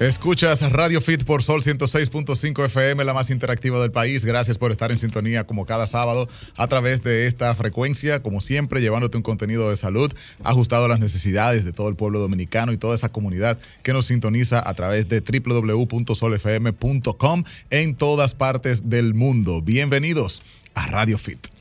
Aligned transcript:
Escuchas 0.00 0.60
Radio 0.72 1.00
Fit 1.02 1.24
por 1.24 1.42
Sol 1.42 1.62
106.5 1.62 2.64
FM, 2.64 3.04
la 3.04 3.12
más 3.12 3.28
interactiva 3.28 3.78
del 3.82 3.92
país. 3.92 4.24
Gracias 4.24 4.56
por 4.56 4.72
estar 4.72 4.90
en 4.90 4.96
sintonía 4.96 5.44
como 5.44 5.66
cada 5.66 5.86
sábado 5.86 6.26
a 6.56 6.68
través 6.68 7.02
de 7.02 7.26
esta 7.26 7.54
frecuencia, 7.54 8.22
como 8.22 8.40
siempre, 8.40 8.80
llevándote 8.80 9.18
un 9.18 9.22
contenido 9.22 9.68
de 9.68 9.76
salud 9.76 10.10
ajustado 10.42 10.86
a 10.86 10.88
las 10.88 11.00
necesidades 11.00 11.66
de 11.66 11.74
todo 11.74 11.90
el 11.90 11.96
pueblo 11.96 12.18
dominicano 12.18 12.72
y 12.72 12.78
toda 12.78 12.94
esa 12.94 13.10
comunidad 13.10 13.58
que 13.82 13.92
nos 13.92 14.06
sintoniza 14.06 14.66
a 14.66 14.72
través 14.72 15.06
de 15.10 15.20
www.solfm.com 15.20 17.44
en 17.68 17.94
todas 17.94 18.32
partes 18.32 18.88
del 18.88 19.12
mundo. 19.12 19.60
Bienvenidos 19.60 20.42
a 20.74 20.86
Radio 20.86 21.18
Fit. 21.18 21.59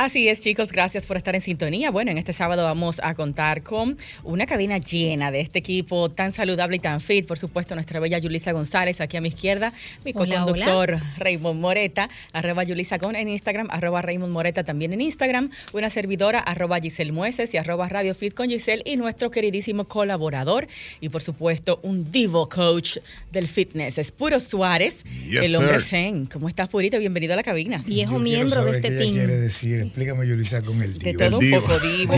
Así 0.00 0.28
es, 0.28 0.40
chicos, 0.40 0.70
gracias 0.70 1.06
por 1.06 1.16
estar 1.16 1.34
en 1.34 1.40
sintonía. 1.40 1.90
Bueno, 1.90 2.12
en 2.12 2.18
este 2.18 2.32
sábado 2.32 2.62
vamos 2.62 3.00
a 3.02 3.16
contar 3.16 3.64
con 3.64 3.98
una 4.22 4.46
cabina 4.46 4.78
llena 4.78 5.32
de 5.32 5.40
este 5.40 5.58
equipo 5.58 6.08
tan 6.08 6.30
saludable 6.30 6.76
y 6.76 6.78
tan 6.78 7.00
fit. 7.00 7.26
Por 7.26 7.36
supuesto, 7.36 7.74
nuestra 7.74 7.98
bella 7.98 8.16
Yulisa 8.16 8.52
González 8.52 9.00
aquí 9.00 9.16
a 9.16 9.20
mi 9.20 9.30
izquierda, 9.30 9.72
mi 10.04 10.12
co-conductor 10.12 11.00
Raymond 11.16 11.60
Moreta, 11.60 12.08
arroba 12.32 12.62
Yulisa 12.62 12.98
Gon 12.98 13.16
en 13.16 13.28
Instagram, 13.28 13.66
arroba 13.72 14.00
Raymond 14.00 14.32
Moreta 14.32 14.62
también 14.62 14.92
en 14.92 15.00
Instagram, 15.00 15.50
una 15.72 15.90
servidora, 15.90 16.38
arroba 16.38 16.78
Giselle 16.78 17.10
Mueces 17.10 17.52
y 17.54 17.56
arroba 17.56 17.88
Radio 17.88 18.14
Fit 18.14 18.34
con 18.34 18.50
Giselle 18.50 18.84
y 18.86 18.96
nuestro 18.98 19.32
queridísimo 19.32 19.86
colaborador 19.86 20.68
y 21.00 21.08
por 21.08 21.22
supuesto 21.22 21.80
un 21.82 22.08
divo 22.12 22.48
coach 22.48 22.98
del 23.32 23.48
fitness, 23.48 23.98
es 23.98 24.12
Puro 24.12 24.38
Suárez, 24.38 25.02
el 25.28 25.56
hombre 25.56 25.80
zen. 25.80 26.26
¿Cómo 26.26 26.48
estás, 26.48 26.68
Purito? 26.68 27.00
Bienvenido 27.00 27.32
a 27.32 27.36
la 27.36 27.42
cabina. 27.42 27.82
Viejo 27.84 28.20
miembro 28.20 28.64
de 28.64 28.70
este 28.70 28.90
team. 28.92 29.14
quiere 29.14 29.36
decir? 29.38 29.87
Explícame, 29.88 30.26
Yulisa, 30.26 30.62
con 30.62 30.80
el 30.82 30.98
divo. 30.98 31.18
De 31.18 31.28
todo 31.30 31.38
un 31.38 31.50
poco 31.50 31.78
divo. 31.80 32.12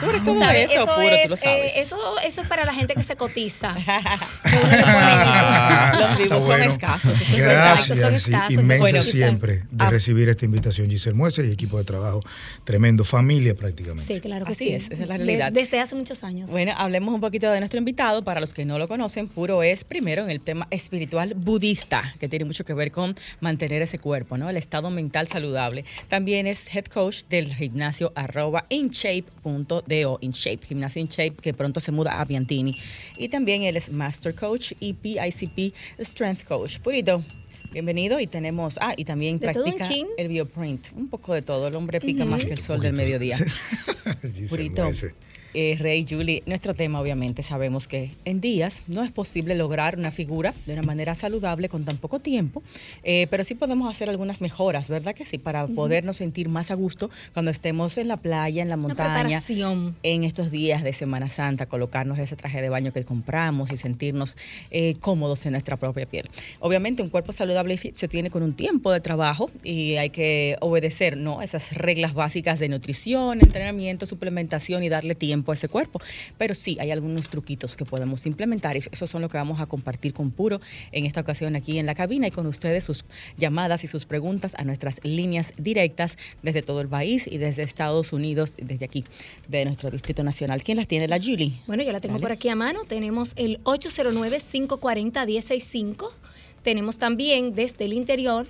Tú 0.00 0.10
eres 0.10 0.24
todo 0.24 0.38
¿Sabes? 0.40 0.70
eso, 0.70 0.82
Eso 0.82 0.86
puro, 0.94 1.08
es, 1.08 1.22
tú 1.24 1.28
lo 1.30 1.36
sabes. 1.36 1.64
eh, 1.64 1.72
eso, 1.80 1.96
eso 2.26 2.40
es 2.42 2.48
para 2.48 2.64
la 2.64 2.72
gente 2.74 2.94
que 2.94 3.02
se 3.02 3.16
cotiza. 3.16 3.74
Los 6.00 6.18
divos 6.18 6.38
son 6.38 6.46
bueno. 6.46 6.64
escasos. 6.72 7.18
Gracias, 7.36 7.98
son 7.98 8.10
sí, 8.18 8.30
escasos, 8.30 8.52
inmenso 8.52 8.80
bueno. 8.84 9.02
siempre 9.02 9.62
de 9.70 9.84
Ah. 9.84 9.90
recibir 9.90 10.28
esta 10.28 10.44
invitación, 10.44 10.90
Giselle 10.90 11.14
Muese 11.16 11.46
y 11.46 11.50
equipo 11.52 11.78
de 11.78 11.84
trabajo. 11.84 12.20
Tremendo, 12.64 13.04
familia 13.04 13.54
prácticamente. 13.54 14.04
Sí, 14.14 14.20
claro 14.20 14.44
que 14.46 14.52
Así 14.52 14.64
sí. 14.68 14.74
es, 14.74 14.84
esa 14.90 15.02
es 15.02 15.08
la 15.08 15.18
De- 15.18 15.24
realidad. 15.24 15.52
desde 15.52 15.80
hace 15.80 15.94
muchos 15.94 16.22
años. 16.24 16.50
Bueno, 16.50 16.72
hablemos 16.76 17.14
un 17.14 17.20
poquito 17.20 17.50
de 17.50 17.58
nuestro 17.60 17.78
invitado. 17.78 18.22
Para 18.24 18.40
los 18.40 18.54
que 18.54 18.64
no 18.64 18.78
lo 18.78 18.88
conocen, 18.88 19.28
Puro 19.28 19.62
es 19.62 19.84
primero 19.84 20.24
en 20.24 20.30
el 20.30 20.40
tema 20.40 20.66
espiritual 20.70 21.34
budista, 21.34 22.14
que 22.20 22.28
tiene 22.28 22.44
mucho 22.44 22.64
que 22.64 22.74
ver 22.74 22.90
con 22.90 23.16
mantener 23.40 23.82
ese 23.82 23.98
cuerpo, 23.98 24.36
¿no? 24.38 24.48
El 24.50 24.56
estado 24.56 24.90
mental 24.90 25.26
saludable. 25.28 25.84
También 26.08 26.29
es 26.34 26.74
head 26.74 26.86
coach 26.86 27.24
del 27.28 27.54
gimnasio 27.54 28.12
arroba 28.14 28.66
inshape.do, 28.68 30.18
InShape, 30.20 30.66
gimnasio 30.66 31.00
InShape, 31.02 31.36
que 31.42 31.52
pronto 31.54 31.80
se 31.80 31.92
muda 31.92 32.20
a 32.20 32.26
Piantini. 32.26 32.74
Y 33.16 33.28
también 33.28 33.62
él 33.62 33.76
es 33.76 33.90
master 33.90 34.34
coach 34.34 34.72
y 34.80 34.94
PICP 34.94 35.74
strength 36.00 36.44
coach. 36.44 36.78
Purito. 36.78 37.24
Bienvenido 37.72 38.18
y 38.18 38.26
tenemos, 38.26 38.78
ah, 38.80 38.94
y 38.96 39.04
también 39.04 39.38
De 39.38 39.46
practica 39.46 39.88
el 40.16 40.26
bioprint, 40.26 40.88
un 40.96 41.08
poco 41.08 41.34
de 41.34 41.42
todo, 41.42 41.68
el 41.68 41.76
hombre 41.76 42.00
pica 42.00 42.24
más 42.24 42.44
que 42.44 42.52
el 42.52 42.58
sol 42.58 42.80
del 42.80 42.94
mediodía. 42.94 43.38
Purito. 44.48 44.90
Eh, 45.52 45.76
Rey, 45.78 46.06
Julie, 46.08 46.42
nuestro 46.46 46.74
tema 46.74 47.00
obviamente 47.00 47.42
sabemos 47.42 47.88
que 47.88 48.10
en 48.24 48.40
días 48.40 48.84
no 48.86 49.02
es 49.02 49.10
posible 49.10 49.56
lograr 49.56 49.98
una 49.98 50.12
figura 50.12 50.54
de 50.66 50.74
una 50.74 50.82
manera 50.82 51.16
saludable 51.16 51.68
con 51.68 51.84
tan 51.84 51.96
poco 51.96 52.20
tiempo, 52.20 52.62
eh, 53.02 53.26
pero 53.30 53.42
sí 53.44 53.56
podemos 53.56 53.90
hacer 53.90 54.08
algunas 54.08 54.40
mejoras, 54.40 54.88
¿verdad 54.88 55.14
que 55.14 55.24
sí? 55.24 55.38
Para 55.38 55.66
podernos 55.66 56.18
sentir 56.18 56.48
más 56.48 56.70
a 56.70 56.74
gusto 56.74 57.10
cuando 57.32 57.50
estemos 57.50 57.98
en 57.98 58.06
la 58.06 58.16
playa, 58.16 58.62
en 58.62 58.68
la 58.68 58.76
montaña, 58.76 59.42
en 60.02 60.24
estos 60.24 60.52
días 60.52 60.84
de 60.84 60.92
Semana 60.92 61.28
Santa, 61.28 61.66
colocarnos 61.66 62.18
ese 62.18 62.36
traje 62.36 62.62
de 62.62 62.68
baño 62.68 62.92
que 62.92 63.04
compramos 63.04 63.72
y 63.72 63.76
sentirnos 63.76 64.36
eh, 64.70 64.94
cómodos 65.00 65.44
en 65.46 65.52
nuestra 65.52 65.76
propia 65.76 66.06
piel. 66.06 66.30
Obviamente 66.60 67.02
un 67.02 67.08
cuerpo 67.08 67.32
saludable 67.32 67.76
se 67.76 68.08
tiene 68.08 68.30
con 68.30 68.44
un 68.44 68.54
tiempo 68.54 68.92
de 68.92 69.00
trabajo 69.00 69.50
y 69.64 69.96
hay 69.96 70.10
que 70.10 70.56
obedecer 70.60 71.16
¿no? 71.16 71.42
esas 71.42 71.72
reglas 71.74 72.14
básicas 72.14 72.60
de 72.60 72.68
nutrición, 72.68 73.40
entrenamiento, 73.40 74.06
suplementación 74.06 74.84
y 74.84 74.88
darle 74.88 75.14
tiempo 75.14 75.39
a 75.48 75.54
ese 75.54 75.68
cuerpo. 75.68 76.00
Pero 76.38 76.54
sí, 76.54 76.76
hay 76.80 76.90
algunos 76.90 77.28
truquitos 77.28 77.76
que 77.76 77.84
podemos 77.84 78.26
implementar 78.26 78.76
y 78.76 78.80
esos 78.80 79.10
son 79.10 79.22
lo 79.22 79.28
que 79.28 79.36
vamos 79.36 79.60
a 79.60 79.66
compartir 79.66 80.12
con 80.12 80.30
Puro 80.30 80.60
en 80.92 81.06
esta 81.06 81.20
ocasión 81.20 81.56
aquí 81.56 81.78
en 81.78 81.86
la 81.86 81.94
cabina 81.94 82.26
y 82.26 82.30
con 82.30 82.46
ustedes 82.46 82.84
sus 82.84 83.04
llamadas 83.36 83.84
y 83.84 83.86
sus 83.86 84.06
preguntas 84.06 84.52
a 84.56 84.64
nuestras 84.64 85.00
líneas 85.02 85.52
directas 85.56 86.16
desde 86.42 86.62
todo 86.62 86.80
el 86.80 86.88
país 86.88 87.26
y 87.26 87.38
desde 87.38 87.62
Estados 87.62 88.12
Unidos, 88.12 88.56
desde 88.62 88.84
aquí, 88.84 89.04
de 89.48 89.64
nuestro 89.64 89.90
Distrito 89.90 90.22
Nacional. 90.22 90.62
¿Quién 90.62 90.76
las 90.76 90.86
tiene? 90.86 91.08
La 91.08 91.18
Julie. 91.18 91.52
Bueno, 91.66 91.82
yo 91.82 91.92
la 91.92 92.00
tengo 92.00 92.14
Dale. 92.14 92.22
por 92.22 92.32
aquí 92.32 92.48
a 92.48 92.56
mano. 92.56 92.84
Tenemos 92.84 93.32
el 93.36 93.62
809-540-165. 93.64 96.10
Tenemos 96.62 96.98
también 96.98 97.54
desde 97.54 97.86
el 97.86 97.94
interior 97.94 98.46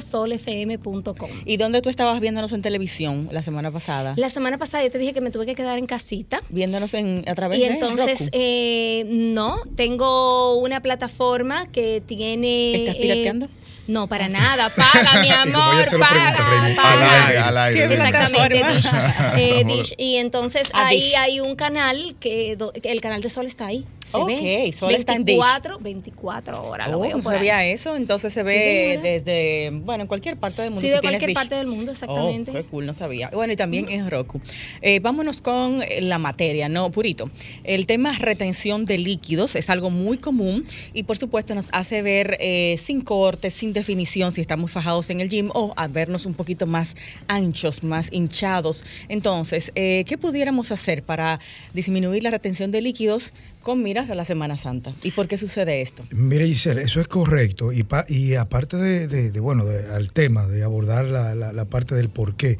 www.solfm.com. 0.00 1.30
¿Y 1.44 1.56
dónde 1.56 1.82
tú 1.82 1.88
estabas 1.88 2.20
viéndonos 2.20 2.52
en 2.52 2.62
televisión 2.62 3.28
la 3.30 3.42
semana 3.42 3.70
pasada? 3.70 4.14
La 4.16 4.30
semana 4.30 4.58
pasada 4.58 4.84
yo 4.84 4.90
te 4.90 4.98
dije 4.98 5.12
que 5.12 5.20
me 5.20 5.30
tuve 5.30 5.46
que 5.46 5.54
quedar 5.54 5.78
en 5.78 5.86
casita. 5.86 6.42
Viéndonos 6.48 6.94
en, 6.94 7.24
a 7.26 7.34
través 7.34 7.58
Y 7.58 7.62
de 7.62 7.68
entonces, 7.68 8.18
Roku. 8.20 8.30
eh, 8.32 9.04
no, 9.08 9.58
tengo 9.76 10.56
una 10.56 10.80
plataforma 10.80 11.66
que 11.70 12.02
tiene... 12.06 12.74
¿Estás 12.76 12.96
eh, 12.96 13.00
pirateando? 13.00 13.48
No, 13.86 14.06
para 14.06 14.28
nada, 14.28 14.68
paga, 14.70 15.20
mi 15.20 15.30
amor, 15.30 15.84
paga, 15.98 16.36
paga. 16.76 16.92
Al 16.92 17.26
aire, 17.26 17.38
al 17.38 17.58
aire. 17.58 17.88
¿Qué 17.88 17.94
Exactamente? 17.94 18.64
Dish. 18.74 18.90
Eh, 19.36 19.64
Dish. 19.64 19.94
Y 19.96 20.16
entonces 20.16 20.68
Ah, 20.72 20.88
ahí 20.88 21.14
hay 21.14 21.40
un 21.40 21.56
canal 21.56 22.16
que 22.20 22.56
el 22.82 23.00
canal 23.00 23.20
de 23.20 23.30
Sol 23.30 23.46
está 23.46 23.66
ahí. 23.66 23.84
Se 24.10 24.16
Ok, 24.16 24.26
ve. 24.28 24.72
Sol 24.74 24.94
está 24.94 25.14
en 25.14 25.24
Dish. 25.24 25.36
24, 25.36 25.78
24 25.78 26.64
horas 26.68 26.90
lo 26.90 26.98
Oh, 26.98 27.00
veo 27.02 27.18
por 27.20 27.32
ahí. 27.32 27.38
sabía 27.38 27.64
eso, 27.66 27.96
entonces 27.96 28.32
se 28.32 28.42
ve 28.42 28.98
desde, 29.02 29.70
bueno, 29.72 30.02
en 30.02 30.08
cualquier 30.08 30.36
parte 30.36 30.62
del 30.62 30.70
mundo. 30.72 30.80
Sí, 30.80 30.88
de 30.92 31.00
cualquier 31.00 31.28
Dish. 31.28 31.34
parte 31.34 31.54
del 31.54 31.66
mundo, 31.68 31.92
exactamente. 31.92 32.50
Oh, 32.50 32.54
qué 32.54 32.64
cool, 32.64 32.86
no 32.86 32.94
sabía. 32.94 33.30
Bueno, 33.32 33.52
y 33.52 33.56
también 33.56 33.88
en 33.88 34.10
Roku. 34.10 34.40
Eh, 34.82 35.00
vámonos 35.00 35.40
con 35.40 35.80
la 36.00 36.18
materia, 36.18 36.68
¿no? 36.68 36.90
Purito. 36.90 37.30
El 37.64 37.86
tema 37.86 38.12
retención 38.18 38.84
de 38.84 38.98
líquidos 38.98 39.54
es 39.56 39.70
algo 39.70 39.90
muy 39.90 40.18
común 40.18 40.66
y, 40.92 41.04
por 41.04 41.16
supuesto, 41.16 41.54
nos 41.54 41.68
hace 41.72 42.02
ver 42.02 42.36
eh, 42.40 42.78
sin 42.82 43.00
cortes, 43.02 43.54
sin 43.54 43.72
definición, 43.72 44.32
si 44.32 44.40
estamos 44.40 44.72
fajados 44.72 45.08
en 45.10 45.20
el 45.20 45.28
gym 45.28 45.50
o 45.54 45.72
a 45.76 45.86
vernos 45.86 46.26
un 46.26 46.34
poquito 46.34 46.66
más 46.66 46.96
anchos, 47.28 47.82
más 47.82 48.12
hinchados. 48.12 48.84
Entonces, 49.08 49.70
eh, 49.74 50.04
¿qué 50.06 50.18
pudiéramos 50.18 50.72
hacer 50.72 51.02
para 51.02 51.38
disminuir 51.74 52.22
la 52.22 52.30
retención 52.30 52.70
de 52.70 52.80
líquidos 52.82 53.32
con 53.62 53.82
a 54.08 54.14
la 54.14 54.24
Semana 54.24 54.56
Santa? 54.56 54.94
¿Y 55.02 55.10
por 55.10 55.28
qué 55.28 55.36
sucede 55.36 55.82
esto? 55.82 56.04
Mire, 56.12 56.46
Giselle, 56.46 56.80
eso 56.82 57.00
es 57.00 57.08
correcto. 57.08 57.72
Y, 57.72 57.82
pa- 57.82 58.06
y 58.08 58.34
aparte 58.36 58.76
de, 58.78 59.08
de- 59.08 59.30
de, 59.30 59.40
bueno, 59.40 59.66
de- 59.66 59.92
al 59.92 60.12
tema, 60.12 60.46
de 60.46 60.62
abordar 60.62 61.04
la, 61.04 61.34
la- 61.34 61.52
la 61.52 61.64
parte 61.66 61.94
del 61.94 62.08
por 62.08 62.36
qué 62.36 62.56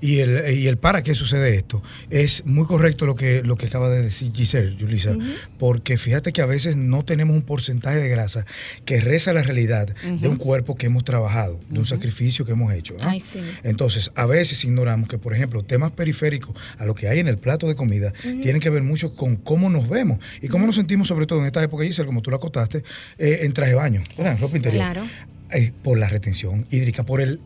y 0.00 0.20
el, 0.20 0.56
y 0.56 0.68
el 0.68 0.78
para 0.78 1.02
qué 1.02 1.14
sucede 1.14 1.56
esto, 1.56 1.82
es 2.08 2.46
muy 2.46 2.64
correcto 2.64 3.04
lo 3.04 3.16
que, 3.16 3.42
lo 3.42 3.56
que 3.56 3.66
acaba 3.66 3.90
de 3.90 4.00
decir 4.02 4.32
Giselle, 4.32 4.76
Yulisa, 4.76 5.16
porque 5.58 5.98
fíjate 5.98 6.32
que 6.32 6.40
a 6.40 6.46
veces 6.46 6.76
no 6.76 7.04
tenemos 7.04 7.34
un 7.34 7.42
porcentaje 7.42 7.98
de 7.98 8.08
grasa 8.08 8.46
que 8.84 9.00
reza 9.00 9.32
la 9.32 9.42
realidad 9.42 9.88
de 10.04 10.28
un 10.28 10.36
cuerpo 10.36 10.76
que 10.76 10.86
hemos 10.86 11.04
trabajado, 11.04 11.58
de 11.68 11.78
un 11.80 11.84
sacrificio 11.86 12.44
que 12.44 12.52
hemos 12.52 12.72
hecho. 12.72 12.94
¿no? 13.00 13.08
Ay, 13.08 13.18
sí. 13.20 13.40
Entonces, 13.64 14.12
a 14.14 14.26
veces 14.26 14.62
ignoramos 14.64 15.08
que, 15.08 15.18
por 15.18 15.34
ejemplo, 15.34 15.64
temas 15.64 15.90
periféricos 15.90 16.54
a 16.78 16.86
lo 16.86 16.94
que 16.94 17.08
hay 17.08 17.18
en 17.18 17.26
el 17.28 17.38
plato 17.38 17.66
de 17.66 17.74
comida 17.74 18.12
tienen 18.22 18.60
que 18.60 18.70
ver 18.70 18.82
mucho 18.82 19.14
con 19.16 19.34
cómo 19.36 19.68
nos 19.70 19.88
vemos 19.88 20.18
y 20.40 20.48
cómo 20.48 20.66
nos 20.68 20.76
sentimos, 20.76 21.08
sobre 21.08 21.26
todo 21.26 21.40
en 21.40 21.46
esta 21.46 21.62
época, 21.62 21.84
Giselle, 21.84 22.06
como 22.06 22.22
tú 22.22 22.30
la 22.30 22.36
acotaste, 22.36 22.84
eh, 23.18 23.40
en 23.42 23.52
traje 23.52 23.70
de 23.70 23.76
baño, 23.76 24.02
¿verdad? 24.16 24.34
En 24.34 24.38
ropa 24.38 24.56
interior. 24.56 24.84
Claro. 24.84 25.04
Eh, 25.50 25.72
por 25.82 25.98
la 25.98 26.08
retención 26.08 26.66
hídrica, 26.70 27.04
por 27.04 27.20
el 27.20 27.40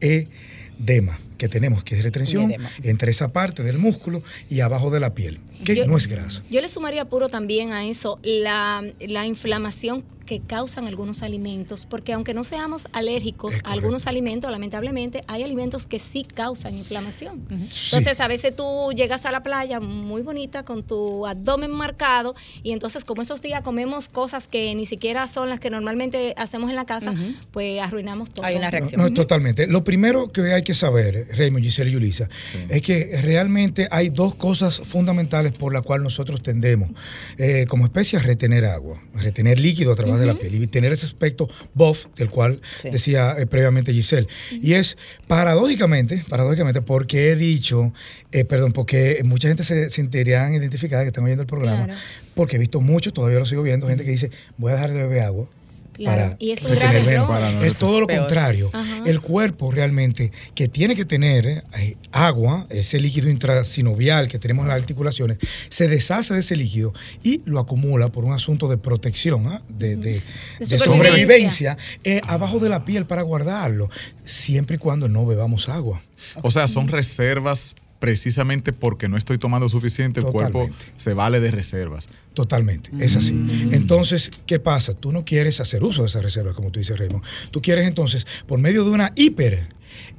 edema. 0.00 1.18
Que 1.36 1.48
tenemos, 1.48 1.84
que 1.84 1.96
es 1.96 2.02
retención 2.02 2.50
edema. 2.50 2.70
entre 2.82 3.10
esa 3.10 3.32
parte 3.32 3.62
del 3.62 3.78
músculo 3.78 4.22
y 4.48 4.60
abajo 4.60 4.90
de 4.90 5.00
la 5.00 5.14
piel, 5.14 5.40
que 5.64 5.76
Yo- 5.76 5.86
no 5.86 5.96
es 5.96 6.06
grasa. 6.06 6.42
Yo 6.50 6.60
le 6.60 6.68
sumaría 6.68 7.08
puro 7.08 7.28
también 7.28 7.72
a 7.72 7.84
eso 7.84 8.18
la, 8.22 8.82
la 9.00 9.26
inflamación 9.26 10.04
que 10.26 10.40
causan 10.40 10.88
algunos 10.88 11.22
alimentos, 11.22 11.86
porque 11.86 12.12
aunque 12.12 12.34
no 12.34 12.42
seamos 12.42 12.88
alérgicos 12.92 13.60
a 13.62 13.70
algunos 13.70 14.08
alimentos, 14.08 14.50
lamentablemente 14.50 15.22
hay 15.28 15.44
alimentos 15.44 15.86
que 15.86 16.00
sí 16.00 16.24
causan 16.24 16.76
inflamación. 16.76 17.46
Sí. 17.70 17.90
Entonces 17.94 18.18
a 18.18 18.26
veces 18.26 18.56
tú 18.56 18.90
llegas 18.92 19.24
a 19.24 19.30
la 19.30 19.44
playa 19.44 19.78
muy 19.78 20.22
bonita 20.22 20.64
con 20.64 20.82
tu 20.82 21.28
abdomen 21.28 21.70
marcado 21.70 22.34
y 22.64 22.72
entonces 22.72 23.04
como 23.04 23.22
esos 23.22 23.40
días 23.40 23.60
comemos 23.62 24.08
cosas 24.08 24.48
que 24.48 24.74
ni 24.74 24.84
siquiera 24.84 25.28
son 25.28 25.48
las 25.48 25.60
que 25.60 25.70
normalmente 25.70 26.34
hacemos 26.36 26.70
en 26.70 26.76
la 26.76 26.86
casa, 26.86 27.14
pues 27.52 27.80
arruinamos 27.80 28.28
todo. 28.32 28.44
Hay 28.44 28.56
una 28.56 28.66
No, 28.66 28.70
reacción. 28.72 29.00
no, 29.00 29.14
totalmente. 29.14 29.68
Lo 29.68 29.84
primero 29.84 30.32
que 30.32 30.52
hay 30.52 30.62
que 30.64 30.74
saber, 30.74 31.25
Raymond, 31.34 31.64
Giselle 31.64 31.90
y 31.90 31.94
Yulisa, 31.94 32.28
es 32.68 32.82
que 32.82 33.18
realmente 33.22 33.88
hay 33.90 34.08
dos 34.10 34.34
cosas 34.34 34.80
fundamentales 34.84 35.52
por 35.52 35.72
las 35.72 35.82
cuales 35.82 36.04
nosotros 36.04 36.42
tendemos 36.42 36.90
eh, 37.38 37.64
como 37.68 37.84
especie 37.84 38.18
a 38.18 38.22
retener 38.22 38.64
agua, 38.64 39.00
a 39.14 39.20
retener 39.20 39.58
líquido 39.58 39.92
a 39.92 39.96
través 39.96 40.18
de 40.20 40.26
la 40.26 40.34
piel 40.38 40.54
y 40.62 40.66
tener 40.66 40.92
ese 40.92 41.06
aspecto 41.06 41.48
buff 41.74 42.06
del 42.16 42.30
cual 42.30 42.60
Sí. 42.80 42.90
decía 42.90 43.34
eh, 43.38 43.46
previamente 43.46 43.92
Giselle. 43.92 44.26
Y 44.50 44.74
es 44.74 44.96
paradójicamente, 45.26 46.24
paradójicamente, 46.28 46.82
porque 46.82 47.30
he 47.30 47.36
dicho, 47.36 47.92
eh, 48.32 48.44
perdón, 48.44 48.72
porque 48.72 49.20
mucha 49.24 49.48
gente 49.48 49.64
se 49.64 49.90
sentirían 49.90 50.54
identificada 50.54 51.02
que 51.02 51.08
están 51.08 51.24
oyendo 51.24 51.42
el 51.42 51.46
programa, 51.46 51.84
Claro. 51.86 52.00
porque 52.34 52.56
he 52.56 52.58
visto 52.58 52.80
mucho, 52.80 53.12
todavía 53.12 53.38
lo 53.38 53.46
sigo 53.46 53.62
viendo, 53.62 53.88
gente 53.88 54.04
que 54.04 54.10
dice, 54.10 54.30
voy 54.56 54.72
a 54.72 54.74
dejar 54.74 54.92
de 54.92 55.02
beber 55.02 55.22
agua. 55.22 55.48
Claro, 55.96 56.22
para 56.22 56.36
y 56.38 56.50
es 56.52 56.62
un 56.62 56.68
retener 56.70 56.88
grave 56.92 56.98
menos". 57.00 57.12
error. 57.14 57.28
Para 57.28 57.50
no 57.52 57.62
Es 57.62 57.74
todo 57.78 58.00
lo 58.00 58.06
Peor. 58.06 58.20
contrario. 58.20 58.70
Ajá. 58.72 59.02
El 59.06 59.20
cuerpo 59.20 59.70
realmente 59.70 60.32
que 60.54 60.68
tiene 60.68 60.94
que 60.96 61.04
tener 61.04 61.64
eh, 61.78 61.96
agua, 62.12 62.66
ese 62.70 63.00
líquido 63.00 63.28
intrasinovial 63.30 64.28
que 64.28 64.38
tenemos 64.38 64.64
en 64.64 64.68
las 64.68 64.80
articulaciones, 64.80 65.38
se 65.68 65.88
deshace 65.88 66.34
de 66.34 66.40
ese 66.40 66.56
líquido 66.56 66.92
y 67.22 67.40
lo 67.44 67.58
acumula 67.60 68.10
por 68.10 68.24
un 68.24 68.32
asunto 68.32 68.68
de 68.68 68.76
protección, 68.78 69.46
¿ah? 69.48 69.62
de, 69.68 69.96
de- 69.96 69.96
De 69.96 70.22
de 70.58 70.78
supervivencia. 70.78 70.84
sobrevivencia, 70.84 71.78
eh, 72.04 72.20
abajo 72.26 72.58
de 72.58 72.68
la 72.68 72.84
piel 72.84 73.06
para 73.06 73.22
guardarlo, 73.22 73.90
siempre 74.24 74.76
y 74.76 74.78
cuando 74.78 75.08
no 75.08 75.26
bebamos 75.26 75.68
agua. 75.68 76.02
O 76.42 76.50
sea, 76.50 76.66
son 76.68 76.88
reservas 76.88 77.74
precisamente 78.06 78.72
porque 78.72 79.08
no 79.08 79.16
estoy 79.16 79.36
tomando 79.36 79.68
suficiente, 79.68 80.20
el 80.20 80.26
cuerpo 80.26 80.70
se 80.96 81.12
vale 81.12 81.40
de 81.40 81.50
reservas. 81.50 82.08
Totalmente, 82.34 82.90
es 83.00 83.16
así. 83.16 83.32
Mm. 83.32 83.74
Entonces, 83.74 84.30
¿qué 84.46 84.60
pasa? 84.60 84.94
Tú 84.94 85.10
no 85.10 85.24
quieres 85.24 85.58
hacer 85.58 85.82
uso 85.82 86.02
de 86.02 86.06
esa 86.06 86.20
reserva, 86.20 86.54
como 86.54 86.70
tú 86.70 86.78
dices, 86.78 86.96
Raymond. 86.96 87.24
Tú 87.50 87.60
quieres 87.60 87.84
entonces, 87.84 88.24
por 88.46 88.60
medio 88.60 88.84
de 88.84 88.90
una 88.90 89.10
hiper, 89.16 89.66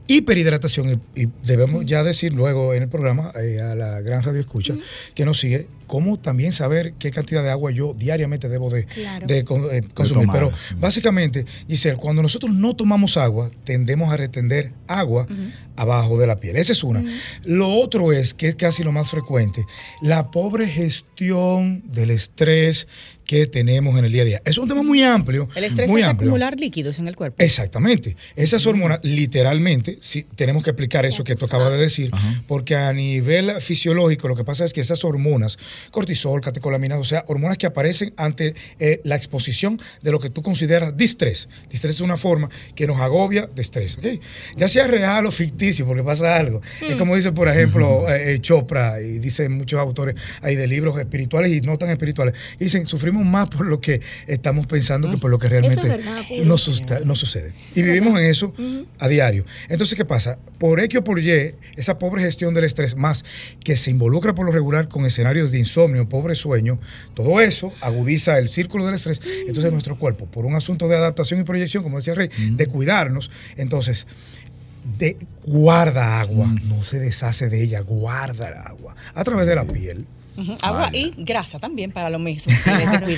hiperhidratación, 0.08 1.02
y, 1.16 1.30
debemos 1.46 1.86
ya 1.86 2.04
decir 2.04 2.34
luego 2.34 2.74
en 2.74 2.84
el 2.84 2.90
programa 2.90 3.32
eh, 3.42 3.62
a 3.62 3.74
la 3.74 4.02
gran 4.02 4.22
radio 4.22 4.42
escucha 4.42 4.76
que 5.16 5.24
nos 5.24 5.40
sigue, 5.40 5.70
cómo 5.88 6.18
también 6.20 6.54
saber 6.54 6.94
qué 7.00 7.10
cantidad 7.12 7.42
de 7.44 7.50
agua 7.50 7.72
yo 7.72 7.96
diariamente 7.98 8.50
debo 8.50 8.70
de, 8.70 8.86
Claro. 8.86 9.26
de 9.26 9.44
con- 9.44 9.68
eh, 9.72 9.82
consumir. 9.94 10.28
Pero 10.32 10.52
básicamente, 10.78 11.46
Giselle, 11.68 11.98
cuando 11.98 12.22
nosotros 12.22 12.52
no 12.54 12.76
tomamos 12.76 13.18
agua, 13.18 13.50
tendemos 13.64 14.12
a 14.14 14.18
retener 14.18 14.72
agua 14.88 15.28
abajo 15.76 16.18
de 16.20 16.28
la 16.28 16.40
piel. 16.40 16.58
Esa 16.58 16.74
es 16.74 16.84
una. 16.84 17.04
Lo 17.46 17.70
otro 17.70 18.12
es, 18.12 18.34
que 18.34 18.50
es 18.50 18.56
casi 18.56 18.84
lo 18.84 18.92
más 18.92 19.10
frecuente, 19.10 19.64
la 20.02 20.30
pobre 20.32 20.68
gestión 20.68 21.84
del 21.86 22.12
estrés 22.12 22.88
que 23.26 23.46
tenemos 23.46 24.00
en 24.00 24.06
el 24.06 24.12
día 24.14 24.22
a 24.22 24.26
día. 24.26 24.42
Es 24.46 24.58
un 24.58 24.70
tema 24.70 24.84
muy 24.84 25.04
amplio. 25.04 25.50
El 25.54 25.66
estrés 25.66 25.90
muy 25.90 26.02
es 26.02 26.08
amplio. 26.08 26.30
acumular 26.30 26.58
líquidos 26.58 26.98
en 26.98 27.10
el 27.10 27.16
cuerpo. 27.18 27.36
Exactamente. 27.44 28.16
Esas 28.38 28.66
hormonas, 28.66 29.00
literalmente, 29.04 29.98
sí, 30.02 30.26
tenemos 30.36 30.64
que 30.64 30.70
explicar 30.70 31.06
eso 31.06 31.26
que 31.26 31.36
tú 31.36 31.44
acabas 31.46 31.72
de 31.72 31.78
decir, 31.78 32.10
Ajá. 32.14 32.44
porque 32.48 32.78
a 32.78 32.94
nivel 32.94 33.52
fisiológico 33.62 34.30
lo 34.30 34.36
que 34.38 34.46
pasa 34.46 34.64
es 34.64 34.72
que 34.72 34.80
esas 34.80 35.04
hormonas, 35.04 35.58
cortisol, 35.92 36.42
catecolaminas, 36.42 36.98
o 37.00 37.04
sea, 37.04 37.24
hormonas 37.28 37.58
que 37.58 37.66
aparecen 37.68 38.14
ante 38.18 38.56
eh, 38.80 39.02
la 39.04 39.16
exposición 39.16 39.80
de 40.02 40.12
lo 40.12 40.20
que 40.20 40.30
tú 40.30 40.42
consideras 40.42 40.96
distrés. 40.96 41.50
Distrés 41.70 41.96
es 41.96 42.02
una 42.02 42.18
forma 42.18 42.50
que 42.76 42.88
nos 42.88 43.00
agobia 43.00 43.48
de 43.48 43.62
estrés. 43.62 43.98
Ya 44.56 44.68
sea 44.68 44.88
real 44.88 45.26
o 45.26 45.32
ficticio, 45.32 45.86
porque 45.86 46.04
pasa 46.04 46.36
algo. 46.38 46.62
Es 46.82 46.96
como 46.96 47.16
dice, 47.16 47.32
por 47.32 47.50
ejemplo, 47.50 48.08
eh, 48.10 48.34
eh, 48.34 48.40
Chopra, 48.40 49.02
y 49.02 49.20
dicen 49.20 49.52
muchos 49.54 49.80
autores 49.80 50.16
ahí 50.42 50.56
de 50.56 50.68
libros 50.68 50.98
espirituales 51.00 51.52
y 51.52 51.62
no 51.62 51.78
tan 51.78 51.90
espirituales, 51.90 52.34
y 52.60 52.66
dicen, 52.66 52.86
sufrimos 52.86 53.26
más 53.26 53.50
por 53.50 53.66
lo 53.66 53.82
que 53.82 54.02
estamos 54.28 54.68
pensando 54.68 55.10
que 55.10 55.18
por 55.18 55.30
lo 55.32 55.40
que 55.40 55.50
realmente 55.50 55.88
verdad, 55.88 56.24
pues. 56.28 56.46
nos 56.48 56.62
susta- 56.62 57.00
sucede. 57.18 57.54
Y 57.74 57.82
vivimos 57.82 58.20
en 58.20 58.26
eso 58.26 58.54
a 59.00 59.08
diario. 59.08 59.46
Entonces, 59.70 59.96
¿qué 59.98 60.06
pasa? 60.06 60.38
Por 60.60 60.80
X 60.80 61.00
o 61.00 61.04
por 61.04 61.20
Y, 61.20 61.56
esa 61.76 61.98
pobre 61.98 62.22
gestión 62.24 62.54
del 62.54 62.64
estrés, 62.64 62.96
más 62.96 63.26
que 63.64 63.76
se 63.76 63.90
involucra 63.90 64.36
por 64.36 64.46
lo 64.46 64.52
regular 64.52 64.88
con 64.88 65.06
escenarios 65.06 65.52
de 65.52 65.60
insomnio, 65.68 66.08
pobre 66.08 66.36
sueño, 66.36 66.80
todo 67.14 67.40
eso 67.42 67.72
agudiza 67.82 68.40
el 68.40 68.50
círculo 68.50 68.86
del 68.86 68.96
estrés. 68.96 69.22
Entonces, 69.48 69.72
nuestro 69.72 69.98
cuerpo, 69.98 70.26
por 70.26 70.46
un 70.46 70.56
asunto 70.56 70.88
de 70.88 70.96
adaptación 70.96 71.42
y 71.42 71.44
proyección, 71.44 71.84
como 71.84 71.98
decía 71.98 72.16
Rey, 72.16 72.30
de 72.52 72.66
cuidarnos, 72.68 73.30
entonces, 73.58 74.08
de, 74.98 75.18
guarda 75.46 76.20
agua, 76.20 76.54
no 76.64 76.84
se 76.84 77.00
deshace 77.00 77.50
de 77.50 77.62
ella, 77.62 77.82
guarda 77.82 78.48
el 78.48 78.56
agua 78.56 78.96
a 79.14 79.24
través 79.24 79.46
de 79.46 79.56
la 79.56 79.66
piel. 79.66 80.06
Agua 80.62 80.90
y 80.94 81.14
grasa 81.18 81.60
también 81.60 81.92
para 81.92 82.10
lo 82.10 82.20
mismo. 82.20 82.54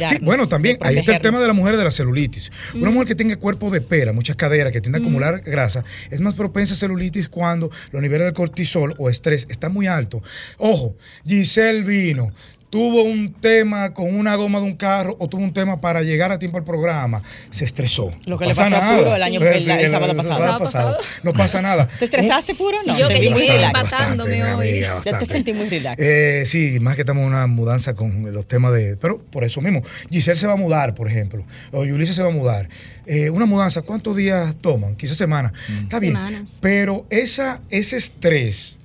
Sí, 0.09 0.17
bueno, 0.21 0.47
también 0.47 0.77
ahí 0.81 0.97
está 0.97 1.15
el 1.15 1.21
tema 1.21 1.39
de 1.39 1.47
la 1.47 1.53
mujer 1.53 1.77
de 1.77 1.83
la 1.83 1.91
celulitis. 1.91 2.51
Una 2.75 2.91
mujer 2.91 3.07
que 3.07 3.15
tenga 3.15 3.35
cuerpo 3.37 3.69
de 3.69 3.81
pera, 3.81 4.13
muchas 4.13 4.35
caderas, 4.35 4.71
que 4.71 4.81
tiende 4.81 4.99
a 4.99 5.01
acumular 5.01 5.41
grasa, 5.41 5.83
es 6.09 6.19
más 6.19 6.35
propensa 6.35 6.73
a 6.73 6.77
celulitis 6.77 7.27
cuando 7.27 7.69
los 7.91 8.01
niveles 8.01 8.27
de 8.27 8.33
cortisol 8.33 8.95
o 8.97 9.09
estrés 9.09 9.47
están 9.49 9.73
muy 9.73 9.87
altos. 9.87 10.21
Ojo, 10.57 10.95
Giselle 11.25 11.81
vino. 11.83 12.31
Tuvo 12.69 13.01
un 13.01 13.33
tema 13.33 13.93
con 13.95 14.13
una 14.13 14.35
goma 14.35 14.59
de 14.59 14.65
un 14.65 14.75
carro 14.75 15.15
o 15.19 15.27
tuvo 15.27 15.41
un 15.41 15.53
tema 15.53 15.81
para 15.81 16.03
llegar 16.03 16.31
a 16.31 16.37
tiempo 16.37 16.57
al 16.59 16.63
programa, 16.63 17.23
se 17.49 17.65
estresó. 17.65 18.13
Lo 18.25 18.37
que 18.37 18.45
No 18.45 18.51
le 18.51 18.55
pasa 18.55 18.63
pasó 18.69 18.75
a 18.75 18.79
nada. 18.79 18.97
Puro 18.99 19.15
el 19.15 19.23
año- 19.23 19.41
el- 19.41 19.69
el 19.69 19.91
sábado 19.91 20.15
pasado. 20.15 20.39
Sábado 20.39 20.59
pasado. 20.59 20.97
No 21.23 21.33
pasa 21.33 21.61
nada. 21.63 21.87
¿Te 21.97 22.05
estresaste, 22.05 22.53
Puro? 22.53 22.77
No. 22.85 22.97
Yo 22.97 23.07
que 23.07 23.15
llegué 23.15 23.29
mi 23.31 24.41
hoy. 24.41 24.81
Ya 25.03 25.17
te 25.17 25.25
sentí 25.25 25.53
muy 25.53 25.67
relax. 25.69 26.01
Eh, 26.01 26.43
sí, 26.45 26.79
más 26.79 26.95
que 26.95 27.01
estamos 27.01 27.21
en 27.21 27.27
una 27.29 27.47
mudanza 27.47 27.93
con 27.95 28.31
los 28.33 28.47
temas 28.47 28.73
de. 28.73 28.97
Pero 28.97 29.19
por 29.19 29.43
eso 29.43 29.61
mismo, 29.61 29.81
Giselle 30.09 30.37
se 30.39 30.47
va 30.47 30.53
a 30.53 30.57
mudar, 30.57 30.93
por 30.95 31.07
ejemplo, 31.07 31.43
o 31.71 31.85
Yulisa 31.85 32.13
se 32.13 32.21
va 32.21 32.29
a 32.29 32.33
mudar. 32.33 32.69
Eh, 33.05 33.29
una 33.29 33.45
mudanza, 33.45 33.81
¿cuántos 33.81 34.15
días 34.15 34.55
toman? 34.61 34.95
Quizás 34.95 35.17
semanas. 35.17 35.53
Está 35.83 35.99
bien. 35.99 36.13
Semanas. 36.13 36.57
Pero 36.61 37.05
esa, 37.09 37.61
ese 37.69 37.97
estrés 37.97 38.77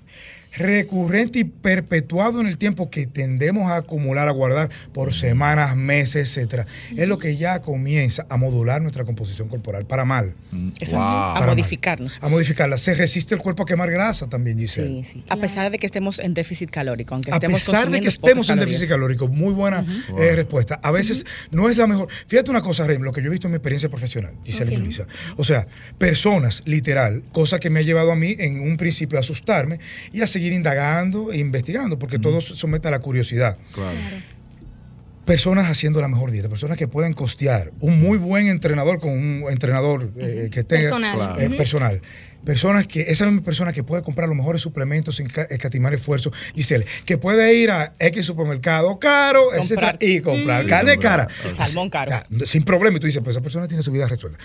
recurrente 0.56 1.40
y 1.40 1.44
perpetuado 1.44 2.40
en 2.40 2.46
el 2.46 2.58
tiempo 2.58 2.90
que 2.90 3.06
tendemos 3.06 3.70
a 3.70 3.76
acumular, 3.76 4.28
a 4.28 4.32
guardar 4.32 4.70
por 4.92 5.14
semanas, 5.14 5.76
meses, 5.76 6.28
etcétera, 6.36 6.66
es 6.96 7.08
lo 7.08 7.18
que 7.18 7.36
ya 7.36 7.60
comienza 7.62 8.26
a 8.28 8.36
modular 8.36 8.80
nuestra 8.82 9.04
composición 9.04 9.48
corporal 9.48 9.86
para 9.86 10.04
mal. 10.04 10.34
Exacto. 10.78 10.96
Wow. 10.96 11.04
A 11.04 11.34
Para 11.34 11.46
mal. 11.46 11.56
modificarnos. 11.56 12.18
A 12.20 12.28
modificarla. 12.28 12.78
Se 12.78 12.94
resiste 12.94 13.34
el 13.34 13.40
cuerpo 13.40 13.64
a 13.64 13.66
quemar 13.66 13.90
grasa 13.90 14.28
también, 14.28 14.58
Giselle. 14.58 15.04
Sí, 15.04 15.12
sí. 15.14 15.24
A 15.28 15.36
pesar 15.36 15.70
de 15.70 15.78
que 15.78 15.86
estemos 15.86 16.18
en 16.18 16.34
déficit 16.34 16.70
calórico, 16.70 17.14
aunque 17.14 17.30
A 17.32 17.36
estemos 17.36 17.64
pesar 17.64 17.90
de 17.90 18.00
que 18.00 18.08
estemos 18.08 18.48
en 18.50 18.58
déficit 18.58 18.88
calórico, 18.88 19.28
muy 19.28 19.52
buena 19.52 19.84
eh, 20.18 20.36
respuesta. 20.36 20.80
A 20.82 20.90
veces 20.90 21.24
no 21.50 21.68
es 21.68 21.76
la 21.76 21.86
mejor. 21.86 22.08
Fíjate 22.26 22.50
una 22.50 22.62
cosa, 22.62 22.86
Rem, 22.86 23.02
lo 23.02 23.12
que 23.12 23.20
yo 23.22 23.28
he 23.28 23.30
visto 23.30 23.48
en 23.48 23.52
mi 23.52 23.56
experiencia 23.56 23.88
profesional, 23.88 24.32
Giselle 24.44 24.72
y 24.72 24.74
Ok. 24.76 24.80
Yulisa. 24.82 25.06
O 25.36 25.44
sea, 25.44 25.66
personas, 25.98 26.62
literal, 26.66 27.22
cosa 27.32 27.58
que 27.58 27.70
me 27.70 27.80
ha 27.80 27.82
llevado 27.82 28.12
a 28.12 28.16
mí 28.16 28.34
en 28.38 28.60
un 28.60 28.76
principio 28.76 29.18
a 29.18 29.20
asustarme 29.20 29.78
y 30.12 30.20
a 30.20 30.26
seguir 30.26 30.43
indagando 30.52 31.32
e 31.32 31.38
investigando, 31.38 31.98
porque 31.98 32.18
todo 32.18 32.40
se 32.40 32.54
somete 32.54 32.88
a 32.88 32.90
la 32.90 32.98
curiosidad. 33.00 33.56
Claro. 33.72 33.96
Personas 35.24 35.70
haciendo 35.70 36.00
la 36.02 36.08
mejor 36.08 36.30
dieta, 36.30 36.48
personas 36.50 36.76
que 36.76 36.86
pueden 36.86 37.14
costear 37.14 37.72
un 37.80 37.98
muy 37.98 38.18
buen 38.18 38.48
entrenador 38.48 39.00
con 39.00 39.12
un 39.12 39.44
entrenador 39.50 40.12
eh, 40.18 40.50
que 40.52 40.64
tenga 40.64 40.82
Personal. 40.82 41.16
Claro. 41.16 41.40
eh, 41.40 41.50
personal. 41.56 42.02
Personas 42.44 42.86
que, 42.86 43.02
esa 43.10 43.24
misma 43.26 43.42
persona 43.42 43.72
que 43.72 43.82
puede 43.82 44.02
comprar 44.02 44.28
los 44.28 44.36
mejores 44.36 44.60
suplementos 44.62 45.16
sin 45.16 45.26
ca- 45.28 45.42
escatimar 45.44 45.94
esfuerzo, 45.94 46.30
Giselle, 46.54 46.84
que 47.06 47.16
puede 47.18 47.54
ir 47.54 47.70
a 47.70 47.94
X 47.98 48.26
supermercado 48.26 48.98
caro, 48.98 49.52
etcétera, 49.54 49.92
Comprar. 49.92 49.98
y 50.10 50.20
comprar 50.20 50.64
Mm. 50.64 50.68
carne 50.68 50.98
cara. 50.98 51.28
Salmón 51.56 51.90
caro. 51.90 52.10
Ya, 52.10 52.26
sin 52.46 52.62
problema. 52.64 52.96
Y 52.96 53.00
tú 53.00 53.06
dices, 53.06 53.22
pues 53.24 53.34
esa 53.36 53.42
persona 53.42 53.66
tiene 53.68 53.82
su 53.82 53.90
vida 53.92 54.06
resuelta. 54.06 54.38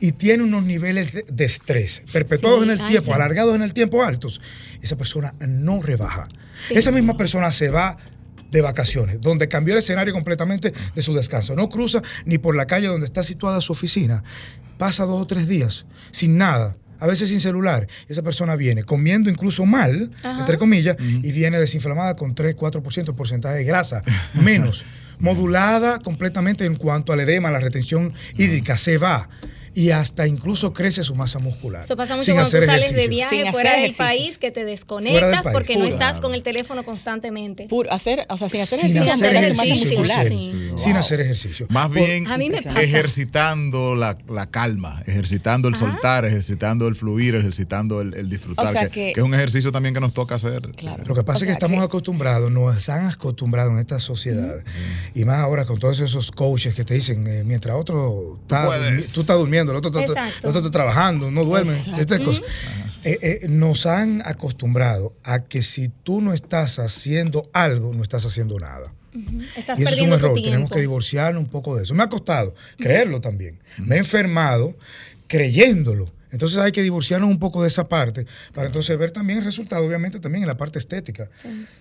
Y 0.00 0.12
tiene 0.12 0.42
unos 0.44 0.64
niveles 0.64 1.12
de, 1.12 1.24
de 1.28 1.44
estrés 1.44 2.02
perpetuados 2.12 2.58
Sí, 2.60 2.64
en 2.64 2.70
el 2.72 2.80
ay, 2.82 2.88
tiempo, 2.90 3.06
sí. 3.10 3.14
alargados 3.14 3.54
en 3.56 3.62
el 3.62 3.72
tiempo 3.72 4.02
altos. 4.02 4.40
Esa 4.82 4.96
persona 4.96 5.34
no 5.48 5.80
rebaja. 5.82 6.28
Sí. 6.68 6.74
Esa 6.74 6.90
misma 6.92 7.16
persona 7.16 7.50
se 7.52 7.70
va 7.70 7.96
de 8.50 8.60
vacaciones, 8.60 9.20
donde 9.20 9.48
cambió 9.48 9.74
el 9.74 9.78
escenario 9.78 10.12
completamente 10.12 10.72
de 10.94 11.02
su 11.02 11.14
descanso. 11.14 11.54
No 11.56 11.68
cruza 11.68 12.02
ni 12.26 12.38
por 12.38 12.54
la 12.54 12.66
calle 12.66 12.86
donde 12.86 13.06
está 13.06 13.22
situada 13.22 13.60
su 13.60 13.72
oficina. 13.72 14.22
Pasa 14.78 15.04
dos 15.04 15.22
o 15.22 15.26
tres 15.26 15.48
días 15.48 15.86
sin 16.12 16.36
nada. 16.38 16.76
A 17.00 17.06
veces 17.06 17.28
sin 17.28 17.40
celular. 17.40 17.86
Esa 18.08 18.22
persona 18.22 18.56
viene 18.56 18.84
comiendo 18.84 19.30
incluso 19.30 19.64
mal, 19.66 20.10
Ajá. 20.22 20.40
entre 20.40 20.58
comillas, 20.58 20.96
y 21.00 21.32
viene 21.32 21.58
desinflamada 21.58 22.16
con 22.16 22.34
3, 22.34 22.56
4% 22.56 23.04
de 23.04 23.12
porcentaje 23.12 23.56
de 23.58 23.64
grasa, 23.64 24.02
menos. 24.34 24.84
modulada 25.18 25.98
completamente 25.98 26.64
en 26.64 26.76
cuanto 26.76 27.12
al 27.12 27.20
edema, 27.20 27.50
la 27.50 27.60
retención 27.60 28.12
hídrica, 28.36 28.76
se 28.76 28.98
va. 28.98 29.28
Y 29.76 29.90
hasta 29.90 30.26
incluso 30.26 30.72
crece 30.72 31.02
su 31.04 31.14
masa 31.14 31.38
muscular. 31.38 31.82
Eso 31.84 31.96
pasa 31.96 32.14
mucho 32.16 32.24
sin 32.24 32.34
cuando 32.34 32.50
tú 32.50 32.56
sales 32.64 32.68
de 32.94 33.04
ejercicio. 33.04 33.08
viaje 33.10 33.42
Sin 33.42 33.52
fuera 33.52 33.76
del 33.76 33.94
país, 33.94 34.38
que 34.38 34.50
te 34.50 34.64
desconectas 34.64 35.42
país. 35.44 35.52
porque 35.52 35.76
no 35.76 35.84
estás 35.84 36.18
con 36.18 36.34
el 36.34 36.42
teléfono 36.42 36.82
constantemente. 36.82 37.68
Hacer, 37.90 38.26
o 38.30 38.36
sea, 38.38 38.48
sin 38.48 38.62
hacer 38.62 38.80
Sin 38.80 38.88
ejercicio, 38.96 39.14
hacer 39.14 39.44
su 39.50 39.56
masa 39.56 39.64
ejercicio, 39.64 39.98
muscular. 39.98 40.28
sí. 40.28 40.52
Sin 40.76 40.92
Wow. 40.92 40.96
hacer 41.00 41.20
ejercicio. 41.20 41.66
Más 41.70 41.88
Por- 41.88 41.96
bien 41.98 42.26
A 42.26 42.38
mí 42.38 42.48
me 42.50 42.62
pasa. 42.62 42.80
ejercitando 42.82 43.94
la, 43.94 44.16
la 44.28 44.46
calma, 44.50 45.02
ejercitando 45.06 45.68
el 45.68 45.74
Ah. 45.74 45.78
soltar, 45.78 46.24
ejercitando 46.24 46.88
el 46.88 46.94
fluir, 46.94 47.34
ejercitando 47.34 48.00
el, 48.00 48.14
el 48.14 48.28
disfrutar, 48.28 48.66
O 48.68 48.72
sea 48.72 48.82
que, 48.88 48.90
que- 48.90 49.12
que 49.14 49.20
es 49.20 49.26
un 49.26 49.34
ejercicio 49.34 49.72
también 49.72 49.94
que 49.94 50.00
nos 50.00 50.12
toca 50.14 50.36
hacer. 50.36 50.62
Claro. 50.76 51.02
Lo 51.06 51.14
que 51.14 51.22
pasa 51.22 51.36
O 51.38 51.38
es 51.38 51.40
que 51.40 51.44
sea 51.46 51.52
estamos 51.54 51.78
que- 51.80 51.84
acostumbrados, 51.84 52.50
nos 52.50 52.88
han 52.88 53.06
acostumbrado 53.06 53.70
en 53.72 53.78
estas 53.78 54.02
sociedades. 54.02 54.64
Y 55.14 55.24
más 55.24 55.38
ahora 55.40 55.64
con 55.66 55.78
todos 55.78 56.00
esos 56.00 56.30
coaches 56.30 56.74
que 56.74 56.84
te 56.84 56.94
dicen, 56.94 57.26
eh, 57.26 57.42
mientras 57.44 57.76
otro 57.76 58.38
está, 58.42 58.66
tú 59.14 59.20
estás 59.20 59.36
durmiendo, 59.38 59.65
el 59.72 59.78
otro 59.78 60.00
está, 60.00 60.12
Exacto. 60.12 60.38
el 60.42 60.48
otro 60.48 60.60
está 60.60 60.70
trabajando, 60.70 61.30
no 61.30 61.44
duerme, 61.44 61.76
Exacto. 61.76 62.00
estas 62.00 62.20
cosas. 62.20 62.42
Eh, 63.04 63.18
eh, 63.22 63.46
nos 63.48 63.86
han 63.86 64.20
acostumbrado 64.24 65.14
a 65.22 65.38
que 65.38 65.62
si 65.62 65.88
tú 65.88 66.20
no 66.20 66.32
estás 66.32 66.78
haciendo 66.78 67.48
algo, 67.52 67.94
no 67.94 68.02
estás 68.02 68.26
haciendo 68.26 68.58
nada. 68.58 68.92
Estás 69.56 69.78
y 69.78 69.82
eso 69.82 69.94
es 69.94 70.00
un 70.00 70.12
error, 70.12 70.34
tenemos 70.34 70.70
que 70.70 70.80
divorciarnos 70.80 71.42
un 71.42 71.48
poco 71.48 71.76
de 71.76 71.84
eso. 71.84 71.94
Me 71.94 72.02
ha 72.02 72.08
costado 72.08 72.54
creerlo 72.78 73.20
también. 73.20 73.60
Me 73.78 73.96
he 73.96 73.98
enfermado 73.98 74.76
creyéndolo. 75.26 76.06
Entonces 76.36 76.58
hay 76.58 76.70
que 76.70 76.82
divorciarnos 76.82 77.30
un 77.30 77.38
poco 77.38 77.62
de 77.62 77.68
esa 77.68 77.88
parte 77.88 78.26
para 78.52 78.66
entonces 78.66 78.96
ver 78.98 79.10
también 79.10 79.38
el 79.38 79.44
resultado, 79.44 79.86
obviamente 79.86 80.20
también 80.20 80.42
en 80.44 80.48
la 80.48 80.58
parte 80.58 80.78
estética. 80.78 81.30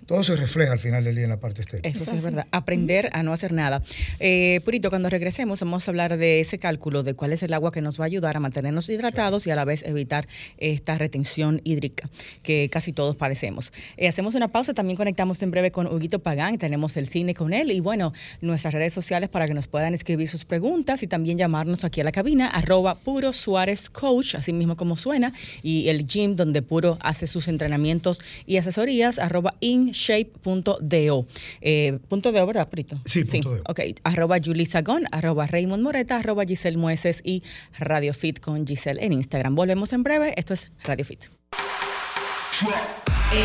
Todo 0.05 0.23
se 0.23 0.35
refleja 0.35 0.71
al 0.71 0.79
final 0.79 1.03
del 1.03 1.13
día 1.13 1.25
en 1.25 1.29
la 1.29 1.39
parte 1.39 1.61
estética. 1.61 1.89
Eso 1.89 2.09
sí 2.09 2.15
es 2.15 2.23
verdad. 2.23 2.47
Aprender 2.51 3.09
a 3.11 3.21
no 3.21 3.33
hacer 3.33 3.51
nada. 3.51 3.83
Eh, 4.19 4.61
Purito, 4.63 4.89
cuando 4.89 5.09
regresemos 5.09 5.59
vamos 5.59 5.87
a 5.87 5.91
hablar 5.91 6.17
de 6.17 6.39
ese 6.39 6.57
cálculo 6.57 7.03
de 7.03 7.15
cuál 7.15 7.33
es 7.33 7.43
el 7.43 7.53
agua 7.53 7.71
que 7.71 7.81
nos 7.81 7.99
va 7.99 8.05
a 8.05 8.07
ayudar 8.07 8.37
a 8.37 8.39
mantenernos 8.39 8.89
hidratados 8.89 9.45
y 9.45 9.51
a 9.51 9.55
la 9.55 9.65
vez 9.65 9.83
evitar 9.83 10.27
esta 10.57 10.97
retención 10.97 11.59
hídrica 11.65 12.09
que 12.43 12.69
casi 12.71 12.93
todos 12.93 13.15
padecemos. 13.15 13.73
Eh, 13.97 14.07
hacemos 14.07 14.35
una 14.35 14.47
pausa, 14.47 14.73
también 14.73 14.95
conectamos 14.95 15.41
en 15.41 15.51
breve 15.51 15.71
con 15.71 15.87
Huguito 15.87 16.19
Pagán, 16.19 16.57
tenemos 16.57 16.95
el 16.97 17.07
cine 17.07 17.33
con 17.33 17.51
él 17.53 17.71
y 17.71 17.81
bueno, 17.81 18.13
nuestras 18.41 18.73
redes 18.73 18.93
sociales 18.93 19.29
para 19.29 19.47
que 19.47 19.53
nos 19.53 19.67
puedan 19.67 19.93
escribir 19.93 20.29
sus 20.29 20.45
preguntas 20.45 21.03
y 21.03 21.07
también 21.07 21.37
llamarnos 21.37 21.83
aquí 21.83 22.01
a 22.01 22.03
la 22.05 22.11
cabina, 22.11 22.47
arroba 22.47 22.95
Puro 22.95 23.33
Suárez 23.33 23.89
Coach, 23.89 24.35
así 24.45 24.53
mismo 24.53 24.77
como 24.77 24.95
suena, 24.95 25.33
y 25.63 25.89
el 25.89 26.05
gym 26.05 26.35
donde 26.35 26.61
Puro 26.61 26.97
hace 27.01 27.25
sus 27.27 27.47
entrenamientos 27.47 28.21
y 28.45 28.57
asesorías, 28.57 29.17
arroba 29.19 29.53
inshape.do. 29.59 31.27
Eh, 31.61 31.99
punto 32.07 32.31
.do, 32.31 32.45
¿verdad, 32.45 32.69
Purito? 32.69 32.99
Sí, 33.05 33.23
punto 33.23 33.55
.do. 33.55 33.61
Ok, 33.67 33.79
arroba 34.03 34.37
Julie 34.43 34.65
Sagón, 34.65 35.05
arroba 35.11 35.47
Raymond 35.47 35.81
Moreta, 35.83 36.17
arroba 36.17 36.45
Giselle 36.45 36.77
Mueces 36.77 37.21
y 37.23 37.41
Radio 37.79 38.13
Fit 38.13 38.39
con 38.39 38.65
Giselle 38.67 39.03
en 39.03 39.13
Instagram. 39.13 39.55
Volvemos 39.55 39.91
en 39.93 40.03
breve, 40.03 40.33
esto 40.37 40.53
es 40.53 40.71
Radio 40.83 41.05
Fit. 41.05 41.21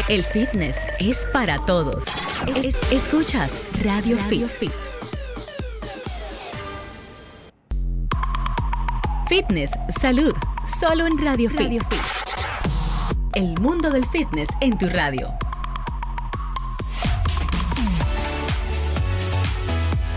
El 0.08 0.22
fitness 0.24 0.76
es 1.00 1.26
para 1.32 1.58
todos. 1.66 2.04
Es- 2.62 2.76
escuchas 2.92 3.52
Radio, 3.82 4.18
Fit. 4.28 4.70
Fitness, 9.30 9.70
salud, 10.00 10.34
solo 10.80 11.06
en 11.06 11.16
Radio, 11.16 11.48
Fit. 11.50 11.80
El 13.36 13.54
mundo 13.60 13.88
del 13.88 14.04
fitness 14.06 14.48
en 14.60 14.76
tu 14.76 14.88
radio. 14.88 15.32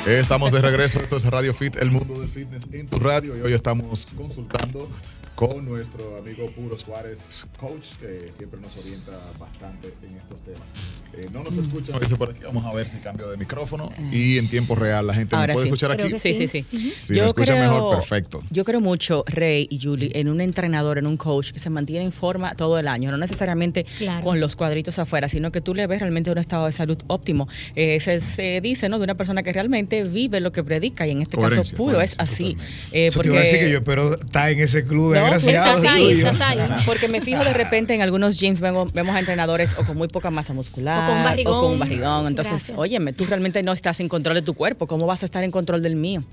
Estamos 0.07 0.51
de 0.51 0.61
regreso, 0.61 0.99
esto 0.99 1.17
es 1.17 1.25
Radio 1.25 1.53
Fit, 1.53 1.75
el 1.75 1.91
mundo 1.91 2.19
del 2.21 2.27
fitness 2.27 2.67
en 2.71 2.87
tu 2.87 2.97
radio 2.97 3.37
y 3.37 3.41
hoy 3.41 3.53
estamos 3.53 4.07
consultando 4.17 4.89
con 5.35 5.65
nuestro 5.65 6.17
amigo 6.17 6.45
Puro 6.51 6.77
Suárez, 6.77 7.45
coach, 7.59 7.87
que 7.99 8.31
siempre 8.31 8.59
nos 8.61 8.77
orienta 8.77 9.11
bastante 9.39 9.91
en 10.07 10.15
estos 10.17 10.41
temas. 10.41 10.61
Eh, 11.17 11.27
no 11.33 11.43
nos 11.43 11.57
escuchan, 11.57 11.99
dice 11.99 12.15
por 12.15 12.29
aquí, 12.31 12.39
vamos 12.45 12.63
a 12.65 12.73
ver 12.73 12.87
si 12.87 12.97
cambio 12.97 13.29
de 13.29 13.37
micrófono 13.37 13.89
y 14.11 14.37
en 14.37 14.47
tiempo 14.49 14.75
real 14.75 15.07
la 15.07 15.13
gente 15.13 15.35
me 15.35 15.41
Ahora 15.41 15.53
puede 15.53 15.65
sí. 15.65 15.69
escuchar 15.69 15.95
Creo 15.97 16.07
aquí. 16.07 16.19
Sí, 16.19 16.35
sí, 16.35 16.47
sí. 16.47 16.65
Si 16.93 17.13
me 17.13 17.25
escucha 17.25 17.55
mejor, 17.55 17.95
perfecto. 17.97 18.43
Yo 18.51 18.63
creo 18.63 18.79
mucho, 18.79 19.23
Rey 19.27 19.67
y 19.71 19.79
Julie, 19.81 20.11
en 20.13 20.29
un 20.29 20.39
entrenador, 20.39 20.97
en 20.99 21.07
un 21.07 21.17
coach 21.17 21.51
que 21.51 21.59
se 21.59 21.69
mantiene 21.71 22.05
en 22.05 22.11
forma 22.11 22.53
todo 22.55 22.77
el 22.77 22.87
año, 22.87 23.09
no 23.11 23.17
necesariamente 23.17 23.85
Claro. 23.97 24.23
con 24.23 24.39
los 24.39 24.55
cuadritos 24.55 24.99
afuera, 24.99 25.27
sino 25.29 25.51
que 25.51 25.61
tú 25.61 25.73
le 25.73 25.87
ves 25.87 25.99
realmente 25.99 26.29
un 26.31 26.37
estado 26.37 26.67
de 26.67 26.71
salud 26.71 26.97
óptimo. 27.07 27.47
Eh, 27.75 27.99
se, 27.99 28.21
se 28.21 28.61
dice, 28.61 28.87
¿no? 28.87 28.97
De 28.99 29.03
una 29.05 29.15
persona 29.15 29.41
que 29.43 29.51
realmente 29.51 30.03
vive 30.03 30.39
lo 30.39 30.51
que 30.51 30.63
predica 30.63 31.07
y 31.07 31.11
en 31.11 31.21
este 31.23 31.37
Coherencia, 31.37 31.63
caso 31.63 31.75
puro 31.75 32.01
es 32.01 32.15
así. 32.19 32.55
Eh, 32.91 33.07
Eso 33.07 33.21
te 33.21 33.27
iba 33.29 33.37
a 33.37 33.41
decir 33.41 33.59
que 33.59 33.71
yo 33.71 33.77
espero 33.79 34.13
estar 34.19 34.51
en 34.51 34.59
ese 34.59 34.83
club 34.85 35.13
de 35.13 35.22
No, 35.27 35.33
desgraciados 35.33 35.77
estás 35.77 35.93
ahí, 35.93 36.11
estás 36.11 36.41
ahí. 36.41 36.59
Porque 36.85 37.07
me 37.07 37.21
fijo 37.21 37.43
de 37.43 37.53
repente 37.53 37.93
en 37.93 38.01
algunos 38.01 38.39
gyms 38.39 38.59
vemos, 38.59 38.91
vemos 38.93 39.15
a 39.15 39.19
entrenadores 39.19 39.73
o 39.77 39.83
con 39.85 39.97
muy 39.97 40.07
poca 40.07 40.29
masa 40.31 40.53
muscular 40.53 41.09
O 41.09 41.13
con 41.13 41.23
barrigón. 41.23 41.53
o 41.57 41.61
con 41.61 41.71
un 41.73 41.79
barrigón. 41.79 42.27
Entonces, 42.27 42.53
Gracias. 42.53 42.77
óyeme, 42.77 43.13
tú 43.13 43.25
realmente 43.25 43.61
no 43.63 43.71
estás 43.73 43.99
en 43.99 44.09
control 44.09 44.35
de 44.35 44.41
tu 44.41 44.53
cuerpo. 44.53 44.87
¿Cómo 44.87 45.05
vas 45.05 45.23
a 45.23 45.25
estar 45.25 45.43
en 45.43 45.51
control 45.51 45.81
del 45.81 45.95
mío? 45.95 46.23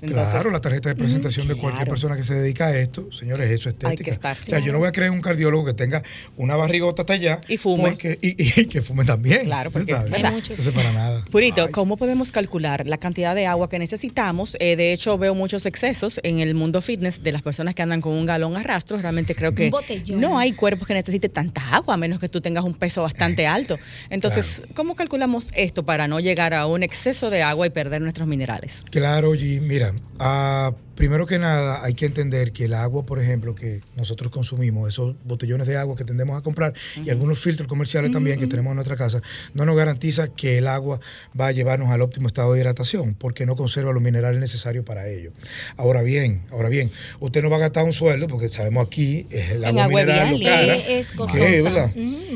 Entonces, 0.00 0.28
claro, 0.30 0.50
la 0.50 0.60
tarjeta 0.60 0.88
de 0.88 0.94
presentación 0.96 1.48
de 1.48 1.54
cualquier 1.54 1.84
claro. 1.84 1.90
persona 1.90 2.16
que 2.16 2.24
se 2.24 2.34
dedica 2.34 2.66
a 2.66 2.76
esto, 2.78 3.08
señores, 3.12 3.50
eso 3.50 3.68
es 3.68 3.74
estética. 3.74 3.88
Hay 3.90 3.96
que 3.96 4.10
estar, 4.10 4.36
o 4.36 4.40
sea, 4.40 4.58
yo 4.58 4.72
no 4.72 4.78
voy 4.78 4.88
a 4.88 4.92
creer 4.92 5.10
un 5.10 5.20
cardiólogo 5.20 5.64
que 5.66 5.74
tenga 5.74 6.02
una 6.36 6.56
barrigota 6.56 7.02
hasta 7.02 7.14
allá. 7.14 7.40
Y 7.48 7.56
fume. 7.56 7.90
porque- 7.90 8.18
y, 8.22 8.60
y 8.60 8.66
que 8.66 8.82
fume 8.82 9.04
también. 9.04 9.44
Claro, 9.44 9.70
porque-. 9.70 9.94
Hay 9.94 10.22
muchos. 10.32 10.50
Entonces, 10.50 10.74
para 10.74 10.92
nada. 10.92 11.24
Purito, 11.30 11.64
Ay. 11.66 11.72
¿cómo 11.72 11.96
podemos 11.96 12.32
calcular 12.32 12.86
la 12.86 12.98
cantidad 12.98 13.34
de 13.34 13.46
agua 13.46 13.68
que 13.68 13.78
necesitamos? 13.78 14.56
Eh, 14.60 14.76
de 14.76 14.92
hecho, 14.92 15.18
veo 15.18 15.34
muchos 15.34 15.66
excesos 15.66 16.20
en 16.22 16.40
el 16.40 16.54
mundo 16.54 16.80
fitness 16.80 17.22
de 17.22 17.32
las 17.32 17.42
personas 17.42 17.74
que 17.74 17.82
andan 17.82 18.00
con 18.00 18.12
un 18.12 18.26
galón 18.26 18.37
a 18.46 18.62
rastro. 18.62 18.98
Realmente 18.98 19.34
creo 19.34 19.54
que 19.54 19.70
no 20.08 20.38
hay 20.38 20.52
cuerpos 20.52 20.86
que 20.86 20.94
necesiten 20.94 21.30
tanta 21.30 21.74
agua, 21.74 21.94
a 21.94 21.96
menos 21.96 22.18
que 22.18 22.28
tú 22.28 22.40
tengas 22.40 22.64
un 22.64 22.74
peso 22.74 23.02
bastante 23.02 23.46
alto. 23.46 23.78
Entonces, 24.10 24.62
¿cómo 24.74 24.94
calculamos 24.94 25.50
esto 25.54 25.84
para 25.84 26.08
no 26.08 26.20
llegar 26.20 26.54
a 26.54 26.66
un 26.66 26.82
exceso 26.82 27.30
de 27.30 27.42
agua 27.42 27.66
y 27.66 27.70
perder 27.70 28.00
nuestros 28.00 28.28
minerales? 28.28 28.82
Claro, 28.90 29.34
G. 29.34 29.60
Mira, 29.60 29.92
ah, 30.18 30.72
primero 30.98 31.26
que 31.26 31.38
nada 31.38 31.84
hay 31.84 31.94
que 31.94 32.06
entender 32.06 32.50
que 32.50 32.64
el 32.64 32.74
agua, 32.74 33.06
por 33.06 33.20
ejemplo, 33.20 33.54
que 33.54 33.82
nosotros 33.94 34.32
consumimos, 34.32 34.88
esos 34.88 35.14
botellones 35.24 35.68
de 35.68 35.76
agua 35.76 35.94
que 35.94 36.02
tendemos 36.02 36.36
a 36.36 36.42
comprar 36.42 36.74
y 37.04 37.08
algunos 37.10 37.38
filtros 37.38 37.68
comerciales 37.68 38.10
también 38.10 38.40
que 38.40 38.48
tenemos 38.48 38.72
en 38.72 38.74
nuestra 38.78 38.96
casa, 38.96 39.22
no 39.54 39.64
nos 39.64 39.76
garantiza 39.76 40.26
que 40.26 40.58
el 40.58 40.66
agua 40.66 40.98
va 41.40 41.46
a 41.46 41.52
llevarnos 41.52 41.90
al 41.90 42.00
óptimo 42.02 42.26
estado 42.26 42.52
de 42.52 42.58
hidratación 42.58 43.14
porque 43.14 43.46
no 43.46 43.54
conserva 43.54 43.92
los 43.92 44.02
minerales 44.02 44.40
necesarios 44.40 44.84
para 44.84 45.06
ello. 45.08 45.30
Ahora 45.76 46.02
bien, 46.02 46.42
ahora 46.50 46.68
bien, 46.68 46.90
usted 47.20 47.42
no 47.44 47.48
va 47.50 47.58
a 47.58 47.60
gastar 47.60 47.84
un 47.84 47.92
sueldo 47.92 48.26
porque 48.26 48.48
sabemos 48.48 48.84
aquí 48.84 49.24
es 49.30 49.52
el 49.52 49.64
agua 49.64 49.84
agua 49.84 50.00
mineral 50.00 50.32
local. 50.32 50.66
Que 50.66 50.98
es 50.98 51.14
muy 51.14 51.28
Eh, 51.40 51.62
costosa. 51.62 51.92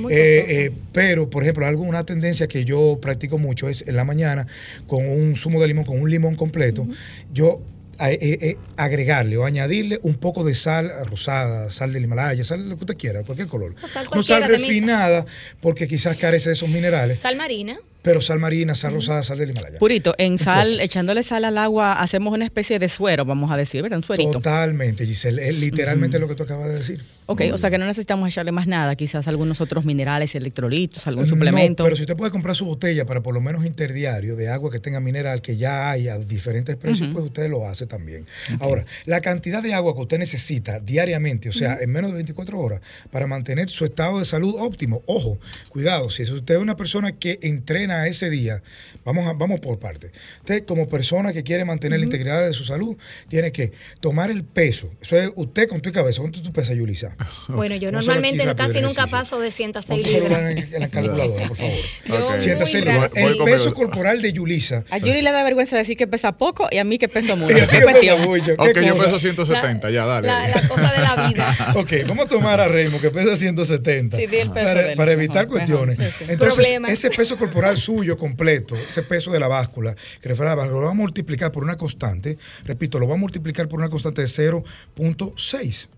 eh, 0.09 0.73
pero, 0.93 1.29
por 1.29 1.43
ejemplo, 1.43 1.67
algo, 1.67 1.83
una 1.83 2.05
tendencia 2.05 2.47
que 2.47 2.65
yo 2.65 3.01
practico 3.03 3.39
mucho 3.39 3.69
es 3.69 3.83
en 3.89 3.97
la 3.97 4.05
mañana 4.05 4.47
con 4.87 5.05
un 5.05 5.35
zumo 5.35 5.61
de 5.61 5.67
limón, 5.67 5.85
con 5.85 6.01
un 6.01 6.09
limón 6.09 6.37
completo, 6.37 6.87
yo 7.33 7.61
a- 7.99 8.11
eh, 8.11 8.19
eh, 8.21 8.57
agregarle 8.77 9.37
o 9.37 9.45
añadirle 9.45 9.99
un 10.03 10.15
poco 10.15 10.45
de 10.45 10.55
sal 10.55 10.91
rosada, 11.11 11.71
sal 11.71 11.93
del 11.93 12.05
Himalaya, 12.05 12.45
sal 12.45 12.69
lo 12.69 12.77
que 12.77 12.85
usted 12.85 12.97
quiera, 12.97 13.23
cualquier 13.23 13.49
color. 13.49 13.75
Sal 13.87 14.07
no 14.15 14.23
sal 14.23 14.45
refinada, 14.45 15.27
porque 15.61 15.87
quizás 15.89 16.17
carece 16.17 16.49
de 16.49 16.55
esos 16.55 16.69
minerales, 16.69 17.21
Sal 17.21 17.37
marina. 17.37 17.77
Pero 18.03 18.21
sal 18.21 18.39
marina, 18.39 18.75
sal 18.75 18.95
rosada, 18.95 19.23
sal 19.23 19.39
del 19.39 19.51
Himalaya. 19.51 19.79
Purito, 19.79 20.15
en 20.19 20.39
sal, 20.39 20.81
echándole 20.81 21.23
sal 21.23 21.45
al 21.45 21.57
agua, 21.57 21.95
hacemos 21.95 22.35
una 22.35 22.45
especie 22.45 22.79
de 22.79 22.89
suero, 22.89 23.25
vamos 23.25 23.51
a 23.51 23.57
decir, 23.57 23.83
¿verdad? 23.83 23.99
Un 23.99 24.05
suerito. 24.05 24.33
Totalmente, 24.33 25.07
Giselle. 25.07 25.47
Es 25.49 25.61
literalmente 25.61 26.19
lo 26.19 26.29
que 26.29 26.35
tú 26.35 26.43
acabas 26.43 26.69
de 26.69 26.75
decir. 26.75 27.03
Ok, 27.27 27.43
o 27.53 27.59
sea 27.59 27.71
que 27.71 27.79
no 27.79 27.87
necesitamos 27.87 28.29
echarle 28.29 28.51
más 28.51 28.67
nada, 28.67 28.97
quizás 28.97 29.29
algunos 29.29 29.61
otros 29.61 29.85
minerales, 29.85 30.35
electrolitos, 30.35 31.07
algún 31.07 31.27
suplemento. 31.27 31.85
Pero 31.85 31.97
si 31.97 32.03
usted 32.03 32.17
puede 32.17 32.33
comprar 32.33 32.57
su 32.57 32.67
botella 32.67 33.07
para 33.07 33.23
por 33.23 33.33
lo 33.33 33.41
menos 33.41 33.65
interdiario 33.65 34.35
de 34.35 34.49
agua 34.49 34.71
que 34.71 34.81
tenga 34.81 34.99
mineral 35.01 35.41
que 35.41 35.57
ya 35.57 35.91
hay 35.91 36.09
a 36.09 36.19
diferentes 36.19 36.77
precios, 36.77 37.11
pues 37.13 37.25
usted 37.25 37.49
lo 37.49 37.69
hace 37.69 37.87
también. 37.87 38.27
Ahora, 38.61 38.85
la 39.07 39.21
cantidad 39.21 39.63
de 39.63 39.73
agua 39.73 39.95
que 39.95 40.01
usted 40.01 40.19
necesita 40.19 40.81
diariamente, 40.81 41.49
o 41.49 41.53
sea, 41.53 41.79
en 41.81 41.91
menos 41.91 42.11
de 42.11 42.17
24 42.17 42.59
horas, 42.59 42.81
para 43.11 43.27
mantener 43.27 43.71
su 43.71 43.85
estado 43.85 44.19
de 44.19 44.25
salud 44.25 44.57
óptimo. 44.59 45.03
Ojo, 45.07 45.39
cuidado, 45.69 46.11
si 46.11 46.25
usted 46.25 46.57
es 46.57 46.61
una 46.61 46.77
persona 46.77 47.13
que 47.13 47.39
entrena 47.43 47.92
ese 48.07 48.31
día, 48.31 48.63
vamos, 49.05 49.27
a- 49.27 49.33
vamos 49.35 49.61
por 49.61 49.79
parte. 49.79 50.11
Usted 50.41 50.65
como 50.65 50.89
persona 50.89 51.33
que 51.33 51.43
quiere 51.43 51.65
mantener 51.65 51.99
la 52.01 52.05
integridad 52.05 52.47
de 52.47 52.55
su 52.55 52.65
salud, 52.65 52.97
tiene 53.29 53.53
que 53.53 53.73
tomar 54.01 54.31
el 54.31 54.45
peso. 54.45 54.91
Eso 55.01 55.17
es 55.17 55.31
usted 55.37 55.69
con 55.69 55.81
tu 55.81 55.93
cabeza. 55.93 56.21
¿Cuánto 56.21 56.43
tú 56.43 56.53
pesas, 56.53 56.77
Yulisa? 56.77 57.17
Bueno, 57.49 57.77
yo 57.77 57.93
normalmente 57.93 58.45
casi 58.57 58.81
nunca 58.81 59.07
paso 59.07 59.39
de 59.41 59.51
106 59.51 59.87
Ponte 59.89 60.09
el 60.11 60.15
celular 60.23 60.43
libras. 60.49 60.65
en, 60.69 60.75
en 60.75 60.81
la 60.81 60.89
calculadora, 60.89 61.49
por 61.49 61.57
favor. 61.57 61.73
Yo 62.07 62.27
Ok. 62.27 62.33
muy 62.35 62.43
Siéntase 62.43 62.79
el, 62.79 63.37
peso 63.45 63.75
corporal 63.75 64.23
de 64.23 64.33
Yulisa. 64.33 64.85
A 64.91 64.99
Yuri 64.99 65.23
le 65.23 65.31
da 65.33 65.43
vergüenza 65.45 65.77
decir 65.77 65.97
que 65.97 66.07
pesa 66.07 66.33
poco 66.39 66.69
y 66.71 66.79
a 66.79 66.85
mí 66.85 66.99
que 66.99 67.09
peso 67.09 67.37
mucho. 67.37 67.55
¿Qué 67.55 67.61
¿Qué 67.61 67.67
pesa 67.79 67.83
cuestión? 67.91 68.21
mucho? 68.23 68.45
¿Qué 68.57 68.71
Ok, 68.71 68.81
yo 68.87 68.97
peso 68.97 69.19
170, 69.19 69.91
ya, 69.91 70.07
dale. 70.07 70.27
La, 70.29 70.49
la 70.49 70.69
cosa 70.69 70.93
de 70.93 70.99
la 71.01 71.29
vida. 71.29 71.73
Ok, 71.77 71.93
vamos 72.09 72.27
a 72.27 72.29
tomar 72.29 72.61
a 72.61 72.69
Raymond 72.69 73.01
que 73.03 73.11
pesa 73.11 73.37
170 73.37 74.17
Sí, 74.17 74.27
di 74.27 74.37
el 74.39 74.51
peso 74.51 74.65
para, 74.67 74.83
del- 74.83 74.97
para 74.97 75.13
evitar 75.13 75.47
mejor, 75.47 75.59
cuestiones. 75.59 75.99
mejor, 75.99 76.13
sí, 76.19 76.25
sí. 76.27 76.33
Entonces, 76.33 76.55
Problemas. 76.65 76.91
ese 76.93 77.11
peso 77.11 77.37
corporal 77.37 77.77
suyo 77.83 78.17
completo, 78.17 78.77
ese 78.77 79.03
peso 79.03 79.31
de 79.31 79.41
la 79.41 79.49
báscula, 79.49 79.95
que 80.21 80.29
refiere 80.29 80.51
a 80.51 80.53
la 80.53 80.57
báscula, 80.57 80.81
lo 80.81 80.87
va 80.87 80.93
a 80.93 80.95
multiplicar 80.95 81.53
por 81.53 81.63
una 81.63 81.77
constante, 81.77 82.39
repito, 82.65 82.99
lo 82.99 83.07
va 83.07 83.15
a 83.15 83.19
multiplicar 83.19 83.69
por 83.69 83.79
una 83.79 83.89
constante 83.89 84.23
de 84.23 84.29
0.6. 84.29 85.89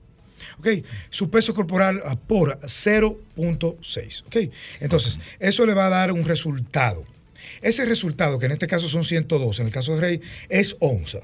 ¿Ok? 0.58 0.68
Su 1.10 1.30
peso 1.30 1.54
corporal 1.54 2.02
por 2.26 2.58
0.6. 2.60 4.24
¿Ok? 4.26 4.52
Entonces, 4.80 5.18
eso 5.38 5.64
le 5.64 5.74
va 5.74 5.86
a 5.86 5.90
dar 5.90 6.12
un 6.12 6.24
resultado. 6.24 7.04
Ese 7.62 7.84
resultado, 7.84 8.38
que 8.38 8.46
en 8.46 8.52
este 8.52 8.66
caso 8.66 8.88
son 8.88 9.04
102, 9.04 9.60
en 9.60 9.66
el 9.66 9.72
caso 9.72 9.94
de 9.94 10.00
Rey, 10.00 10.20
es 10.48 10.76
onza. 10.80 11.20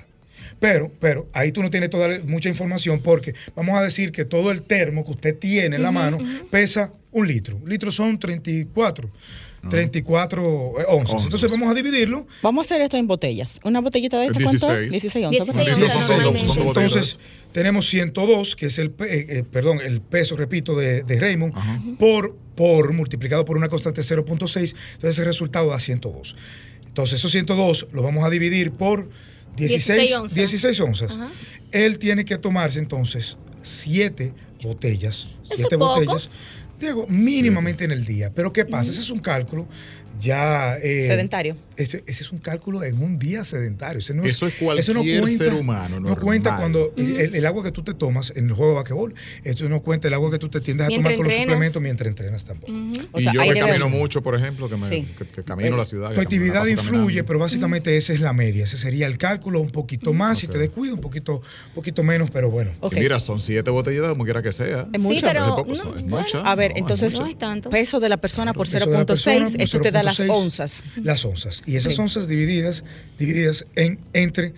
Pero, 0.58 0.92
pero 1.00 1.28
ahí 1.32 1.52
tú 1.52 1.62
no 1.62 1.70
tienes 1.70 1.90
toda 1.90 2.18
mucha 2.24 2.48
información 2.48 3.00
porque 3.00 3.34
vamos 3.56 3.76
a 3.78 3.82
decir 3.82 4.12
que 4.12 4.24
todo 4.24 4.50
el 4.50 4.62
termo 4.62 5.04
que 5.04 5.12
usted 5.12 5.38
tiene 5.38 5.76
en 5.76 5.82
la 5.82 5.90
mano 5.90 6.18
pesa 6.50 6.92
un 7.12 7.26
litro. 7.26 7.56
Un 7.56 7.68
litro 7.68 7.90
son 7.90 8.18
34. 8.18 9.10
34 9.68 10.42
eh, 10.42 10.84
onzas. 10.88 11.12
Onzas. 11.12 11.24
Entonces 11.24 11.50
vamos 11.50 11.70
a 11.70 11.74
dividirlo. 11.74 12.26
Vamos 12.42 12.64
a 12.64 12.66
hacer 12.66 12.82
esto 12.82 12.96
en 12.96 13.06
botellas. 13.06 13.60
Una 13.64 13.80
botellita 13.80 14.18
de 14.18 14.26
esta, 14.26 14.40
¿cuánto 14.40 14.72
es? 14.72 14.90
16. 14.90 15.02
16 15.02 15.26
onzas. 15.26 15.46
16 15.46 15.66
¿verdad? 15.66 15.74
onzas 15.74 16.08
16 16.08 16.08
normalmente. 16.08 16.48
son 16.48 16.64
botellas. 16.64 16.92
Entonces, 16.92 17.18
tenemos 17.52 17.88
102, 17.88 18.56
que 18.56 18.66
es 18.66 18.78
el, 18.78 18.88
eh, 19.00 19.26
eh, 19.28 19.44
perdón, 19.50 19.80
el 19.84 20.00
peso, 20.00 20.36
repito, 20.36 20.76
de, 20.76 21.02
de 21.02 21.20
Raymond, 21.20 21.96
por, 21.98 22.36
por 22.54 22.92
multiplicado 22.92 23.44
por 23.44 23.56
una 23.56 23.68
constante 23.68 24.02
0.6. 24.02 24.24
Entonces, 24.32 24.74
ese 25.02 25.24
resultado 25.24 25.70
da 25.70 25.78
102. 25.78 26.36
Entonces, 26.86 27.18
esos 27.18 27.32
102 27.32 27.88
lo 27.92 28.02
vamos 28.02 28.24
a 28.24 28.30
dividir 28.30 28.72
por 28.72 29.08
16, 29.56 29.86
16 29.86 30.18
onzas. 30.18 30.36
16 30.36 30.80
onzas. 30.80 31.16
Ajá. 31.16 31.30
Él 31.72 31.98
tiene 31.98 32.24
que 32.24 32.38
tomarse 32.38 32.78
entonces 32.78 33.38
7 33.62 34.32
botellas. 34.62 35.28
Eso 35.44 35.54
7 35.56 35.62
es 35.70 35.78
poco. 35.78 36.16
Diego, 36.80 37.06
mínimamente 37.08 37.84
en 37.84 37.92
el 37.92 38.04
día. 38.04 38.32
Pero 38.34 38.52
¿qué 38.52 38.64
pasa? 38.64 38.90
Ese 38.90 39.00
es 39.00 39.10
un 39.10 39.20
cálculo 39.20 39.68
ya... 40.18 40.76
eh, 40.78 41.04
Sedentario. 41.06 41.56
Ese, 41.82 42.04
ese 42.06 42.22
es 42.22 42.32
un 42.32 42.38
cálculo 42.38 42.84
en 42.84 43.02
un 43.02 43.18
día 43.18 43.44
sedentario. 43.44 43.98
Ese 43.98 44.14
no 44.14 44.24
Eso 44.24 44.46
es 44.46 44.54
cualquier 44.54 45.28
ser 45.28 45.54
humano 45.54 46.00
No 46.00 46.16
cuenta 46.16 46.56
cuando 46.56 46.92
el, 46.96 47.46
agua 47.46 47.62
que 47.62 47.72
tú 47.72 47.82
te 47.82 47.94
tomas 47.94 48.32
en 48.36 48.46
el 48.48 48.52
juego 48.52 48.72
de 48.72 48.76
basquetbol. 48.76 49.14
Esto 49.44 49.68
no 49.68 49.80
cuenta 49.82 50.08
el 50.08 50.14
agua 50.14 50.30
que 50.30 50.38
tú 50.38 50.48
te 50.48 50.60
tiendes 50.60 50.86
a 50.86 50.90
tomar 50.90 51.14
con 51.16 51.24
los 51.24 51.34
suplementos 51.34 51.82
mientras 51.82 52.08
entrenas 52.08 52.44
tampoco. 52.44 52.72
O 53.12 53.20
y 53.20 53.24
yo 53.24 53.42
que 53.42 53.58
camino 53.60 53.88
mucho, 53.88 54.22
por 54.22 54.34
ejemplo, 54.34 54.68
que, 54.68 54.76
me, 54.76 54.88
Sí. 54.88 55.08
que, 55.16 55.26
que 55.26 55.42
camino 55.44 55.74
a 55.74 55.78
la 55.78 55.84
ciudad. 55.84 56.10
Tu 56.10 56.16
la 56.16 56.22
actividad 56.22 56.66
influye, 56.66 56.92
caminando. 56.98 57.26
pero 57.26 57.38
básicamente 57.38 57.96
esa 57.96 58.12
es 58.12 58.20
la 58.20 58.32
media. 58.32 58.64
Ese 58.64 58.76
sería 58.76 59.06
el 59.06 59.18
cálculo, 59.18 59.60
un 59.60 59.70
poquito 59.70 60.12
más. 60.12 60.38
Si 60.38 60.46
te 60.46 60.58
descuidas, 60.58 60.94
un 60.94 61.00
poquito, 61.00 61.40
poquito 61.74 62.02
menos, 62.02 62.30
pero 62.30 62.50
bueno. 62.50 62.72
Y 62.90 62.94
mira, 62.96 63.20
son 63.20 63.38
siete 63.40 63.70
botellas, 63.70 64.08
como 64.08 64.24
quiera 64.24 64.42
que 64.42 64.52
sea. 64.52 64.88
Es 64.92 65.00
Sí, 65.00 65.06
mucho. 65.08 65.20
pero- 65.26 65.40
Es 65.40 65.50
poco, 65.50 65.68
no, 65.70 65.74
son- 65.76 65.88
es 65.98 66.02
bueno. 66.04 66.18
mucha. 66.18 66.40
A 66.40 66.54
ver, 66.54 66.70
No, 66.70 66.76
es 66.76 66.80
entonces, 66.82 67.18
No 67.18 67.26
es 67.26 67.36
peso 67.70 68.00
de 68.00 68.08
la 68.08 68.16
persona 68.16 68.52
por 68.52 68.66
Peso 68.66 68.78
de 68.78 68.98
la 68.98 69.06
persona 69.06 69.46
0.6, 69.46 69.52
por 69.52 69.60
esto 69.62 69.80
te 69.80 69.90
da 69.90 70.02
las 70.02 70.16
0.6, 70.18 70.30
onzas. 70.30 70.82
Las 71.02 71.24
onzas. 71.24 71.62
Y 71.70 71.76
esas 71.76 71.94
Sí. 71.94 72.00
onzas 72.00 72.26
divididas, 72.26 72.82
divididas 73.18 73.64
en, 73.76 74.00
entre, 74.12 74.54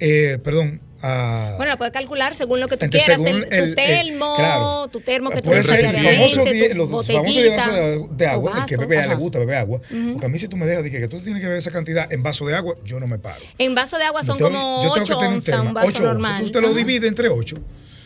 eh, 0.00 0.38
perdón, 0.42 0.80
a... 1.02 1.54
Bueno, 1.58 1.72
la 1.72 1.76
puedes 1.76 1.92
calcular 1.92 2.34
según 2.34 2.60
lo 2.60 2.68
que 2.68 2.78
tú 2.78 2.86
quieras, 2.88 3.20
el, 3.20 3.24
tu 3.24 3.26
el- 3.26 3.52
el- 3.52 3.74
termo, 3.74 4.34
claro. 4.36 4.88
tu 4.88 5.00
termo 5.00 5.28
que 5.28 5.42
tú 5.42 5.50
tu 5.50 5.56
los 5.56 5.66
famosos 5.66 6.38
vasos 6.46 8.16
de, 8.16 8.26
agua, 8.26 8.52
o 8.52 8.56
el 8.60 8.64
que 8.64 8.76
vasos. 8.76 8.88
bebe, 8.88 9.06
le 9.08 9.14
gusta 9.14 9.38
beber 9.40 9.56
agua. 9.56 9.80
Porque 10.12 10.24
a 10.26 10.28
mí 10.30 10.38
si 10.38 10.48
tú 10.48 10.56
me 10.56 10.64
dejas 10.64 10.82
de 10.84 10.90
que, 10.90 11.06
tú 11.08 11.20
tienes 11.20 11.40
que 11.42 11.46
beber 11.46 11.58
esa 11.58 11.70
cantidad 11.70 12.10
en 12.10 12.22
vaso 12.22 12.46
de 12.46 12.54
agua, 12.54 12.76
yo 12.86 12.98
no 13.00 13.06
me 13.06 13.18
paro. 13.18 13.42
En 13.58 13.74
vaso 13.74 13.98
de 13.98 14.04
agua 14.04 14.22
son 14.22 14.38
tengo- 14.38 14.50
como 14.50 14.82
yo 14.84 14.92
tengo 14.94 15.06
que 15.06 15.12
8 15.12 15.18
tener 15.18 15.28
un 15.28 15.34
onzas, 15.34 15.44
tema, 15.44 15.62
un 15.62 15.74
vaso 15.74 15.88
ocho 15.88 15.98
onzas. 15.98 16.12
normal. 16.14 16.42
Tú 16.44 16.50
te 16.50 16.60
lo 16.62 16.72
divides 16.72 17.08
entre 17.08 17.28
8. 17.28 17.56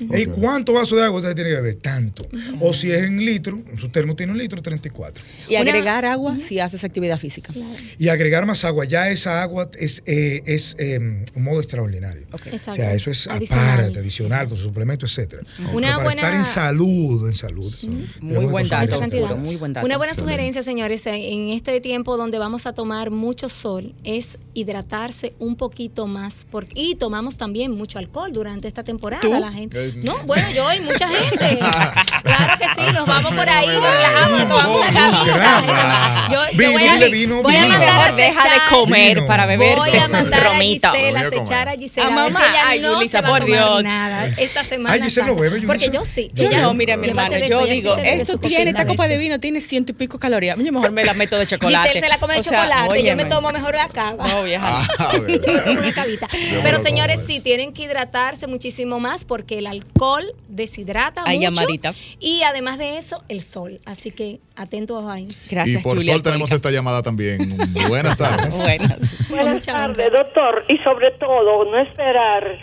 ¿Y 0.00 0.26
cuánto 0.26 0.72
vaso 0.72 0.96
de 0.96 1.04
agua 1.04 1.20
usted 1.20 1.34
tiene 1.34 1.50
que 1.50 1.56
beber? 1.56 1.74
Tanto. 1.76 2.26
O 2.60 2.72
si 2.72 2.90
es 2.90 3.04
en 3.04 3.24
litro, 3.24 3.62
su 3.78 3.88
termo 3.88 4.14
tiene 4.16 4.32
un 4.32 4.38
litro, 4.38 4.60
34. 4.62 5.22
Y 5.48 5.52
Una- 5.56 5.60
agregar 5.60 6.04
agua 6.04 6.38
si 6.38 6.60
haces 6.60 6.84
actividad 6.84 7.18
física. 7.18 7.52
Y 7.98 8.08
agregar 8.08 8.46
más 8.46 8.64
agua, 8.64 8.84
ya 8.84 9.10
esa 9.10 9.42
agua 9.42 9.70
es, 9.78 10.02
eh, 10.06 10.42
es 10.46 10.76
eh, 10.78 10.98
un 11.34 11.42
modo 11.42 11.60
extraordinario. 11.60 12.26
O 12.32 12.38
sea, 12.74 12.94
eso 12.94 13.10
es 13.10 13.26
Adicional. 13.26 13.80
aparte, 13.80 13.98
adicional, 13.98 14.48
con 14.48 14.56
su 14.56 14.64
suplemento. 14.64 15.06
Una 15.06 15.26
Pero 15.26 15.78
para 15.80 15.96
buena- 16.02 16.10
estar 16.22 16.34
en 16.34 16.44
salud, 16.44 17.28
en 17.28 17.34
salud. 17.34 17.72
Muy 18.20 18.46
buen 18.46 18.68
dato, 18.68 19.00
muy 19.36 19.56
buen 19.56 19.72
dato. 19.72 19.86
Una 19.86 19.96
buena 19.96 20.12
Excelente. 20.12 20.32
sugerencia, 20.32 20.62
señores, 20.62 21.02
en 21.06 21.48
este 21.50 21.80
tiempo 21.80 22.16
donde 22.16 22.38
vamos 22.38 22.66
a 22.66 22.72
tomar 22.72 23.10
mucho 23.10 23.48
sol, 23.48 23.94
es 24.04 24.38
hidratarse 24.54 25.34
un 25.38 25.56
poquito 25.56 26.06
más. 26.06 26.46
Porque, 26.50 26.72
y 26.80 26.94
tomamos 26.94 27.36
también 27.36 27.72
mucho 27.72 27.98
alcohol 27.98 28.32
durante 28.32 28.68
esta 28.68 28.84
temporada. 28.84 29.20
¿Tú? 29.22 29.30
La 29.32 29.52
gente, 29.52 29.87
no, 29.96 30.18
bueno, 30.24 30.48
yo 30.50 30.72
y 30.72 30.80
mucha 30.80 31.08
gente. 31.08 31.58
claro 32.22 32.58
que 32.58 32.64
sí, 32.86 32.92
nos 32.92 33.06
vamos 33.06 33.34
por 33.34 33.48
ahí, 33.48 33.66
nos 33.66 33.82
relajamos, 33.82 34.38
nos 34.38 34.48
tomamos 34.48 34.80
una 34.80 34.92
cabita. 34.92 36.28
Yo, 36.30 36.40
yo 36.52 36.72
voy 36.72 36.82
a, 36.86 37.08
Vino, 37.08 37.42
voy 37.42 37.56
a 37.56 37.66
mandar 37.66 38.10
a 38.10 38.12
deja 38.14 38.44
de 38.44 38.60
comer 38.70 39.14
Vino. 39.16 39.26
para 39.26 39.46
beber 39.46 39.76
Voy 39.76 39.96
a 39.96 40.08
mandar 40.08 40.46
a. 40.46 40.58
Gisela 40.58 40.88
a 40.88 40.92
Voy 40.92 41.00
a 41.00 41.12
comer. 41.12 41.26
acechar 41.26 41.68
a 41.68 41.72
Gisela. 41.76 42.06
A 42.06 42.10
mamá. 42.10 42.40
ella 42.50 42.62
Ay, 42.66 42.80
no 42.80 42.92
Yulisa, 42.94 43.18
se 43.18 43.22
va 43.22 43.28
a 43.28 43.30
por 43.30 43.40
tomar 43.40 43.58
Dios. 43.58 43.82
nada 43.84 44.26
esta 44.36 44.64
semana. 44.64 44.94
Ay, 44.94 45.02
Gisela 45.02 45.26
lo 45.28 45.36
bebe. 45.36 45.62
Porque 45.62 45.90
yo 45.90 46.04
sí. 46.04 46.30
Yo 46.34 46.50
no, 46.50 46.74
mira, 46.74 46.96
mi 46.96 47.08
de 47.08 47.48
yo 47.48 47.66
digo, 47.66 47.96
esto 47.96 48.38
tiene, 48.38 48.70
esta 48.70 48.86
copa 48.86 49.08
de 49.08 49.16
vino 49.16 49.38
tiene 49.40 49.60
ciento 49.60 49.92
y 49.92 49.94
pico 49.94 50.18
calorías. 50.18 50.56
Yo 50.58 50.72
mejor 50.72 50.92
me 50.92 51.04
la 51.04 51.14
meto 51.14 51.38
de 51.38 51.46
chocolate. 51.46 51.88
Giselle 51.88 52.06
se 52.06 52.08
la 52.08 52.18
come 52.18 52.34
de 52.34 52.42
chocolate, 52.42 53.02
yo 53.02 53.16
me 53.16 53.24
tomo 53.24 53.50
mejor 53.52 53.74
la 53.74 53.88
cava. 53.88 54.26
No, 54.28 54.42
vieja. 54.42 54.86
Ah. 54.98 55.12
Yo 55.18 55.22
me 55.22 55.38
tomo 55.60 55.80
una 55.80 55.92
cavita. 55.92 56.28
Pero 56.62 56.82
señores, 56.82 57.20
sí, 57.26 57.40
tienen 57.40 57.72
que 57.72 57.82
hidratarse 57.82 58.46
muchísimo 58.46 59.00
más 59.00 59.24
porque 59.24 59.58
el 59.58 59.66
alcohol 59.82 60.24
deshidrata 60.48 61.22
Hay 61.24 61.38
mucho. 61.38 61.50
llamadita. 61.50 61.94
Y 62.20 62.42
además 62.42 62.78
de 62.78 62.98
eso, 62.98 63.22
el 63.28 63.40
sol. 63.42 63.80
Así 63.84 64.10
que 64.10 64.40
atentos 64.56 65.04
ahí. 65.06 65.28
Gracias, 65.50 65.80
y 65.80 65.82
por 65.82 65.96
Julia 65.96 66.14
sol 66.14 66.22
tenemos 66.22 66.50
esta 66.52 66.70
llamada 66.70 67.02
también. 67.02 67.56
Buenas 67.88 68.16
tardes. 68.16 68.56
Buenas. 68.58 68.98
Buenas 69.28 69.62
tardes, 69.62 70.12
doctor. 70.12 70.64
Y 70.68 70.76
sobre 70.78 71.10
todo, 71.12 71.64
no 71.64 71.78
esperar 71.80 72.58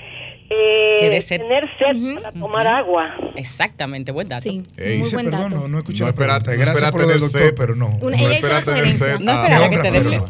eh, 0.49 0.95
Que 0.99 1.09
dé 1.09 1.21
sed. 1.21 1.37
tener 1.41 1.63
sed 1.79 2.15
para 2.21 2.31
tomar 2.31 2.67
agua. 2.67 3.15
Exactamente, 3.35 4.11
buen 4.11 4.27
dato. 4.27 4.43
Sí, 4.43 4.63
Ey, 4.77 4.97
muy 4.97 5.03
Dice, 5.05 5.15
buen 5.15 5.25
perdón, 5.31 5.51
dato. 5.51 5.61
no, 5.63 5.67
no 5.67 5.77
escuché 5.79 6.03
No 6.05 6.13
pregunta. 6.15 6.51
no 6.51 6.57
Gracias 6.59 6.91
por 6.91 7.01
tener 7.01 7.19
doctor, 7.19 7.41
sed. 7.41 7.53
pero 7.57 7.75
no. 7.75 7.87
Una- 8.01 8.17
No 8.17 8.27
tener 8.63 8.91
sed. 8.91 9.19
No 9.19 9.31
Ah, 9.31 9.35
esperar 9.43 9.63
a 9.63 9.69
que 9.69 9.77
te 9.79 9.91
dé 9.91 10.01
sed 10.03 10.21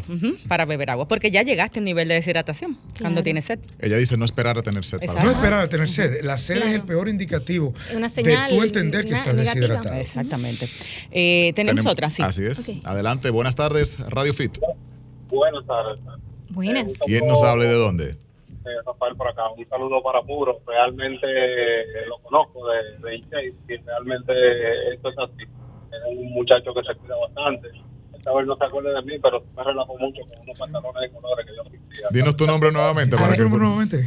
para 0.48 0.64
beber 0.64 0.90
agua, 0.90 1.06
porque 1.06 1.30
ya 1.30 1.42
llegaste 1.42 1.78
al 1.80 1.84
nivel 1.84 2.08
de 2.08 2.14
deshidratación 2.14 2.78
cuando 3.00 3.22
tienes 3.22 3.44
sed. 3.44 3.58
Ella 3.80 3.96
dice 3.96 4.16
no 4.16 4.24
esperar 4.24 4.58
a 4.58 4.62
tener 4.62 4.84
sed. 4.84 5.00
para. 5.06 5.22
No 5.22 5.30
esperar 5.30 5.64
a 5.64 5.68
tener 5.68 5.88
sed. 5.88 6.22
La 6.24 6.38
sed 6.38 6.58
es 6.62 6.74
el 6.74 6.82
peor 6.82 7.08
indicativo 7.08 7.74
Una 7.94 8.08
señal 8.08 8.50
de 8.50 8.56
tú 8.56 8.62
entender 8.62 9.04
que 9.04 9.12
estás 9.14 9.34
negativa. 9.34 9.54
deshidratado. 9.66 9.96
Exactamente. 10.00 10.68
Eh, 11.10 11.52
tenemos 11.54 11.76
Tenemos- 11.84 11.92
otra, 11.92 12.10
sí. 12.10 12.22
Así 12.22 12.44
es. 12.44 12.70
Adelante, 12.84 13.30
buenas 13.30 13.54
tardes, 13.54 13.98
Radio 14.08 14.32
Fit. 14.34 14.58
Buenas 15.28 15.66
tardes. 15.66 15.98
Buenas. 16.50 16.94
¿Quién 17.04 17.26
nos 17.26 17.42
habla 17.42 17.64
de 17.64 17.72
dónde? 17.74 18.16
Rafael 18.86 19.16
por 19.16 19.28
acá. 19.28 19.42
Un 19.50 19.68
saludo 19.68 20.02
para 20.02 20.22
Puro. 20.22 20.60
Realmente 20.66 21.26
eh, 21.26 22.06
lo 22.08 22.18
conozco 22.18 22.60
de, 22.68 22.98
de 23.08 23.16
y 23.16 23.76
realmente 23.84 24.32
esto 24.94 25.08
es 25.10 25.16
así. 25.18 25.42
Es 25.42 26.18
un 26.18 26.32
muchacho 26.32 26.74
que 26.74 26.82
se 26.82 26.94
cuida 26.98 27.16
bastante. 27.16 27.68
Esta 28.16 28.34
vez 28.34 28.46
no 28.46 28.56
se 28.56 28.64
acuerda 28.64 28.90
de 28.92 29.02
mí, 29.02 29.18
pero 29.22 29.42
me 29.56 29.62
relajó 29.62 29.96
mucho 29.98 30.20
con 30.22 30.40
unos 30.42 30.58
pantalones 30.58 31.02
de 31.02 31.10
colores 31.16 31.46
que 31.46 31.52
yo 31.56 31.62
vestía. 31.70 32.08
Dinos 32.10 32.36
tu 32.36 32.46
nombre 32.46 32.72
nuevamente. 32.72 33.14
Para 33.16 33.28
ver, 33.28 33.36
que- 33.36 33.42
hermano, 33.42 33.64
nuevamente. 33.64 34.04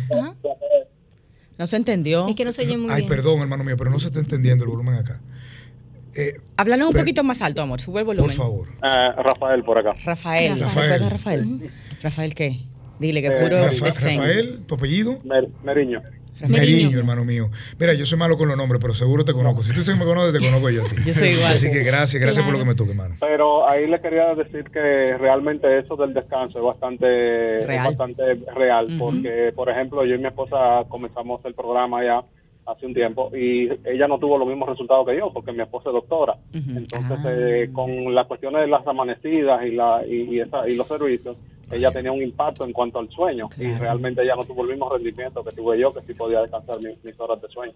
No 1.57 1.67
se 1.67 1.75
entendió. 1.75 2.27
Es 2.27 2.35
que 2.35 2.45
no 2.45 2.51
se 2.51 2.63
oye 2.65 2.77
muy 2.77 2.89
Ay, 2.91 2.97
bien. 3.01 3.09
perdón, 3.09 3.39
hermano 3.41 3.63
mío, 3.63 3.75
pero 3.77 3.89
no 3.91 3.99
se 3.99 4.07
está 4.07 4.19
entendiendo 4.19 4.63
el 4.63 4.69
volumen 4.69 4.95
acá. 4.95 5.19
Eh, 6.15 6.39
Háblanos 6.57 6.89
un 6.89 6.95
poquito 6.95 7.23
más 7.23 7.41
alto, 7.41 7.61
amor. 7.61 7.79
Sube 7.81 7.99
el 7.99 8.05
volumen. 8.05 8.29
por 8.35 8.35
favor. 8.45 8.67
Eh, 8.81 9.11
Rafael 9.17 9.63
por 9.63 9.77
acá. 9.77 9.91
Rafael. 10.05 10.59
Rafael. 10.59 10.89
¿Recuerdas 10.91 11.11
Rafael? 11.11 11.71
¿Rafael 12.01 12.33
qué? 12.35 12.59
Dile 12.99 13.21
que 13.21 13.27
Eh, 13.27 13.41
puro 13.41 13.63
Rafa-. 13.63 13.85
Rafael, 13.85 14.65
¿tu 14.65 14.75
apellido? 14.75 15.19
Mer- 15.23 15.47
Meriño. 15.63 16.01
Meriño. 16.47 16.97
Hermano 16.99 17.25
mío. 17.25 17.49
Mira, 17.77 17.93
yo 17.93 18.05
soy 18.05 18.17
malo 18.17 18.37
con 18.37 18.47
los 18.47 18.55
nombres, 18.55 18.79
pero 18.81 18.93
seguro 18.93 19.25
te 19.25 19.33
conozco. 19.33 19.61
Si 19.61 19.73
tú 19.73 19.81
me 19.97 20.05
conoces, 20.05 20.31
te 20.39 20.45
conozco 20.45 20.69
yo 20.69 20.83
a 20.83 20.85
ti. 20.85 20.95
Yo 21.05 21.13
soy 21.13 21.29
igual. 21.29 21.51
Así 21.51 21.69
que 21.69 21.83
gracias, 21.83 22.21
gracias 22.21 22.45
por 22.45 22.53
lo 22.53 22.59
que 22.59 22.65
me 22.65 22.75
toque, 22.75 22.91
hermano. 22.91 23.15
Pero 23.19 23.67
ahí 23.67 23.87
le 23.87 23.99
quería 23.99 24.33
decir 24.35 24.63
que 24.71 25.17
realmente 25.17 25.79
eso 25.79 25.97
del 25.97 26.13
descanso 26.13 26.59
es 26.59 26.63
bastante 26.63 27.05
Real. 27.65 27.69
es 27.87 27.97
bastante 27.97 28.35
real, 28.55 28.87
porque 28.97 29.51
por 29.53 29.69
ejemplo 29.69 30.05
yo 30.05 30.15
y 30.15 30.19
mi 30.19 30.27
esposa 30.27 30.83
comenzamos 30.87 31.43
el 31.43 31.53
programa 31.55 32.03
ya 32.05 32.21
hace 32.71 32.85
un 32.85 32.93
tiempo 32.93 33.31
y 33.35 33.67
ella 33.83 34.07
no 34.07 34.17
tuvo 34.19 34.37
los 34.37 34.47
mismos 34.47 34.69
resultados 34.69 35.05
que 35.07 35.17
yo 35.17 35.33
porque 35.33 35.51
mi 35.51 35.61
esposa 35.63 35.89
es 35.89 35.93
doctora. 35.93 36.35
Entonces 36.53 37.25
Ah. 37.25 37.33
eh, 37.35 37.69
con 37.73 38.13
las 38.15 38.27
cuestiones 38.27 38.61
de 38.61 38.67
las 38.67 38.85
amanecidas 38.87 39.65
y 39.65 39.71
la 39.71 40.03
y, 40.07 40.35
y 40.35 40.39
esa- 40.39 40.69
y 40.69 40.75
los 40.75 40.87
servicios 40.87 41.35
ella 41.71 41.91
tenía 41.91 42.11
un 42.11 42.21
impacto 42.21 42.65
en 42.65 42.73
cuanto 42.73 42.99
al 42.99 43.09
sueño 43.09 43.49
y 43.57 43.65
Claro. 43.65 43.79
realmente 43.79 44.21
ella 44.23 44.35
no 44.35 44.43
tuvo 44.43 44.63
el 44.63 44.69
mismo 44.69 44.89
rendimiento 44.89 45.43
que 45.43 45.51
tuve 45.55 45.79
yo 45.79 45.93
que 45.93 46.01
sí 46.07 46.13
podía 46.13 46.41
descansar 46.41 46.77
mis, 46.83 47.03
mis 47.03 47.19
horas 47.19 47.41
de 47.41 47.47
sueño. 47.49 47.73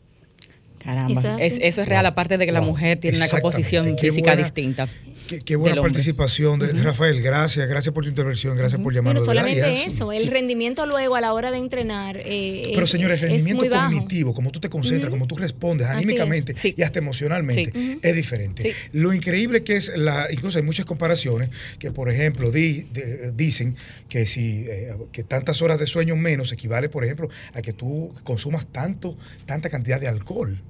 Caramba, 0.84 1.12
Eso 1.12 1.38
es 1.40 1.60
eso 1.62 1.82
es 1.82 1.88
real, 1.88 2.06
aparte 2.06 2.38
de 2.38 2.46
que 2.46 2.52
la 2.52 2.60
mujer 2.62 3.00
tiene 3.00 3.18
una 3.18 3.30
composición 3.30 3.86
física 3.98 4.32
buena- 4.32 4.44
distinta. 4.44 4.88
Qué, 5.28 5.40
qué 5.40 5.56
buena 5.56 5.82
participación 5.82 6.60
de 6.60 6.74
Rafael. 6.74 7.22
Gracias, 7.22 7.68
gracias 7.68 7.94
por 7.94 8.04
tu 8.04 8.10
intervención, 8.10 8.56
gracias 8.58 8.78
por 8.82 8.86
Bueno, 8.94 8.98
llamarnos. 9.00 9.26
verdad, 9.28 9.42
solamente 9.44 9.86
eso, 9.86 10.12
sí. 10.12 10.18
el 10.18 10.28
rendimiento 10.28 10.86
luego 10.86 11.16
a 11.16 11.22
la 11.22 11.34
hora 11.34 11.50
de 11.52 11.58
entrenar. 11.58 12.18
eh, 12.24 12.72
Pero 12.74 12.86
es- 12.86 12.92
señores, 12.92 13.24
el 13.24 13.30
rendimiento 13.32 13.70
cognitivo, 13.70 14.34
como 14.34 14.52
tú 14.52 14.60
te 14.60 14.70
concentras, 14.70 15.10
como 15.10 15.26
tú 15.28 15.36
respondes 15.36 15.88
anímicamente. 15.88 16.54
Sí. 16.58 16.74
y 16.78 16.82
hasta 16.82 17.00
emocionalmente, 17.00 17.72
Sí. 17.74 18.00
es 18.02 18.16
diferente. 18.16 18.74
Lo 18.92 19.14
increíble 19.14 19.64
que 19.64 19.78
es, 19.78 19.92
la, 19.96 20.28
incluso 20.32 20.58
hay 20.58 20.64
muchas 20.64 20.86
comparaciones 20.86 21.50
que, 21.80 21.92
por 21.92 22.10
ejemplo, 22.10 22.52
di- 22.52 22.84
de- 22.92 23.32
dicen 23.32 23.76
que 24.10 24.26
si 24.28 24.66
eh, 24.68 24.94
que 25.12 25.24
tantas 25.24 25.62
horas 25.62 25.80
de 25.80 25.88
sueño 25.88 26.16
menos 26.16 26.52
equivale, 26.52 26.90
por 26.90 27.04
ejemplo, 27.06 27.30
a 27.54 27.62
que 27.62 27.74
tú 27.74 28.14
consumas 28.24 28.66
tanto, 28.72 29.18
tanta 29.46 29.70
cantidad 29.70 30.00
de 30.00 30.08
alcohol. 30.08 30.62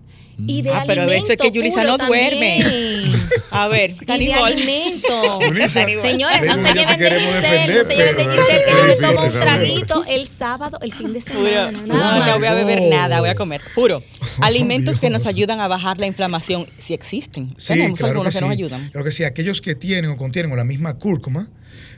Y 0.45 0.61
de 0.63 0.71
Ah, 0.71 0.83
pero 0.87 1.05
de 1.05 1.17
eso 1.17 1.31
es 1.33 1.37
que 1.37 1.51
Yulisa 1.51 1.81
puro 1.81 1.97
no 1.97 2.05
duerme. 2.07 2.59
también. 2.61 3.13
A 3.51 3.67
ver, 3.67 3.91
Y 3.91 4.25
de 4.25 4.33
Señores, 6.01 6.41
no 6.43 6.55
se 6.55 6.73
lleven 6.73 6.99
de 6.99 7.11
Giselle, 7.11 7.73
no 7.75 7.83
se 7.83 7.95
lleven 7.95 8.15
de 8.17 8.23
Giselle, 8.23 8.63
que 8.65 8.71
yo 8.71 8.87
me 8.87 8.95
tomo 9.07 9.27
un 9.27 9.31
traguito 9.31 10.05
el 10.07 10.27
sábado, 10.27 10.79
el 10.81 10.91
fin 10.93 11.13
de 11.13 11.21
Puro. 11.21 11.43
semana. 11.47 11.71
No, 11.85 11.93
Nada 11.95 12.13
no 12.13 12.19
más. 12.25 12.39
voy 12.39 12.47
a 12.47 12.53
beber 12.55 12.81
nada, 12.83 13.19
voy 13.19 13.29
a 13.29 13.35
comer. 13.35 13.61
Puro. 13.75 14.01
Alimentos 14.41 14.99
que 14.99 15.09
nos 15.11 15.25
ayudan 15.27 15.59
a 15.59 15.67
bajar 15.67 15.99
la 15.99 16.07
inflamación, 16.07 16.65
si 16.77 16.93
existen. 16.93 17.53
Sí, 17.57 17.73
Tenemos 17.73 17.99
claro 17.99 18.11
algunos 18.13 18.33
que, 18.33 18.39
sí. 18.39 18.43
nos 18.45 18.51
ayudan. 18.51 18.89
Claro 18.89 19.05
que 19.05 19.11
sí, 19.11 19.23
aquellos 19.23 19.61
que 19.61 19.75
tienen 19.75 20.09
o 20.11 20.17
contienen 20.17 20.55
la 20.55 20.63
misma 20.63 20.95
cúrcuma, 20.95 21.47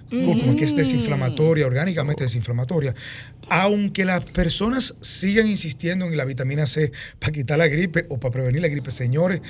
cúrcuma 0.10 0.56
que 0.56 0.64
es 0.66 0.76
desinflamatoria, 0.76 1.66
orgánicamente 1.66 2.24
desinflamatoria, 2.24 2.94
aunque 3.50 4.06
las 4.06 4.24
personas 4.26 4.96
sigan 5.02 5.48
insistiendo 5.48 6.06
en 6.06 6.16
la 6.18 6.26
vitamina 6.26 6.66
C 6.68 6.92
para 7.20 7.32
quitar 7.32 7.58
la 7.58 7.68
gripe 7.68 8.06
o 8.10 8.20
para 8.20 8.32
prevenir 8.32 8.62
la 8.62 8.68
gripe, 8.68 8.92
señores, 8.92 9.42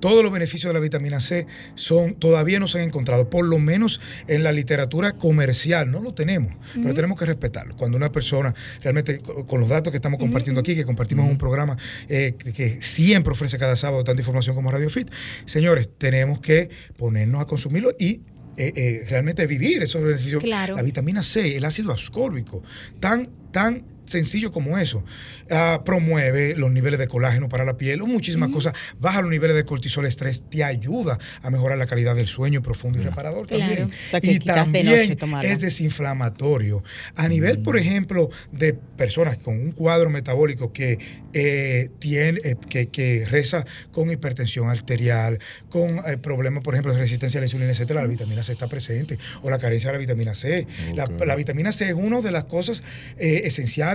todos 0.00 0.22
los 0.22 0.32
beneficios 0.32 0.70
de 0.70 0.74
la 0.74 0.80
vitamina 0.80 1.20
C 1.20 1.46
son 1.74 2.14
todavía 2.14 2.60
no 2.60 2.68
se 2.68 2.78
han 2.78 2.84
encontrado, 2.84 3.28
por 3.30 3.44
lo 3.44 3.58
menos 3.58 4.00
en 4.28 4.42
la 4.42 4.52
literatura 4.52 5.12
comercial, 5.12 5.90
no 5.90 6.00
lo 6.00 6.14
tenemos, 6.14 6.52
pero 6.74 6.94
tenemos 6.94 7.18
que 7.18 7.24
respetarlo. 7.26 7.76
Cuando 7.76 7.96
una 7.96 8.10
persona 8.12 8.54
realmente, 8.82 9.18
co- 9.18 9.46
con 9.46 9.60
los 9.60 9.68
datos 9.68 9.90
que 9.90 9.96
estamos 9.98 10.18
compartiendo 10.18 10.60
aquí, 10.60 10.74
que 10.74 10.84
compartimos 10.84 11.24
en 11.26 11.32
un 11.32 11.38
programa 11.38 11.76
eh, 12.08 12.34
que 12.54 12.78
siempre 12.82 13.32
ofrece 13.32 13.58
cada 13.58 13.76
sábado 13.76 14.04
tanta 14.04 14.20
información 14.22 14.54
como 14.56 14.70
Radio 14.70 14.90
Fit, 14.90 15.10
señores, 15.46 15.88
tenemos 15.98 16.40
que 16.40 16.70
ponernos 16.96 17.40
a 17.42 17.46
consumirlo 17.46 17.94
y 17.98 18.20
eh, 18.56 18.72
eh, 18.76 19.06
realmente 19.08 19.46
vivir 19.46 19.82
esos 19.82 20.02
beneficios. 20.02 20.42
Claro. 20.42 20.76
La 20.76 20.82
vitamina 20.82 21.22
C, 21.22 21.56
el 21.56 21.64
ácido 21.64 21.92
ascórbico, 21.92 22.62
tan, 23.00 23.28
tan 23.50 23.93
sencillo 24.06 24.50
como 24.52 24.78
eso. 24.78 25.04
Ah, 25.50 25.82
promueve 25.84 26.54
los 26.56 26.70
niveles 26.70 26.98
de 26.98 27.08
colágeno 27.08 27.48
para 27.48 27.64
la 27.64 27.76
piel, 27.76 28.00
o 28.02 28.06
muchísimas 28.06 28.50
cosas. 28.50 28.74
Baja 28.98 29.20
los 29.22 29.30
niveles 29.30 29.56
de 29.56 29.64
cortisol, 29.64 30.06
estrés, 30.06 30.44
te 30.48 30.64
ayuda 30.64 31.18
a 31.42 31.50
mejorar 31.50 31.78
la 31.78 31.86
calidad 31.86 32.14
del 32.14 32.26
sueño 32.26 32.62
profundo 32.62 32.98
y 32.98 33.02
reparador 33.02 33.46
Claro. 33.46 33.64
también. 33.64 33.88
O 34.06 34.10
sea, 34.10 34.20
que 34.20 34.26
y 34.32 34.38
de 34.38 34.44
también 34.44 34.86
noche 34.86 35.16
es 35.42 35.60
desinflamatorio. 35.60 36.82
A 37.14 37.28
nivel, 37.28 37.60
por 37.60 37.78
ejemplo, 37.78 38.30
de 38.52 38.74
personas 38.74 39.38
con 39.38 39.58
un 39.58 39.72
cuadro 39.72 40.10
metabólico 40.10 40.72
que 40.72 40.98
eh, 41.32 41.88
tiene, 41.98 42.40
eh, 42.44 42.56
que, 42.68 42.88
que 42.88 43.24
reza 43.28 43.64
con 43.90 44.10
hipertensión 44.10 44.68
arterial, 44.68 45.38
con 45.68 45.98
eh, 46.06 46.16
problemas, 46.16 46.62
por 46.62 46.74
ejemplo, 46.74 46.92
de 46.92 46.98
resistencia 46.98 47.38
a 47.38 47.42
la 47.42 47.46
insulina, 47.46 47.70
etcétera, 47.70 48.02
la 48.02 48.06
vitamina 48.06 48.42
C 48.42 48.52
está 48.52 48.68
presente, 48.68 49.18
o 49.42 49.50
la 49.50 49.58
carencia 49.58 49.88
de 49.88 49.94
la 49.94 49.98
vitamina 49.98 50.34
C. 50.34 50.66
La, 50.94 51.06
la 51.26 51.34
vitamina 51.36 51.72
C 51.72 51.88
es 51.88 51.94
una 51.94 52.20
de 52.20 52.30
las 52.30 52.44
cosas 52.44 52.82
eh, 53.18 53.42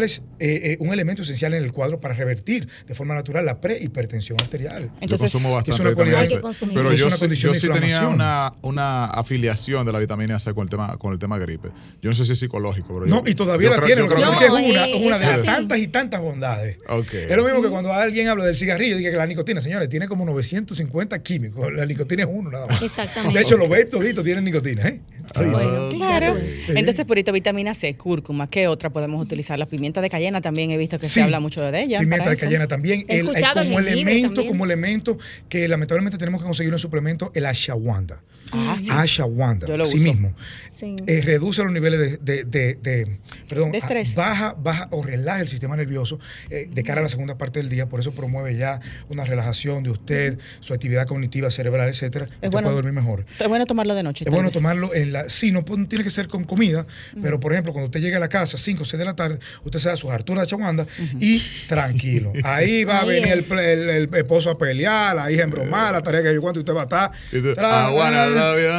esenciales, 0.03 0.21
eh, 0.39 0.71
eh, 0.73 0.77
un 0.79 0.91
elemento 0.93 1.21
esencial 1.23 1.53
en 1.53 1.63
el 1.63 1.71
cuadro 1.71 1.99
para 1.99 2.13
revertir 2.13 2.67
de 2.87 2.95
forma 2.95 3.15
natural 3.15 3.45
la 3.45 3.59
prehipertensión 3.61 4.37
arterial. 4.41 4.89
Entonces, 5.01 5.31
yo 5.31 5.39
consumo 5.39 5.63
que 5.63 5.71
es 5.71 5.77
bastante 5.77 5.81
una 5.81 5.95
cualidad- 5.95 6.19
Hay 6.21 6.27
que 6.29 6.41
consumir. 6.41 6.75
pero 6.75 6.91
Es 6.91 6.99
yo, 6.99 7.07
una 7.07 7.15
yo 7.17 7.51
de 7.53 7.59
sí 7.59 7.67
tenía 7.69 8.07
una, 8.07 8.53
una 8.61 9.05
afiliación 9.05 9.85
de 9.85 9.91
la 9.91 9.99
vitamina 9.99 10.39
C 10.39 10.53
con 10.53 10.63
el 10.63 10.69
tema 10.69 10.97
con 10.97 11.13
el 11.13 11.19
tema 11.19 11.37
gripe. 11.39 11.69
Yo 12.01 12.09
no 12.09 12.15
sé 12.15 12.25
si 12.25 12.33
es 12.33 12.39
psicológico, 12.39 12.87
pero 12.93 13.05
No, 13.05 13.23
yo- 13.23 13.31
y 13.31 13.35
todavía 13.35 13.69
yo 13.69 13.75
la 13.75 13.81
creo- 13.81 13.87
tiene, 13.87 14.01
yo 14.01 14.07
lo 14.07 14.09
que 14.09 14.15
creo 14.15 14.27
pasa 14.27 14.39
que 14.39 14.45
es 14.45 14.51
que 14.51 14.57
No, 14.57 14.65
es 14.65 14.69
una, 14.71 14.87
eh, 14.87 14.91
es 15.01 15.07
una 15.07 15.17
de 15.19 15.25
es 15.25 15.31
las 15.37 15.45
tantas 15.45 15.79
y 15.79 15.87
tantas 15.87 16.21
bondades. 16.21 16.77
Es 17.13 17.37
lo 17.37 17.43
mismo 17.43 17.61
que 17.61 17.69
cuando 17.69 17.93
alguien 17.93 18.27
habla 18.27 18.45
del 18.45 18.55
cigarrillo, 18.55 18.97
diga 18.97 19.11
que 19.11 19.17
la 19.17 19.27
nicotina, 19.27 19.61
señores, 19.61 19.89
tiene 19.89 20.07
como 20.07 20.25
950 20.25 21.19
químicos. 21.21 21.71
La 21.73 21.85
nicotina 21.85 22.23
es 22.23 22.29
uno 22.31 22.49
nada 22.51 22.67
más. 22.67 22.81
Exactamente. 22.81 23.37
De 23.37 23.43
hecho, 23.43 23.57
los 23.57 23.67
vapes 23.69 23.89
toditos 23.89 24.23
tienen 24.23 24.43
nicotina, 24.43 24.87
¿eh? 24.87 24.99
Toditos. 25.33 25.53
Bueno, 25.63 25.89
Claro. 25.97 26.37
Entonces, 26.69 27.05
purito, 27.05 27.31
vitamina 27.31 27.73
C, 27.73 27.95
cúrcuma, 27.95 28.47
¿qué 28.47 28.67
otra 28.67 28.89
podemos 28.89 29.21
utilizar? 29.21 29.57
La 29.59 29.65
pimienta 29.67 29.88
de 30.01 30.09
cayena 30.09 30.41
también 30.41 30.71
he 30.71 30.77
visto 30.77 30.97
que 30.99 31.07
Sí, 31.07 31.15
se 31.15 31.21
habla 31.23 31.39
mucho 31.39 31.61
de 31.61 31.81
ella. 31.81 31.99
Pimienta 31.99 32.29
de 32.29 32.35
eso. 32.35 32.45
cayena 32.45 32.67
también. 32.67 32.99
He 33.07 33.19
El- 33.19 33.27
hay 33.27 33.33
escuchado 33.33 33.61
el 33.61 33.67
como 33.67 33.79
elemento, 33.79 34.27
también. 34.29 34.47
como 34.47 34.65
elemento 34.65 35.17
que 35.49 35.67
lamentablemente 35.67 36.17
tenemos 36.17 36.41
que 36.41 36.45
conseguir 36.45 36.71
un 36.71 36.79
suplemento, 36.79 37.31
el 37.33 37.45
ashwagandha. 37.45 38.21
Ah, 38.51 38.75
sí. 38.79 38.87
Ashwagandha, 38.89 39.67
Yo 39.67 39.77
lo 39.77 39.85
sí 39.85 39.95
uso. 39.97 40.03
mismo. 40.05 40.33
Sí. 40.79 40.95
Eh, 41.07 41.21
reduce 41.23 41.61
los 41.63 41.73
niveles 41.73 41.99
de, 41.99 42.17
de- 42.17 42.43
de- 42.45 42.75
de- 42.75 43.19
perdón, 43.49 43.71
De 43.71 43.79
estrés. 43.79 44.17
a- 44.17 44.21
baja, 44.21 44.55
baja 44.57 44.87
o 44.91 45.03
relaja 45.03 45.41
el 45.41 45.49
sistema 45.49 45.75
nervioso 45.75 46.19
eh, 46.49 46.67
de 46.71 46.83
cara 46.83 47.01
a 47.01 47.03
la 47.03 47.09
segunda 47.09 47.37
parte 47.37 47.59
del 47.59 47.67
día, 47.69 47.87
por 47.89 47.99
eso 47.99 48.13
promueve 48.13 48.55
ya 48.55 48.79
una 49.09 49.25
relajación 49.25 49.83
de 49.83 49.89
usted, 49.89 50.37
su 50.61 50.73
actividad 50.73 51.05
cognitiva 51.05 51.51
cerebral, 51.51 51.89
etcétera. 51.89 52.25
Usted 52.31 52.49
bueno. 52.49 52.67
puede 52.67 52.75
dormir 52.77 52.93
mejor. 52.93 53.25
Es 53.37 53.47
bueno 53.47 53.65
tomarlo 53.65 53.93
de 53.93 54.03
noche. 54.03 54.23
Es 54.25 54.31
bueno 54.31 54.47
vez. 54.47 54.53
tomarlo 54.53 54.93
en 54.93 55.11
la. 55.11 55.29
Sí, 55.29 55.51
no, 55.51 55.63
tiene 55.63 56.03
que 56.03 56.09
ser 56.11 56.27
con 56.29 56.45
comida, 56.45 56.85
pero 57.21 57.39
por 57.41 57.51
ejemplo, 57.51 57.73
cuando 57.73 57.87
usted 57.87 57.99
llega 57.99 58.15
a 58.15 58.21
la 58.21 58.29
casa, 58.29 58.57
5 58.57 58.83
o 58.83 58.85
6 58.85 58.97
de 58.97 59.05
la 59.05 59.15
tarde, 59.15 59.39
usted 59.65 59.79
se 59.79 59.89
da 59.89 59.97
sus 59.97 60.11
harturas 60.11 60.43
de 60.45 60.47
chawanda 60.51 60.87
y 61.19 61.41
tranquilo. 61.67 62.31
Ahí 62.43 62.85
va 62.85 62.99
a 62.99 63.05
venir 63.05 63.27
el, 63.33 64.09
esposo 64.13 64.49
a 64.49 64.57
pelear, 64.57 65.15
la 65.15 65.31
hija 65.31 65.41
a 65.41 65.45
embromar, 65.45 65.93
la 65.93 66.01
tarea 66.01 66.23
que 66.23 66.33
yo 66.33 66.41
cuando 66.41 66.59
usted 66.61 66.73
va 66.73 66.81
a 66.81 66.83
estar. 66.83 67.11
Tra-. 67.31 67.89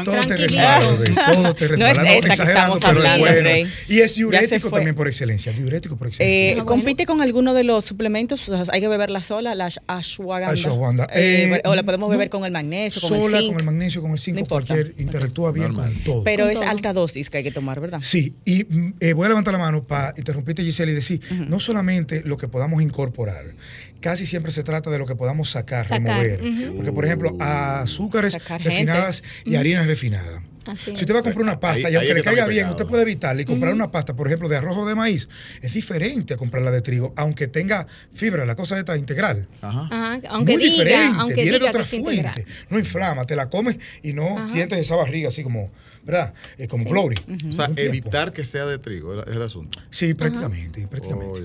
Todo 0.05 0.21
te 0.21 0.35
bebé, 0.35 1.25
todo 1.25 1.55
te 1.55 1.69
No 1.77 1.90
es 1.91 2.25
esa 2.25 2.37
que 2.37 2.43
estamos 2.51 2.79
es 2.79 2.85
hablando, 2.85 3.27
bueno. 3.27 3.43
Rey. 3.43 3.67
Y 3.89 4.01
es 4.01 4.15
diurético 4.15 4.71
también 4.71 4.95
por 4.95 5.09
excelencia, 5.09 5.53
diurético 5.53 5.97
por 5.97 6.07
Eh, 6.07 6.11
excelencia. 6.11 6.55
bueno. 6.55 6.67
¿Compite 6.67 7.07
con 7.07 7.21
alguno 7.23 7.55
de 7.55 7.65
los 7.65 7.85
suplementos? 7.85 8.49
O 8.49 8.65
sea, 8.65 8.73
¿Hay 8.75 8.81
que 8.81 8.89
beberla 8.89 9.23
sola, 9.23 9.55
la 9.55 9.67
ash- 9.67 9.79
ashwagandha? 9.87 10.53
Ashwagandha. 10.53 11.09
Eh, 11.15 11.53
Eh, 11.55 11.61
o 11.65 11.75
la 11.75 11.83
podemos 11.83 12.11
beber 12.11 12.27
no, 12.29 12.31
con 12.31 12.45
el 12.45 12.53
magnesio, 12.53 13.01
con 13.01 13.11
Sola, 13.21 13.39
el 13.39 13.43
zinc. 13.45 13.53
con 13.53 13.61
el 13.61 13.67
magnesio, 13.67 14.03
con 14.03 14.11
el 14.13 14.19
zinc, 14.19 14.39
No 14.39 14.45
cualquier 14.47 14.95
interactúa 14.99 15.53
bien 15.53 15.69
Normal. 15.73 15.93
con 15.95 16.05
todo. 16.05 16.23
Pero 16.25 16.45
Con 16.45 16.53
es 16.53 16.59
todo. 16.61 16.69
alta 16.69 16.93
dosis 16.93 17.31
que 17.31 17.39
hay 17.39 17.45
que 17.45 17.51
tomar, 17.51 17.81
¿verdad? 17.81 18.01
Sí, 18.03 18.35
y 18.45 18.65
mm, 18.65 18.95
eh, 19.01 19.13
voy 19.13 19.27
a 19.27 19.29
levantar 19.31 19.53
la 19.53 19.59
mano 19.59 19.85
para 19.85 20.15
interrumpirte, 20.17 20.63
Giselle, 20.63 20.93
y 20.93 20.95
decir, 20.95 21.21
no 21.49 21.61
solamente 21.61 22.23
lo 22.25 22.37
que 22.37 22.49
podamos 22.49 22.83
incorporar, 22.83 23.45
casi 24.01 24.27
siempre 24.27 24.51
se 24.53 24.63
trata 24.63 24.91
de 24.91 24.99
lo 24.99 25.07
que 25.07 25.15
podamos 25.15 25.51
sacar, 25.51 25.87
Sacar, 25.89 26.03
remover. 26.23 26.41
Porque, 26.77 26.93
por 26.93 27.05
ejemplo, 27.05 27.37
azúcares 27.41 28.33
Sacar 28.33 28.63
refinadas 28.63 29.23
y 29.45 29.57
harinas 29.57 29.87
refinadas. 29.87 30.43
Así 30.71 30.85
Si 30.97 31.03
usted 31.05 31.15
va 31.15 31.19
a 31.21 31.23
comprar 31.23 31.43
una 31.43 31.59
pasta 31.61 31.89
Ahí- 31.89 31.95
y 31.95 31.97
aunque 31.97 32.15
le 32.15 32.23
caiga 32.23 32.47
bien, 32.47 32.69
usted 32.69 32.87
puede 32.87 33.03
evitarla 33.03 33.43
y 33.43 33.45
comprar 33.45 33.73
una 33.75 33.91
pasta, 33.91 34.15
por 34.15 34.27
ejemplo, 34.27 34.49
de 34.49 34.57
arroz 34.57 34.77
o 34.77 34.87
de 34.87 34.95
maíz, 34.95 35.29
es 35.63 35.73
diferente 35.75 36.35
a 36.35 36.37
comprarla 36.37 36.71
de 36.71 36.81
trigo, 36.81 37.13
aunque 37.17 37.49
tenga 37.49 37.87
fibra, 38.13 38.45
la 38.47 38.55
cosa 38.57 38.79
está 38.79 38.97
integral. 38.97 39.47
Ajá. 39.63 39.89
Ajá, 39.91 40.21
aunque 40.31 40.53
Muy 40.53 40.63
diga, 40.63 40.73
diferente, 40.85 41.17
aunque 41.19 41.35
viene 41.43 41.51
diga 41.53 41.65
de 41.65 41.69
otra 41.71 41.81
que 41.83 41.87
es 41.87 41.93
integral. 41.95 42.35
fuente. 42.35 42.53
No 42.69 42.79
inflama, 42.79 43.25
te 43.27 43.37
la 43.37 43.49
comes 43.49 43.77
y 44.03 44.13
no 44.13 44.39
Ajá. 44.39 44.53
sientes 44.53 44.79
esa 44.79 44.97
barriga 44.97 45.29
así 45.29 45.43
como, 45.43 45.71
¿verdad? 46.05 46.35
Eh, 46.59 46.67
como 46.67 46.85
Sí. 46.85 47.49
O 47.49 47.53
sea, 47.53 47.71
evitar 47.77 48.33
que 48.33 48.45
sea 48.45 48.67
de 48.67 48.79
trigo 48.79 49.23
es 49.23 49.29
el 49.37 49.43
asunto. 49.43 49.79
Sí, 49.91 50.15
prácticamente, 50.15 50.87
prácticamente. 50.89 51.41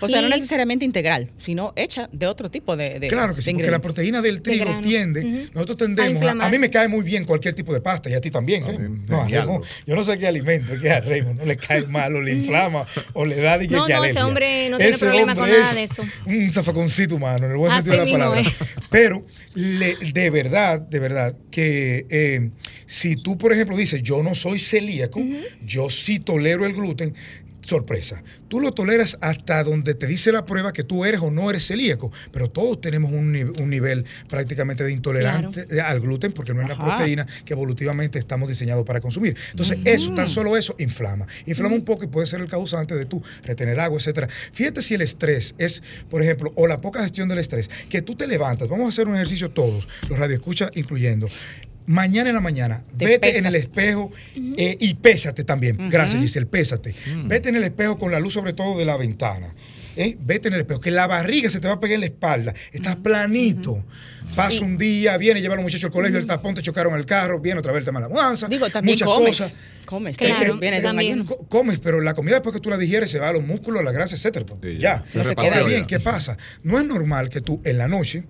Oh. 0.00 0.04
O 0.04 0.08
sea, 0.08 0.20
no 0.20 0.28
Y- 0.28 0.30
necesariamente 0.30 0.84
integral, 0.84 1.30
sino 1.38 1.72
hecha 1.76 2.08
de 2.12 2.26
otro 2.26 2.50
tipo 2.50 2.76
de, 2.76 2.98
de 3.00 3.08
Claro 3.08 3.34
que 3.34 3.42
sí, 3.42 3.50
de 3.52 3.54
porque 3.58 3.70
la 3.70 3.78
proteína 3.80 4.20
del 4.22 4.42
trigo 4.42 4.80
tiende, 4.82 5.48
nosotros 5.54 5.76
A 5.76 5.94
tendemos, 5.94 6.22
a, 6.22 6.48
mí 6.50 6.58
me 6.58 6.70
cae 6.70 6.88
muy 6.88 7.02
bien 7.02 7.24
cualquier 7.24 7.54
tipo 7.54 7.72
de 7.72 7.80
pasta 7.80 8.10
y 8.10 8.14
a 8.14 8.20
ti 8.20 8.30
también, 8.30 8.64
Raymond. 8.66 9.08
No. 9.10 9.26
Raymond, 9.28 9.64
yo 9.86 9.96
no 9.96 10.04
sé 10.04 10.18
qué 10.18 10.26
alimento, 10.26 10.72
que 10.80 10.90
a 10.90 11.00
Raymond 11.00 11.40
no 11.40 11.46
le 11.46 11.56
cae 11.56 11.82
mal 11.86 12.14
o 12.14 12.20
le 12.20 12.32
inflama 12.32 12.86
o 13.14 13.24
le 13.24 13.36
da 13.36 13.58
de 13.58 13.68
que 13.68 13.74
No, 13.74 13.86
que 13.86 13.94
no, 13.94 14.04
ese 14.04 14.22
hombre 14.22 14.68
no 14.70 14.78
tiene 14.78 14.98
problema 14.98 15.34
con 15.34 15.48
nada 15.48 15.70
es 15.70 15.74
de 15.74 15.82
eso. 15.84 16.02
Un 16.26 16.52
zafaconcito 16.52 17.16
humano, 17.16 17.46
en 17.46 17.52
el 17.52 17.56
buen 17.58 17.72
Así 17.72 17.82
sentido 17.90 18.04
de 18.04 18.12
la 18.12 18.18
palabra. 18.18 18.40
es. 18.40 18.48
Pero 18.90 19.24
le- 19.54 19.96
de 19.96 20.30
verdad, 20.30 20.80
de 20.80 20.98
verdad, 20.98 21.34
que 21.50 22.06
eh, 22.10 22.50
si 22.86 23.16
tú, 23.16 23.36
por 23.38 23.52
ejemplo, 23.52 23.76
dices, 23.76 23.93
yo 24.02 24.22
no 24.22 24.34
soy 24.34 24.58
celíaco, 24.58 25.20
yo 25.64 25.90
sí 25.90 26.18
tolero 26.20 26.64
el 26.66 26.72
gluten, 26.74 27.14
sorpresa. 27.60 28.22
Tú 28.48 28.60
lo 28.60 28.72
toleras 28.74 29.16
hasta 29.22 29.64
donde 29.64 29.94
te 29.94 30.06
dice 30.06 30.30
la 30.30 30.44
prueba 30.44 30.70
que 30.74 30.84
tú 30.84 31.06
eres 31.06 31.22
o 31.22 31.30
no 31.30 31.48
eres 31.48 31.66
celíaco, 31.66 32.12
pero 32.30 32.50
todos 32.50 32.78
tenemos 32.82 33.10
un, 33.10 33.32
ni- 33.32 33.40
un 33.42 33.70
nivel 33.70 34.04
prácticamente 34.28 34.84
de 34.84 34.92
intolerante 34.92 35.80
al 35.80 35.98
gluten 36.00 36.30
porque 36.32 36.52
no 36.52 36.60
es 36.60 36.68
la 36.68 36.74
proteína 36.78 37.26
que 37.46 37.54
evolutivamente 37.54 38.18
estamos 38.18 38.50
diseñados 38.50 38.84
para 38.84 39.00
consumir. 39.00 39.34
Entonces, 39.52 39.78
eso, 39.86 40.12
tan 40.12 40.28
solo 40.28 40.58
eso, 40.58 40.76
inflama. 40.78 41.26
Inflama 41.46 41.74
un 41.74 41.86
poco 41.86 42.04
y 42.04 42.08
puede 42.08 42.26
ser 42.26 42.42
el 42.42 42.48
causante 42.48 42.94
de 42.96 43.06
tú 43.06 43.22
retener 43.44 43.80
agua, 43.80 43.98
etcétera. 43.98 44.28
Fíjate 44.52 44.82
si 44.82 44.92
el 44.92 45.00
estrés 45.00 45.54
es, 45.56 45.82
por 46.10 46.22
ejemplo, 46.22 46.50
o 46.56 46.66
la 46.66 46.82
poca 46.82 47.02
gestión 47.02 47.30
del 47.30 47.38
estrés, 47.38 47.70
que 47.88 48.02
tú 48.02 48.14
te 48.14 48.26
levantas, 48.26 48.68
vamos 48.68 48.84
a 48.84 48.88
hacer 48.90 49.08
un 49.08 49.14
ejercicio 49.14 49.50
todos, 49.52 49.88
los 50.10 50.18
radioescuchas 50.18 50.70
incluyendo. 50.74 51.28
Mañana 51.86 52.30
en 52.30 52.34
la 52.34 52.40
mañana, 52.40 52.82
Te 52.96 53.04
vete 53.04 53.18
pesas. 53.20 53.36
en 53.38 53.46
el 53.46 53.54
espejo 53.56 54.10
eh, 54.56 54.76
y 54.80 54.94
pésate 54.94 55.44
también. 55.44 55.90
Gracias, 55.90 56.20
Giselle, 56.20 56.46
pésate. 56.46 56.94
Vete 57.26 57.50
en 57.50 57.56
el 57.56 57.64
espejo 57.64 57.98
con 57.98 58.10
la 58.10 58.20
luz 58.20 58.32
sobre 58.32 58.52
todo 58.54 58.78
de 58.78 58.84
la 58.84 58.96
ventana. 58.96 59.54
¿eh? 59.96 60.16
vete 60.20 60.48
en 60.48 60.54
el 60.54 60.60
espejo, 60.62 60.80
que 60.80 60.90
la 60.90 61.06
barriga 61.06 61.48
se 61.48 61.60
te 61.60 61.68
va 61.68 61.74
a 61.74 61.78
pegar 61.80 61.94
en 61.94 62.00
la 62.00 62.06
espalda, 62.06 62.52
estás 62.72 62.96
planito. 62.96 63.84
Pasa 64.34 64.64
un 64.64 64.76
día, 64.76 65.16
viene, 65.18 65.40
lleva 65.40 65.54
a 65.54 65.56
los 65.56 65.62
muchachos 65.62 65.84
al 65.84 65.90
colegio, 65.92 66.18
el 66.18 66.26
tapón, 66.26 66.52
te 66.56 66.62
chocaron 66.62 66.94
el 66.98 67.06
carro, 67.06 67.38
viene 67.38 67.60
otra 67.60 67.70
vez 67.70 67.80
el 67.80 67.84
tema 67.84 68.00
de 68.00 68.06
la 68.06 68.08
mudanza. 68.08 68.48
Digo, 68.48 68.68
también 68.70 68.94
muchas 68.96 69.06
comes. 69.06 69.28
cosas. 69.38 69.54
Comes, 69.86 70.16
Claro, 70.16 70.54
un 70.54 70.60
también. 70.82 70.98
ayuno. 70.98 71.24
Co- 71.26 71.46
Comes, 71.46 71.78
pero 71.78 72.00
la 72.00 72.14
comida 72.14 72.34
después 72.36 72.52
que 72.54 72.60
tú 72.60 72.70
la 72.70 72.78
digieres 72.78 73.08
se 73.10 73.20
va 73.20 73.28
a 73.28 73.32
los 73.32 73.44
músculos, 73.44 73.84
la 73.84 73.92
grasa, 73.92 74.16
etcétera. 74.16 74.44
pues, 74.46 74.58
Sí, 74.64 74.78
ya. 74.78 75.04
ya. 75.04 75.08
Se 75.08 75.18
Ahora 75.18 75.30
repartió 75.30 75.64
bien, 75.66 75.80
ya. 75.82 75.86
¿qué 75.86 76.00
pasa? 76.00 76.38
No 76.64 76.80
es 76.80 76.86
normal 76.86 77.28
que 77.28 77.40
tú 77.42 77.60
en 77.64 77.78
la 77.78 77.86
noche 77.86 78.24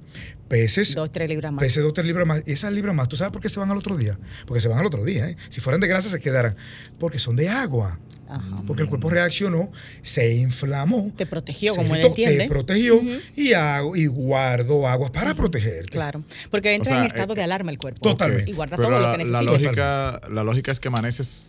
peses 0.48 0.94
Dos, 0.94 1.10
tres 1.10 1.28
libras 1.28 1.52
más. 1.52 1.62
Pese 1.64 1.80
dos, 1.80 1.92
tres 1.94 2.06
libras 2.06 2.26
más. 2.26 2.42
Y 2.46 2.52
esas 2.52 2.72
libras 2.72 2.94
más, 2.94 3.08
¿tú 3.08 3.16
sabes 3.16 3.32
por 3.32 3.40
qué 3.42 3.48
se 3.48 3.58
van 3.60 3.70
al 3.70 3.78
otro 3.78 3.96
día? 3.96 4.18
Porque 4.46 4.60
se 4.60 4.68
van 4.68 4.78
al 4.78 4.86
otro 4.86 5.04
día, 5.04 5.28
¿eh? 5.28 5.36
Si 5.48 5.60
fueran 5.60 5.80
de 5.80 5.86
grasa 5.88 6.08
se 6.08 6.20
quedaran. 6.20 6.56
Porque 6.98 7.18
son 7.18 7.36
de 7.36 7.48
agua. 7.48 7.98
Ajá. 8.28 8.62
Porque 8.66 8.82
el 8.82 8.88
cuerpo 8.88 9.10
reaccionó, 9.10 9.70
se 10.02 10.34
inflamó. 10.34 11.12
Te 11.16 11.26
protegió, 11.26 11.74
como 11.76 11.94
él 11.94 12.04
entiende. 12.06 12.38
Te 12.44 12.48
protegió 12.48 13.00
y, 13.36 13.52
hago- 13.52 13.94
y 13.96 14.06
guardó 14.06 14.88
aguas 14.88 15.10
para 15.10 15.34
protegerte. 15.34 15.90
Claro, 15.92 16.24
porque 16.50 16.74
entra 16.74 16.92
O 16.92 16.94
sea, 16.96 17.00
en 17.00 17.06
estado 17.06 17.34
eh, 17.34 17.36
de 17.36 17.42
alarma 17.42 17.70
el 17.70 17.78
cuerpo. 17.78 18.00
Totalmente. 18.00 18.50
Y 18.50 18.54
guarda 18.54 18.76
Pero 18.76 18.88
todo 18.88 19.00
la, 19.00 19.12
lo 19.12 19.18
que 19.18 19.24
la 19.30 19.40
necesita. 19.42 19.52
lógica, 19.68 20.20
la 20.30 20.42
lógica 20.42 20.72
es 20.72 20.80
que 20.80 20.88
amaneces 20.88 21.46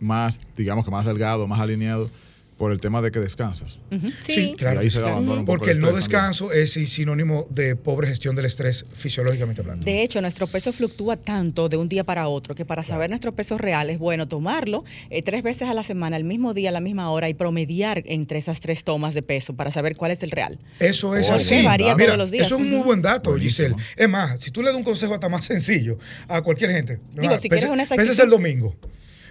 más, 0.00 0.38
digamos 0.56 0.84
que 0.84 0.90
más 0.90 1.06
delgado, 1.06 1.46
más 1.46 1.60
alineado, 1.60 2.10
por 2.56 2.72
el 2.72 2.80
tema 2.80 3.02
de 3.02 3.10
que 3.10 3.18
descansas. 3.20 3.78
Sí, 3.90 4.32
Sí, 4.32 4.54
claro. 4.56 4.80
ahí 4.80 4.88
se 4.88 5.00
Porque 5.44 5.72
el 5.72 5.78
no 5.80 5.88
también. 5.88 5.94
descanso 5.94 6.52
es 6.52 6.72
sinónimo 6.72 7.46
de 7.50 7.76
pobre 7.76 8.08
gestión 8.08 8.34
del 8.34 8.46
estrés 8.46 8.86
fisiológicamente 8.94 9.60
hablando. 9.60 9.84
De 9.84 10.02
hecho, 10.02 10.20
nuestro 10.22 10.46
peso 10.46 10.72
fluctúa 10.72 11.16
tanto 11.18 11.68
de 11.68 11.76
un 11.76 11.86
día 11.86 12.02
para 12.04 12.28
otro 12.28 12.54
que 12.54 12.64
para 12.64 12.82
saber 12.82 13.10
nuestro 13.10 13.32
peso 13.34 13.58
real 13.58 13.90
es 13.90 13.98
bueno 13.98 14.26
tomarlo 14.26 14.84
eh, 15.10 15.22
tres 15.22 15.42
veces 15.42 15.68
a 15.68 15.74
la 15.74 15.82
semana, 15.82 16.16
al 16.16 16.24
mismo 16.24 16.54
día, 16.54 16.70
a 16.70 16.72
la 16.72 16.80
misma 16.80 17.10
hora 17.10 17.28
y 17.28 17.34
promediar 17.34 18.02
entre 18.06 18.38
esas 18.38 18.60
tres 18.60 18.84
tomas 18.84 19.12
de 19.12 19.22
peso 19.22 19.54
para 19.54 19.70
saber 19.70 19.94
cuál 19.96 20.12
es 20.12 20.22
el 20.22 20.30
real. 20.30 20.58
Eso 20.80 21.14
es 21.14 21.28
Oh, 21.28 21.34
así. 21.34 21.62
varía 21.62 21.94
Mira, 21.94 22.06
todos 22.06 22.18
los 22.18 22.30
días. 22.30 22.46
Eso 22.46 22.54
es 22.56 22.60
un 22.62 22.70
muy 22.70 22.82
buen 22.82 23.02
dato, 23.02 23.30
Buenísimo. 23.32 23.76
Giselle. 23.76 24.02
Es 24.02 24.08
más, 24.08 24.40
si 24.40 24.50
tú 24.50 24.62
le 24.62 24.68
das 24.68 24.76
un 24.78 24.84
consejo 24.84 25.12
hasta 25.12 25.28
más 25.28 25.44
sencillo 25.44 25.98
a 26.26 26.40
cualquier 26.40 26.70
gente. 26.70 27.00
Digo, 27.12 27.34
ah, 27.34 27.38
si 27.38 27.48
pese- 27.48 27.58
quieres 27.60 27.70
una 27.70 27.84
pese 27.84 28.12
es 28.12 28.18
el 28.18 28.30
domingo. 28.30 28.74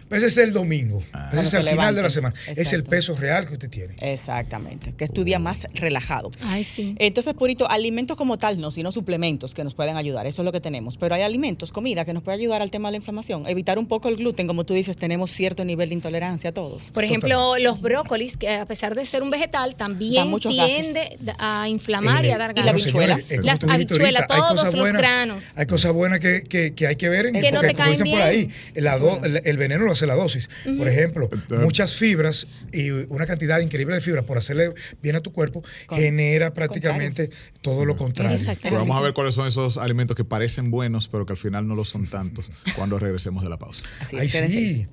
Ese 0.10 0.28
es 0.28 0.38
el 0.38 0.54
domingo. 0.54 1.00
Ese 1.00 1.10
Cuando 1.12 1.42
es 1.42 1.54
el 1.54 1.64
final 1.64 1.96
de 1.96 2.02
la 2.02 2.10
semana. 2.10 2.36
Es 2.56 2.72
el 2.74 2.84
peso 2.84 3.16
real 3.16 3.48
que 3.48 3.54
usted 3.54 3.70
tiene. 3.70 3.96
Exactamente, 4.02 4.94
que 4.98 5.04
es 5.04 5.12
tu 5.12 5.24
día 5.24 5.40
más 5.40 5.68
relajado. 5.74 6.30
Ay, 6.44 6.64
sí. 6.64 6.96
Entonces, 7.00 7.34
Purito, 7.34 7.70
alimentos 7.70 8.16
como 8.18 8.38
tal 8.38 8.60
no, 8.60 8.72
sino 8.72 8.92
suplementos 8.92 9.54
que 9.54 9.64
nos 9.64 9.74
pueden 9.76 9.98
ayudar, 9.98 10.28
eso 10.28 10.42
es 10.42 10.46
lo 10.46 10.52
que 10.52 10.62
tenemos. 10.62 10.98
Pero 10.98 11.16
hay 11.16 11.22
alimentos, 11.24 11.72
comida 11.72 12.06
que 12.06 12.14
nos 12.14 12.24
puede 12.24 12.38
ayudar 12.38 12.62
al 12.62 12.72
tema 12.72 12.90
de 12.90 12.94
la 12.94 12.98
inflamación. 12.98 13.48
Evitar 13.48 13.80
un 13.80 13.88
poco 13.88 14.10
el 14.10 14.16
gluten, 14.16 14.48
como 14.48 14.64
tú 14.64 14.74
dices, 14.74 14.96
tenemos 14.98 15.32
cierto 15.32 15.66
nivel 15.66 15.90
de 15.90 15.96
intolerancia 15.96 16.52
todos. 16.54 16.92
Por 16.92 17.04
ejemplo, 17.04 17.56
los 17.60 17.82
brócolis, 17.82 18.38
que 18.38 18.50
a 18.50 18.66
pesar 18.66 18.96
de 18.96 19.06
ser 19.06 19.24
un 19.24 19.32
vegetal, 19.32 19.76
también 19.76 20.32
gases. 20.32 20.48
tiende 20.48 21.18
a 21.40 21.68
inflamar 21.68 22.26
y 22.26 22.32
a 22.32 22.38
dar 22.38 22.52
y 22.56 22.60
la 22.62 22.66
gases. 22.72 22.84
habichuela. 22.84 23.16
señores, 23.18 23.46
Las 23.46 23.64
habichuelas, 23.64 24.28
todos 24.28 24.52
cosas 24.62 24.74
los 24.76 24.92
granos. 24.94 25.44
Hay 25.56 25.66
cosas 25.66 25.94
buenas 25.94 26.20
que, 26.20 26.44
que- 26.44 26.74
que 26.74 26.88
hay 26.88 26.96
que 26.96 27.10
ver 27.10 27.28
en 27.28 27.34
Que 27.42 27.52
no 27.52 27.62
te 27.62 27.74
caen 27.74 27.92
dicen 27.94 28.08
por 28.08 28.18
bien. 28.18 28.22
ahí, 28.28 28.50
la 28.76 29.00
do- 29.00 29.20
el, 29.24 29.42
el 29.44 29.58
veneno 29.58 29.84
lo 29.86 29.95
hace 29.96 30.06
la 30.08 30.16
dosis. 30.16 30.50
Por 30.78 30.88
ejemplo, 30.88 31.30
muchas 31.62 31.96
fibras 31.96 32.48
y 32.72 32.90
una 32.92 33.26
cantidad 33.26 33.60
increíble 33.60 33.96
de 33.96 34.02
fibras 34.02 34.26
por 34.26 34.38
hacerle 34.38 34.74
bien 35.02 35.16
a 35.16 35.22
tu 35.22 35.32
cuerpo 35.34 35.64
Con- 35.88 35.98
genera 36.00 36.54
prácticamente 36.54 37.30
todo 37.62 37.86
lo 37.86 37.96
contrario. 37.98 38.40
Pero 38.62 38.76
vamos 38.78 38.96
a 38.98 39.02
ver 39.02 39.14
cuáles 39.14 39.36
son 39.36 39.48
esos 39.48 39.78
alimentos 39.78 40.16
que 40.16 40.24
parecen 40.24 40.72
buenos, 40.72 41.08
pero 41.08 41.26
que 41.26 41.34
al 41.34 41.38
final 41.38 41.68
no 41.68 41.76
lo 41.76 41.86
son 41.86 42.08
tantos 42.08 42.46
cuando 42.76 43.00
regresemos 43.00 43.44
de 43.44 43.50
la 43.50 43.58
pausa. 43.58 43.84
Así 44.00 44.18
Ay, 44.18 44.30
sí. 44.30 44.86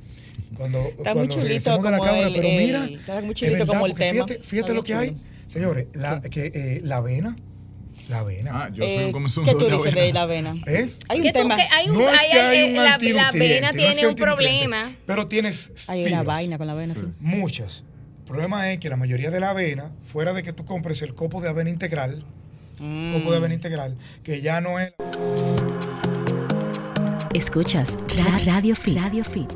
Cuando, 0.54 0.78
Está 0.88 1.12
cuando 1.12 1.18
muy 1.20 1.28
chulito 1.28 1.70
de 1.82 1.90
la 1.90 1.98
cámara, 1.98 2.26
el- 2.28 2.32
pero 2.34 2.48
mira, 2.48 2.84
está 2.86 3.20
muy 3.20 3.30
es 3.30 3.36
chulito 3.36 3.58
verdad, 3.58 3.66
como 3.74 3.86
el 3.86 3.92
porque 3.92 4.04
tema. 4.12 4.26
Fíjate, 4.26 4.44
fíjate 4.46 4.74
lo 4.74 4.82
que 4.82 4.94
hay, 4.94 5.16
señores, 5.48 5.86
la, 5.94 6.20
que, 6.20 6.46
eh, 6.54 6.80
la 6.84 6.96
avena, 6.96 7.36
la 8.12 8.20
avena. 8.20 8.50
Ah, 8.54 8.68
yo 8.72 8.84
soy 8.84 8.92
Eh, 8.94 9.06
un 9.06 9.12
consumidor 9.12 9.54
¿Qué 9.58 9.64
tú 9.64 9.70
de 9.70 9.76
dices 9.76 9.92
avena. 9.92 10.06
de 10.06 10.12
la 10.12 10.22
avena? 10.22 10.54
¿Eh? 10.66 10.92
Hay 11.08 11.20
un 11.20 11.32
tema. 11.32 11.56
que 11.56 11.62
hay 11.70 11.88
un, 11.88 11.94
No 11.98 12.08
es 12.08 12.18
hay- 12.20 12.30
que 12.30 12.40
hay 12.40 12.62
un 12.62 12.74
la, 12.74 12.82
la 12.84 12.94
avena 12.94 13.20
no 13.20 13.26
es 13.26 13.30
que 13.76 13.86
hay 13.88 13.94
tiene 13.94 14.08
un 14.08 14.14
problema. 14.16 14.92
Pero 15.06 15.26
tiene 15.26 15.54
Hay 15.88 16.04
una 16.06 16.22
vaina 16.22 16.58
con 16.58 16.66
la 16.68 16.72
avena, 16.74 16.94
sí. 16.94 17.02
Muchas. 17.20 17.84
El 18.20 18.24
problema 18.26 18.70
es 18.72 18.78
que 18.78 18.88
la 18.88 18.96
mayoría 18.96 19.30
de 19.30 19.40
la 19.40 19.50
avena, 19.50 19.90
fuera 20.04 20.32
de 20.32 20.42
que 20.42 20.52
tú 20.52 20.64
compres 20.64 21.02
el 21.02 21.14
copo 21.14 21.40
de 21.40 21.48
avena 21.48 21.68
integral, 21.70 22.24
Mm. 22.78 23.12
copo 23.14 23.30
de 23.32 23.36
avena 23.36 23.54
integral, 23.54 23.96
que 24.24 24.40
ya 24.40 24.60
no 24.60 24.78
es 24.80 24.92
Escuchas 27.34 27.96
Ra- 28.16 28.38
Radio 28.44 28.74
Fit. 28.74 28.96
Radio 28.98 29.24
Fit. 29.24 29.50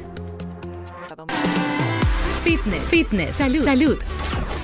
Fitness, 2.45 2.83
fitness, 2.89 3.37
salud, 3.37 3.65
salud. 3.65 3.99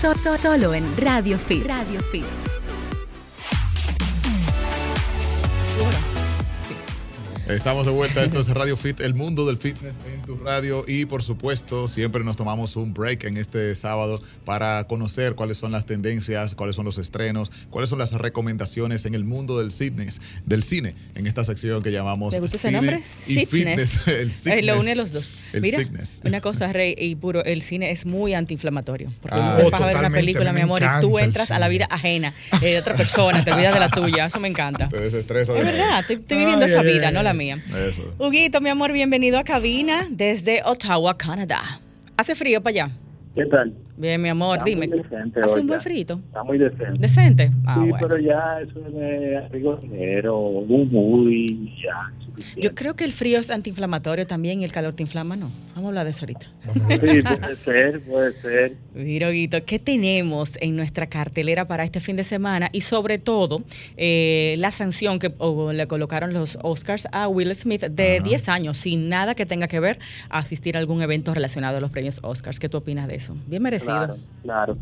So- 0.01 0.15
so- 0.15 0.37
solo 0.39 0.75
en 0.75 0.85
Radio 0.97 1.39
Fit. 1.39 1.67
Radio 1.67 2.01
Fit. 2.11 2.25
Estamos 7.55 7.85
de 7.85 7.93
vuelta, 7.93 8.25
esto 8.25 8.41
es 8.41 8.49
Radio 8.49 8.77
Fit, 8.77 9.01
el 9.01 9.15
mundo 9.15 9.47
del 9.47 9.57
fitness 9.59 9.97
en 10.13 10.23
tu 10.23 10.37
radio 10.37 10.85
y 10.89 11.05
por 11.05 11.23
supuesto 11.23 11.87
siempre 11.87 12.25
nos 12.25 12.37
tomamos 12.37 12.77
un 12.77 12.95
break 12.95 13.25
en 13.25 13.37
este 13.37 13.77
sábado 13.77 14.23
para 14.45 14.85
conocer 14.89 15.35
cuáles 15.35 15.59
son 15.59 15.71
las 15.71 15.85
tendencias, 15.87 16.55
cuáles 16.55 16.77
son 16.77 16.85
los 16.87 16.99
estrenos, 16.99 17.53
cuáles 17.71 17.91
son 17.91 17.99
las 17.99 18.13
recomendaciones 18.13 19.05
en 19.07 19.15
el 19.15 19.25
mundo 19.25 19.59
del 19.59 19.71
fitness, 19.71 20.21
del 20.47 20.63
cine, 20.63 20.95
en 21.15 21.27
esta 21.27 21.45
sección 21.45 21.83
que 21.83 21.93
llamamos 21.93 22.33
¿Te 22.35 22.41
gusta 22.41 22.57
ese 22.57 22.69
cine 22.69 22.79
nombre? 22.81 23.03
y 23.27 23.45
Fitness. 23.47 24.03
fitness. 24.03 24.07
El 24.09 24.29
Eh, 24.29 24.31
fitness. 24.33 24.65
lo 24.65 24.81
une 24.81 24.93
a 24.93 24.95
los 24.95 25.13
dos. 25.13 25.35
El 25.53 25.61
Mira, 25.63 25.79
fitness. 25.79 26.21
una 26.25 26.41
cosa, 26.41 26.73
Rey, 26.73 26.95
y 26.99 27.15
puro, 27.17 27.45
el 27.45 27.63
cine 27.63 27.91
es 27.91 28.07
muy 28.07 28.35
antiinflamatorio. 28.35 29.13
Porque 29.21 29.37
Ah, 29.39 29.43
uno 29.55 29.57
se 29.57 29.71
faja 29.71 29.85
a 29.85 29.87
ver 29.89 29.97
una 29.99 30.11
película, 30.11 30.53
mi 30.53 30.63
amor, 30.63 30.83
y 30.83 31.01
tú 31.01 31.19
entras 31.19 31.51
a 31.51 31.59
la 31.59 31.69
vida 31.69 31.87
ajena 31.91 32.35
eh, 32.63 32.67
de 32.73 32.79
otra 32.79 32.95
persona, 32.95 33.45
te 33.45 33.53
olvidas 33.53 33.75
de 33.75 33.81
la 33.81 33.89
tuya. 33.91 34.27
Eso 34.27 34.41
me 34.41 34.49
encanta. 34.49 34.89
Te 34.93 35.01
desestresa 35.01 35.53
de 35.53 35.59
Es 35.61 35.65
verdad, 35.67 36.01
estoy, 36.01 36.17
estoy 36.17 36.39
viviendo 36.39 36.65
Ay, 36.65 36.71
esa 36.71 36.81
ay, 36.81 36.87
vida, 36.87 37.09
ay, 37.09 37.15
no 37.15 37.23
la 37.23 37.31
ay. 37.31 37.37
Mía. 37.43 37.63
Eso. 37.89 38.15
Huguito, 38.19 38.61
mi 38.61 38.71
amor, 38.71 38.93
bienvenido 38.93 39.37
a 39.37 39.43
cabina 39.43 40.07
desde 40.11 40.63
Ottawa, 40.65 41.17
Canadá. 41.19 41.81
¿Hace 42.17 42.37
frío 42.37 42.63
para 42.63 42.85
allá? 42.85 42.97
¿Qué 43.35 43.45
tal? 43.47 43.75
Bien, 43.97 44.21
mi 44.21 44.29
amor, 44.29 44.59
Está 44.59 44.65
dime. 44.65 44.89
muy 44.89 45.01
¿Hace 45.43 45.61
un 45.61 45.67
buen 45.67 45.81
frito? 45.81 46.21
Está 46.27 46.43
muy 46.43 46.59
decente. 46.59 46.99
¿Decente? 46.99 47.51
Ah, 47.67 47.75
sí, 47.75 47.91
bueno. 47.91 47.97
pero 48.01 48.19
ya 48.19 48.61
eso 48.61 48.81
de 48.81 49.37
abrigo 49.37 49.79
ligero, 49.83 50.39
un 50.39 50.91
hoodie, 50.93 51.73
ya. 51.83 52.13
Yo 52.57 52.75
creo 52.75 52.97
que 52.97 53.05
el 53.05 53.13
frío 53.13 53.39
es 53.39 53.51
antiinflamatorio 53.51 54.27
también 54.27 54.61
y 54.61 54.65
el 54.65 54.73
calor 54.73 54.95
te 54.95 55.03
inflama, 55.03 55.37
¿no? 55.37 55.51
Vamos 55.75 55.85
a 55.85 55.89
hablar 55.89 56.05
de 56.05 56.11
eso 56.13 56.25
ahorita. 56.25 56.47
Sí, 57.03 57.23
puede 57.23 57.57
ser, 57.57 58.01
puede 58.03 58.41
ser. 58.41 58.77
Mira, 58.95 59.29
Huguito, 59.29 59.63
¿qué 59.65 59.79
tenemos 59.79 60.57
en 60.61 60.77
nuestra 60.77 61.07
cartelera 61.07 61.67
para 61.67 61.85
este 61.85 62.01
fin 62.01 62.17
de 62.17 62.25
semana? 62.25 62.71
Y 62.73 62.81
sobre 62.83 63.19
todo, 63.19 63.63
eh, 63.97 64.55
la 64.59 64.71
sanción 64.71 65.19
que 65.19 65.33
o, 65.39 65.73
le 65.73 65.87
colocaron 65.87 66.33
los 66.33 66.59
Oscars 66.63 67.07
a 67.13 67.29
Will 67.29 67.55
Smith 67.55 67.83
de 67.83 68.21
10 68.25 68.49
años, 68.49 68.79
sin 68.79 69.09
nada 69.09 69.35
que 69.35 69.47
tenga 69.47 69.69
que 69.69 69.81
ver 69.81 69.99
a 70.31 70.39
asistir 70.39 70.77
a 70.77 70.81
algún 70.81 71.03
evento 71.03 71.35
relacionado 71.35 71.79
a 71.79 71.81
los 71.81 71.91
premios 71.91 72.21
Oscars. 72.23 72.59
¿Qué 72.59 72.69
tú 72.69 72.79
opinas 72.79 73.09
de 73.09 73.17
eso? 73.17 73.37
Bien 73.47 73.63
merecido. 73.63 73.82
Claro, 73.85 74.17
claro. 74.43 74.77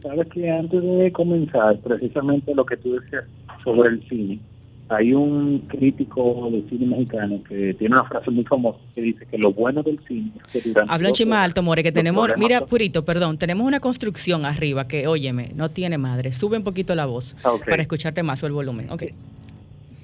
Sabes 0.00 0.28
que 0.28 0.50
antes 0.50 0.82
de 0.82 1.12
comenzar, 1.12 1.78
precisamente 1.78 2.54
lo 2.54 2.66
que 2.66 2.76
tú 2.76 2.94
decías 2.94 3.24
sobre 3.62 3.90
el 3.90 4.08
cine, 4.08 4.40
hay 4.88 5.14
un 5.14 5.60
crítico 5.68 6.50
de 6.50 6.62
cine 6.68 6.86
mexicano 6.86 7.40
que 7.48 7.74
tiene 7.74 7.94
una 7.94 8.04
frase 8.04 8.30
muy 8.30 8.44
famosa 8.44 8.78
que 8.94 9.00
dice 9.00 9.26
que 9.26 9.38
lo 9.38 9.52
bueno 9.52 9.82
del 9.82 9.98
cine 10.06 10.32
es 10.36 10.42
que 10.52 10.68
durante 10.68 10.92
Habla 10.92 11.08
un 11.08 11.10
dos 11.12 11.18
chisme 11.18 11.32
horas 11.32 11.44
alto, 11.44 11.62
More, 11.62 11.82
que 11.82 11.92
tenemos, 11.92 12.30
mira, 12.36 12.66
Purito, 12.66 13.04
perdón, 13.04 13.38
tenemos 13.38 13.66
una 13.66 13.80
construcción 13.80 14.44
arriba 14.44 14.88
que, 14.88 15.06
óyeme, 15.06 15.50
no 15.54 15.70
tiene 15.70 15.98
madre. 15.98 16.32
Sube 16.32 16.58
un 16.58 16.64
poquito 16.64 16.94
la 16.94 17.06
voz 17.06 17.36
Ah, 17.44 17.52
para 17.66 17.80
escucharte 17.82 18.22
más 18.22 18.42
o 18.42 18.46
el 18.46 18.52
volumen. 18.52 18.90
Ok. 18.90 19.04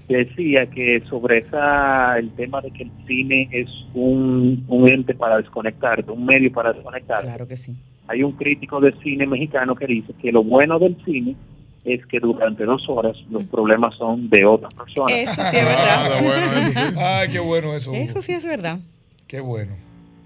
decía 0.09 0.65
que 0.67 1.03
sobre 1.11 1.39
esa 1.39 2.19
el 2.19 2.31
tema 2.31 2.63
de 2.63 2.71
que 2.71 2.85
el 2.85 2.91
cine 3.07 3.49
es 3.53 3.69
un, 3.93 4.65
un 4.69 4.91
ente 4.91 5.15
para 5.15 5.37
desconectarte, 5.37 6.11
un 6.11 6.25
medio 6.25 6.51
para 6.51 6.73
desconectar. 6.73 7.23
Claro 7.25 7.47
que 7.47 7.57
sí. 7.59 7.77
Hay 8.09 8.23
un 8.23 8.33
crítico 8.33 8.81
de 8.81 8.93
cine 9.03 9.27
mexicano 9.27 9.75
que 9.75 9.87
dice 9.87 10.13
que 10.21 10.33
lo 10.33 10.43
bueno 10.43 10.79
del 10.79 10.97
cine 11.05 11.37
es 11.85 12.05
que 12.07 12.21
durante 12.21 12.65
dos 12.65 12.87
horas 12.89 13.17
los 13.31 13.45
problemas 13.45 13.95
son 13.97 14.29
de 14.29 14.45
otras 14.45 14.73
personas. 14.75 15.13
Eso 15.15 15.45
sí 15.45 15.57
es 15.57 15.63
Ah, 15.63 15.69
verdad. 15.69 16.07
está 16.07 16.23
bueno, 16.23 16.59
eso 16.59 16.73
sí. 16.73 16.95
Ay, 16.99 17.29
qué 17.31 17.39
bueno 17.39 17.75
eso. 17.77 17.93
Eso 17.95 18.23
sí 18.23 18.33
es 18.33 18.45
verdad. 18.45 18.79
Qué 19.27 19.41
bueno. 19.41 19.75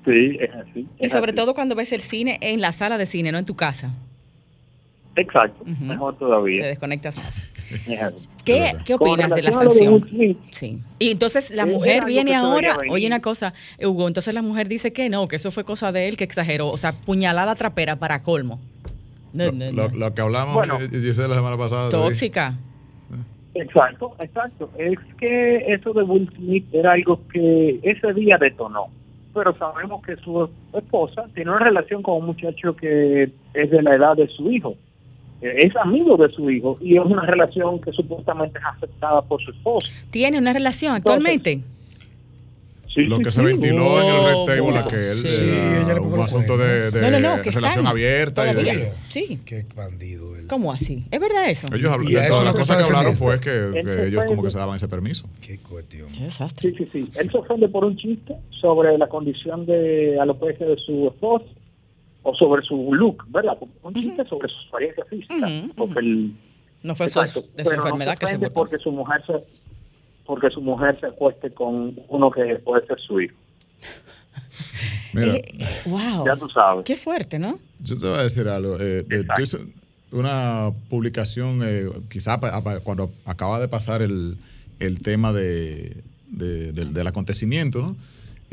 Sí, 0.04 0.36
es 0.40 0.50
así. 0.54 0.88
Y 0.98 1.08
sobre 1.10 1.30
así. 1.32 1.36
todo 1.36 1.54
cuando 1.54 1.74
ves 1.76 1.92
el 1.92 2.00
cine 2.00 2.38
en 2.40 2.60
la 2.60 2.72
sala 2.72 2.98
de 2.98 3.06
cine, 3.06 3.30
no 3.32 3.38
en 3.38 3.44
tu 3.46 3.54
casa. 3.54 3.92
Exacto, 5.14 5.62
mejor 5.80 6.14
Te 6.14 6.20
todavía. 6.20 6.66
desconectas 6.66 7.16
más. 7.18 7.51
¿Qué. 8.44 8.72
¿qué 8.84 8.94
opinas 8.94 9.30
de 9.34 9.42
la 9.42 9.52
sanción? 9.52 10.08
Sí. 10.50 10.78
Y 10.98 11.10
entonces 11.12 11.50
la 11.50 11.62
Eh, 11.62 11.66
mujer 11.66 12.04
viene 12.04 12.34
ahora, 12.34 12.76
oye 12.90 13.06
una 13.06 13.20
cosa, 13.20 13.54
Hugo, 13.82 14.08
entonces 14.08 14.34
la 14.34 14.42
mujer 14.42 14.68
dice 14.68 14.92
que 14.92 15.08
no, 15.08 15.28
que 15.28 15.36
eso 15.36 15.50
fue 15.50 15.64
cosa 15.64 15.92
de 15.92 16.08
él, 16.08 16.16
que 16.16 16.24
exageró, 16.24 16.68
o 16.68 16.78
sea, 16.78 16.92
puñalada 16.92 17.54
trapera 17.54 17.96
para 17.96 18.22
colmo. 18.22 18.60
No, 19.32 19.46
Lo, 19.46 19.52
no, 19.52 19.72
lo- 19.72 19.88
no. 19.88 19.96
lo 19.96 20.14
que 20.14 20.20
hablamos, 20.20 20.54
Bueno. 20.54 20.78
eh, 20.80 20.88
la 20.92 21.34
semana 21.34 21.56
pasada. 21.56 21.88
Tóxica. 21.88 22.58
Exacto, 23.54 24.14
exacto. 24.18 24.70
Es 24.78 24.98
que 25.18 25.72
eso 25.74 25.92
de 25.92 26.02
Will 26.02 26.28
Smith 26.36 26.64
era 26.72 26.92
algo 26.92 27.20
que 27.32 27.80
ese 27.82 28.12
día 28.14 28.38
detonó. 28.40 28.86
Pero 29.34 29.56
sabemos 29.58 30.02
que 30.04 30.16
su 30.16 30.48
esposa 30.74 31.24
tiene 31.34 31.50
una 31.50 31.60
relación 31.60 32.02
con 32.02 32.18
un 32.18 32.26
muchacho 32.26 32.74
que 32.76 33.30
es 33.54 33.70
de 33.70 33.82
la 33.82 33.94
edad 33.96 34.16
de 34.16 34.26
su 34.28 34.50
hijo. 34.50 34.74
Eh, 35.42 35.54
es 35.66 35.76
amigo 35.76 36.16
de 36.16 36.30
su 36.32 36.50
hijo 36.50 36.78
y 36.80 36.96
es 36.96 37.04
una 37.04 37.26
relación 37.26 37.80
que 37.80 37.92
supuestamente 37.92 38.58
es 38.58 38.64
aceptada 38.64 39.22
por 39.22 39.42
su 39.42 39.50
esposo. 39.50 39.90
¿Tiene 40.10 40.38
una 40.38 40.52
relación 40.52 40.94
actualmente? 40.94 41.60
Sí, 42.94 43.04
Lo 43.06 43.16
sí, 43.16 43.22
que 43.22 43.30
se 43.30 43.40
sí. 43.40 43.46
ventiló 43.46 44.02
en 44.02 44.06
el 44.06 44.24
Red 44.26 44.44
Table, 44.58 44.78
aquel, 44.78 45.02
Sí. 45.04 45.28
era 45.28 45.38
Sí, 45.38 45.82
ella 45.84 45.94
le 45.94 46.00
un 46.00 46.10
puso 46.10 46.22
asunto 46.24 46.58
de, 46.58 46.90
de 46.90 47.00
No, 47.00 47.10
no, 47.10 47.20
no, 47.20 47.42
que 47.42 47.50
relación 47.50 47.86
abierta. 47.86 48.52
Y 48.52 48.54
de. 48.54 48.92
Sí. 49.08 49.40
Qué 49.46 49.64
bandido 49.74 50.36
él. 50.36 50.46
¿Cómo 50.46 50.70
así? 50.70 51.06
¿Es 51.10 51.18
verdad 51.18 51.48
eso? 51.48 51.68
ellos 51.74 51.96
Y 52.06 52.16
a 52.16 52.20
de 52.22 52.28
todas 52.28 52.44
las 52.44 52.54
cosas 52.54 52.76
que 52.76 52.82
hablaron 52.84 53.16
fue 53.16 53.40
que, 53.40 53.70
que 53.72 53.82
se 53.82 54.06
ellos 54.08 54.24
como 54.26 54.42
que 54.42 54.50
se 54.50 54.58
daban 54.58 54.76
ese 54.76 54.88
permiso. 54.88 55.26
Qué 55.40 55.58
cuestión. 55.58 56.08
Qué 56.12 56.24
desastre. 56.24 56.70
Sí, 56.70 56.76
sí, 56.76 56.88
sí. 56.92 57.10
Él 57.18 57.30
se 57.30 57.38
ofende 57.38 57.66
por 57.68 57.82
un 57.86 57.96
chiste 57.96 58.34
sobre 58.60 58.98
la 58.98 59.06
condición 59.08 59.64
de 59.64 60.18
alopecia 60.20 60.66
de 60.66 60.76
su 60.76 61.08
esposa 61.08 61.46
o 62.22 62.34
sobre 62.34 62.62
su 62.62 62.94
look, 62.94 63.24
¿verdad? 63.28 63.56
Un 63.82 63.94
chiste 63.94 64.24
sobre 64.26 64.48
su 64.48 64.54
apariencia 64.68 65.04
física. 65.06 65.34
Ujú. 65.76 65.98
el- 65.98 66.32
No 66.82 66.94
fue 66.94 67.08
su- 67.08 67.20
de 67.20 67.26
su 67.26 67.42
pero 67.56 67.70
no 67.70 67.72
enfermedad 67.84 68.18
que 68.18 68.26
se 68.26 68.36
votó. 68.36 68.52
porque 68.52 68.78
su 68.78 68.90
mujer 68.92 69.22
se 69.26 69.34
porque 70.24 70.50
su 70.50 70.60
mujer 70.60 70.98
se 71.00 71.06
acueste 71.06 71.50
con 71.52 71.96
uno 72.08 72.30
que 72.30 72.56
puede 72.64 72.86
ser 72.86 72.98
su 73.00 73.20
hijo. 73.20 73.34
Mira, 75.12 75.34
Eh, 75.34 75.42
wow. 75.86 76.24
Ya 76.26 76.36
tú 76.36 76.48
sabes. 76.48 76.84
Qué 76.84 76.96
fuerte, 76.96 77.38
¿no? 77.38 77.58
yo 77.80 77.98
te 77.98 78.06
voy 78.08 78.18
a 78.18 78.22
decir 78.22 78.46
algo. 78.48 78.76
eh, 78.80 79.00
eh, 79.00 79.06
Exacto. 79.10 79.34
yo 79.38 79.42
hice 79.42 79.58
una 80.12 80.70
publicación, 80.88 81.60
eh, 81.64 81.86
quizá 82.08 82.38
pa- 82.40 82.62
pa- 82.62 82.80
cuando 82.80 83.10
acaba 83.24 83.58
de 83.60 83.66
pasar 83.68 84.02
el, 84.02 84.36
el 84.78 85.00
tema 85.02 85.32
de, 85.32 85.96
de- 86.28 86.72
del, 86.72 86.94
del 86.94 87.06
acontecimiento, 87.06 87.80
¿no? 87.80 87.96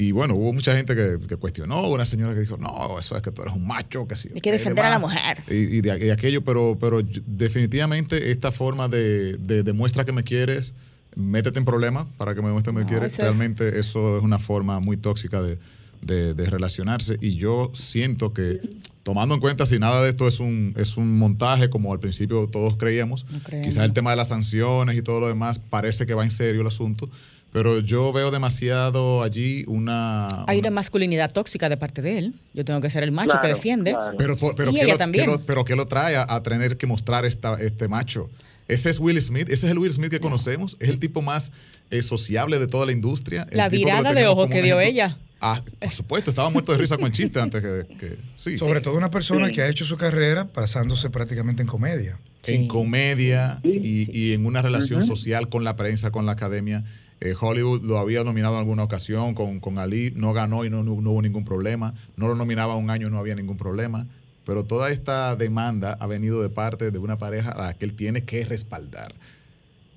Y 0.01 0.13
bueno, 0.13 0.35
hubo 0.35 0.53
mucha 0.53 0.73
gente 0.77 0.95
que, 0.95 1.17
que 1.27 1.35
cuestionó, 1.35 1.89
una 1.89 2.05
señora 2.05 2.33
que 2.33 2.39
dijo, 2.39 2.55
no, 2.55 2.97
eso 2.99 3.17
es 3.17 3.21
que 3.21 3.31
tú 3.31 3.41
eres 3.41 3.53
un 3.53 3.67
macho, 3.67 4.07
que 4.07 4.15
sí. 4.15 4.29
Hay 4.33 4.39
que 4.39 4.51
defender 4.53 4.85
a 4.85 4.89
la 4.91 4.97
mujer. 4.99 5.39
Y, 5.49 5.55
y 5.77 5.81
de, 5.81 6.05
y 6.07 6.09
aquello, 6.09 6.41
pero, 6.41 6.77
pero 6.79 7.01
definitivamente 7.27 8.31
esta 8.31 8.51
forma 8.53 8.87
de, 8.87 9.33
de 9.37 9.63
demuestra 9.63 10.05
que 10.05 10.11
me 10.13 10.23
quieres, 10.23 10.73
métete 11.15 11.59
en 11.59 11.65
problemas 11.65 12.07
para 12.17 12.33
que 12.33 12.41
me 12.41 12.51
muestres 12.51 12.73
que 12.73 12.77
me 12.77 12.83
No, 12.83 12.87
quieres, 12.87 13.13
eso 13.13 13.23
es- 13.23 13.27
realmente 13.27 13.79
eso 13.79 14.17
es 14.17 14.23
una 14.23 14.39
forma 14.39 14.79
muy 14.79 14.95
tóxica 14.95 15.41
de, 15.41 15.57
de- 16.01 16.33
de 16.33 16.45
relacionarse. 16.45 17.17
Y 17.19 17.35
yo 17.35 17.71
siento 17.73 18.33
que, 18.33 18.61
tomando 19.09 19.33
en 19.33 19.41
cuenta 19.41 19.65
si 19.65 19.79
nada 19.79 20.03
de 20.03 20.09
esto 20.09 20.27
es 20.27 20.39
un, 20.39 20.75
es 20.77 20.95
un 20.95 21.17
montaje, 21.17 21.67
como 21.71 21.91
al 21.91 21.99
principio 21.99 22.47
todos 22.47 22.77
creíamos, 22.77 23.25
No 23.31 23.39
quizás 23.63 23.83
el 23.83 23.91
tema 23.93 24.11
de 24.11 24.17
las 24.17 24.27
sanciones 24.27 24.95
y 24.95 25.01
todo 25.01 25.19
lo 25.19 25.27
demás 25.27 25.57
parece 25.57 26.05
que 26.05 26.13
va 26.13 26.23
en 26.23 26.29
serio 26.29 26.61
el 26.61 26.67
asunto. 26.67 27.09
Pero 27.51 27.79
yo 27.79 28.13
veo 28.13 28.29
demasiado 28.29 29.23
allí 29.23 29.63
una... 29.67 30.27
Hay 30.45 30.59
una- 30.59 30.67
una 30.67 30.75
masculinidad 30.75 31.31
tóxica 31.31 31.67
de 31.69 31.77
parte 31.77 32.03
de 32.03 32.19
él. 32.19 32.33
Yo 32.53 32.63
tengo 32.63 32.79
que 32.81 32.91
ser 32.91 33.01
el 33.01 33.11
macho 33.11 33.31
Claro, 33.31 33.41
que 33.41 33.47
defiende. 33.47 33.91
claro. 33.93 34.15
Pero, 34.19 34.35
pero, 34.55 34.69
Y 34.69 34.75
¿qué 34.75 34.81
ella 34.83 34.93
lo, 34.93 34.97
también. 34.99 35.25
qué 35.25 35.31
lo- 35.31 35.43
pero 35.43 35.65
¿qué 35.65 35.75
lo 35.75 35.87
trae 35.87 36.15
a, 36.17 36.27
a 36.29 36.43
tener 36.43 36.77
que 36.77 36.85
mostrar 36.85 37.25
esta, 37.25 37.55
este 37.59 37.87
macho? 37.87 38.29
Ese 38.67 38.91
es 38.91 38.99
Will 38.99 39.19
Smith, 39.19 39.49
ese 39.49 39.65
es 39.65 39.71
el 39.71 39.79
Will 39.79 39.91
Smith 39.91 40.11
que 40.11 40.19
conocemos, 40.19 40.77
es 40.79 40.89
el 40.89 40.99
tipo 40.99 41.23
más 41.23 41.51
eh, 41.89 42.03
sociable 42.03 42.59
de 42.59 42.67
toda 42.67 42.85
la 42.85 42.91
industria. 42.91 43.47
el 43.49 43.57
La 43.57 43.69
virada 43.69 44.13
de 44.13 44.27
ojos 44.27 44.47
que 44.51 44.61
dio 44.61 44.79
ejemplo. 44.79 44.81
ella. 44.81 45.17
Ah, 45.41 45.61
por 45.79 45.91
supuesto, 45.91 46.31
estaba 46.31 46.49
muerto 46.49 46.71
de 46.73 46.77
risa 46.79 46.97
con 46.97 47.05
el 47.07 47.11
chiste 47.13 47.39
antes 47.39 47.61
que... 47.61 47.95
que- 47.97 48.17
sí. 48.35 48.57
Sobre 48.57 48.81
todo 48.81 48.97
una 48.97 49.09
persona 49.09 49.47
Sí. 49.47 49.53
que 49.53 49.61
ha 49.61 49.69
hecho 49.69 49.85
su 49.85 49.95
carrera 49.97 50.49
basándose 50.53 51.09
prácticamente 51.09 51.61
en 51.61 51.67
comedia. 51.67 52.19
en 52.47 52.67
comedia 52.67 53.59
sí, 53.63 53.79
y, 53.83 54.05
sí, 54.05 54.11
y 54.13 54.33
en 54.33 54.45
una 54.45 54.61
relación 54.61 55.01
social 55.05 55.49
con 55.49 55.63
la 55.63 55.75
prensa, 55.75 56.11
con 56.11 56.25
la 56.25 56.33
academia. 56.33 56.83
Eh, 57.21 57.35
Hollywood 57.39 57.83
lo 57.83 57.99
había 57.99 58.23
nominado 58.23 58.53
en 58.55 58.59
alguna 58.59 58.83
ocasión 58.83 59.33
con, 59.33 59.59
con 59.59 59.77
Ali, 59.77 60.11
no 60.15 60.31
ganó 60.33 60.63
y 60.65 60.69
no, 60.69 60.83
no- 60.83 61.01
no 61.01 61.11
hubo 61.11 61.21
ningún 61.21 61.43
problema. 61.45 61.93
No 62.15 62.27
lo 62.27 62.35
nominaba 62.35 62.75
un 62.75 62.89
año, 62.89 63.09
no 63.09 63.17
había 63.17 63.35
ningún 63.35 63.57
problema. 63.57 64.07
Pero 64.45 64.63
toda 64.65 64.89
esta 64.89 65.35
demanda 65.35 65.97
ha 65.99 66.07
venido 66.07 66.41
de 66.41 66.49
parte 66.49 66.91
de 66.91 66.97
una 66.97 67.17
pareja 67.17 67.51
a 67.51 67.67
la 67.67 67.73
que 67.73 67.85
él 67.85 67.93
tiene 67.93 68.23
que 68.23 68.45
respaldar, 68.45 69.13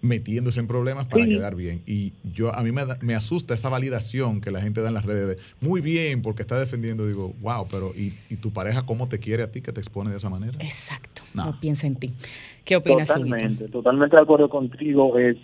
metiéndose 0.03 0.61
en 0.61 0.67
problemas 0.67 1.07
para 1.07 1.25
Sí. 1.25 1.31
quedar 1.31 1.55
bien. 1.55 1.81
Y 1.87 2.13
yo 2.35 2.55
a 2.55 2.63
mí 2.63 2.73
me, 2.73 2.85
da- 2.85 2.99
me 3.01 3.15
asusta 3.15 3.55
esa 3.55 3.69
validación 3.69 4.41
que 4.41 4.51
la 4.51 4.61
gente 4.61 4.81
da 4.83 4.89
en 4.89 4.95
las 4.95 5.07
redes 5.07 5.29
de 5.29 5.67
muy 5.67 5.81
bien 5.81 6.21
porque 6.23 6.43
está 6.43 6.59
defendiendo. 6.59 7.07
Digo, 7.07 7.33
wow, 7.41 7.67
pero 7.71 7.93
¿y, 7.97 8.13
y 8.29 8.37
tu 8.37 8.53
pareja 8.53 8.85
cómo 8.85 9.09
te 9.09 9.19
quiere 9.19 9.43
a 9.45 9.51
ti 9.51 9.63
que 9.63 9.73
te 9.73 9.81
expone 9.81 10.11
de 10.11 10.17
esa 10.17 10.29
manera? 10.29 10.53
Exacto. 10.61 11.23
No. 11.35 11.45
No. 11.47 11.61
piensa 11.61 11.87
en 11.87 11.97
ti. 11.97 12.13
¿Qué 12.65 12.77
opinas? 12.77 13.09
Totalmente, 13.09 13.69
totalmente 13.69 14.17
de 14.17 14.23
acuerdo 14.23 14.49
contigo. 14.51 15.17
Es 15.19 15.37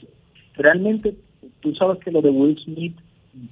realmente, 0.57 1.15
tú 1.61 1.75
sabes 1.77 1.99
que 2.05 2.11
lo 2.11 2.21
de 2.21 2.31
Will 2.31 2.59
Smith, 2.65 2.97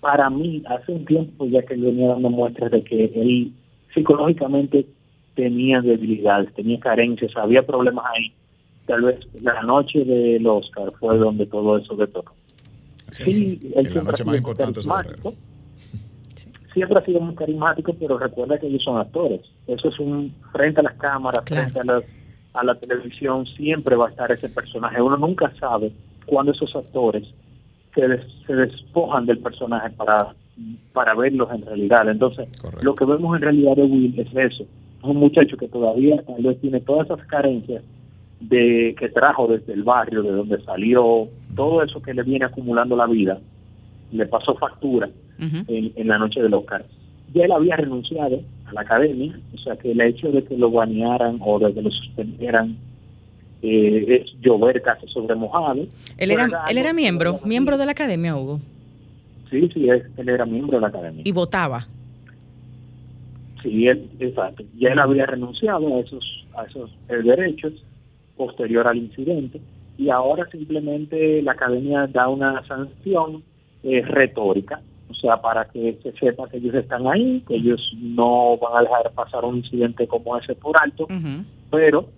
para 0.00 0.28
mí, 0.28 0.62
hace 0.68 0.92
un 0.92 1.04
tiempo 1.04 1.46
ya 1.46 1.62
que 1.64 1.74
él 1.74 1.82
venía 1.82 2.08
dando 2.08 2.28
muestras 2.30 2.70
de 2.72 2.82
que 2.82 3.04
él 3.04 3.52
psicológicamente 3.94 4.86
tenía 5.34 5.80
debilidades, 5.80 6.52
tenía 6.54 6.78
carencias, 6.80 7.30
había 7.36 7.64
problemas 7.64 8.04
ahí. 8.14 8.32
Tal 8.86 9.02
vez 9.02 9.18
la 9.42 9.62
noche 9.62 10.04
del 10.04 10.46
Oscar 10.46 10.92
fue 10.98 11.18
donde 11.18 11.46
todo 11.46 11.76
eso 11.78 11.94
detonó. 11.96 12.30
Sí, 13.10 13.58
él 13.74 13.78
en 13.78 13.84
la 13.84 13.90
siempre 13.90 14.02
noche 14.12 14.22
ha 14.22 14.26
más 14.26 14.34
sido 14.34 14.36
importante 14.36 14.72
carismático. 14.74 15.34
Siempre 16.72 16.98
ha 16.98 17.04
sido 17.04 17.20
muy 17.20 17.34
carismático, 17.34 17.94
pero 17.98 18.18
recuerda 18.18 18.58
que 18.58 18.66
ellos 18.66 18.82
son 18.84 18.98
actores. 18.98 19.40
Eso 19.66 19.88
es 19.88 19.98
un 19.98 20.32
frente 20.52 20.80
a 20.80 20.84
las 20.84 20.94
cámaras, 20.94 21.42
Claro. 21.44 21.70
frente 21.70 21.80
a 21.80 21.84
la, 21.94 22.02
a 22.54 22.64
la 22.64 22.74
televisión, 22.78 23.46
siempre 23.46 23.96
va 23.96 24.06
a 24.08 24.10
estar 24.10 24.30
ese 24.30 24.48
personaje. 24.50 25.00
Uno 25.00 25.16
nunca 25.16 25.52
sabe 25.58 25.92
cuándo 26.26 26.52
esos 26.52 26.74
actores 26.76 27.24
se, 27.94 28.06
des- 28.06 28.26
se 28.46 28.54
despojan 28.54 29.24
del 29.26 29.38
personaje 29.38 29.90
para, 29.96 30.34
para 30.92 31.14
verlos 31.14 31.48
en 31.52 31.64
realidad. 31.64 32.08
Entonces, 32.10 32.46
Correcto. 32.60 32.84
lo 32.84 32.94
que 32.94 33.04
vemos 33.06 33.34
en 33.36 33.42
realidad 33.42 33.76
de 33.76 33.82
Will 33.82 34.18
es 34.20 34.28
eso. 34.36 34.64
Es 34.64 35.04
un 35.04 35.16
muchacho 35.16 35.56
que 35.56 35.68
todavía 35.68 36.22
tal 36.22 36.42
vez 36.42 36.60
tiene 36.60 36.80
todas 36.80 37.06
esas 37.06 37.26
carencias 37.26 37.82
de 38.40 38.94
que 38.98 39.08
trajo 39.08 39.48
desde 39.48 39.72
el 39.72 39.82
barrio, 39.82 40.22
de 40.22 40.32
donde 40.32 40.60
salió, 40.62 41.28
todo 41.54 41.82
eso 41.82 42.02
que 42.02 42.14
le 42.14 42.22
viene 42.22 42.44
acumulando 42.44 42.96
la 42.96 43.06
vida, 43.06 43.38
le 44.12 44.26
pasó 44.26 44.54
factura 44.54 45.08
en, 45.38 45.92
en 45.94 46.08
la 46.08 46.18
noche 46.18 46.42
del 46.42 46.54
Oscar. 46.54 46.84
Ya 47.34 47.44
él 47.44 47.52
había 47.52 47.76
renunciado 47.76 48.40
a 48.66 48.72
la 48.72 48.82
academia, 48.82 49.38
o 49.54 49.58
sea 49.58 49.76
que 49.76 49.92
el 49.92 50.00
hecho 50.00 50.30
de 50.30 50.44
que 50.44 50.56
lo 50.56 50.70
banearan 50.70 51.38
o 51.40 51.58
de 51.58 51.72
que 51.72 51.82
lo 51.82 51.90
suspendieran 51.90 52.76
eh, 53.62 54.22
es 54.22 54.40
llover 54.40 54.82
casi 54.82 55.06
sobre 55.08 55.34
mojado. 55.34 55.86
Él 56.18 56.30
era, 56.30 56.48
él 56.68 56.78
era 56.78 56.92
miembro, 56.92 57.40
miembro 57.44 57.78
de 57.78 57.86
la 57.86 57.92
academia, 57.92 58.36
Hugo. 58.36 58.60
Sí, 59.50 59.68
sí, 59.72 59.88
él 59.88 60.28
era 60.28 60.44
miembro 60.44 60.76
de 60.76 60.82
la 60.82 60.88
academia. 60.88 61.22
Y 61.24 61.32
votaba. 61.32 61.86
Sí, 63.62 63.86
él, 63.86 64.08
exacto. 64.20 64.62
Ya 64.78 64.90
él 64.90 64.98
había 64.98 65.26
renunciado 65.26 65.96
a 65.96 66.00
esos, 66.00 66.46
a 66.58 66.64
esos 66.64 66.90
derechos 67.08 67.72
posterior 68.36 68.86
al 68.86 68.98
incidente 68.98 69.60
y 69.98 70.10
ahora 70.10 70.46
simplemente 70.50 71.40
la 71.42 71.52
academia 71.52 72.06
da 72.06 72.28
una 72.28 72.62
sanción 72.66 73.42
eh, 73.82 74.02
retórica, 74.02 74.80
o 75.10 75.14
sea, 75.14 75.40
para 75.40 75.64
que 75.66 75.98
se 76.02 76.12
sepa 76.12 76.48
que 76.48 76.58
ellos 76.58 76.74
están 76.74 77.06
ahí, 77.06 77.42
que 77.48 77.54
ellos 77.56 77.80
no 77.98 78.56
van 78.58 78.76
a 78.78 78.82
dejar 78.82 79.10
pasar 79.12 79.44
un 79.44 79.58
incidente 79.58 80.06
como 80.06 80.36
ese 80.36 80.54
por 80.54 80.74
alto, 80.82 81.06
pero 81.70 82.08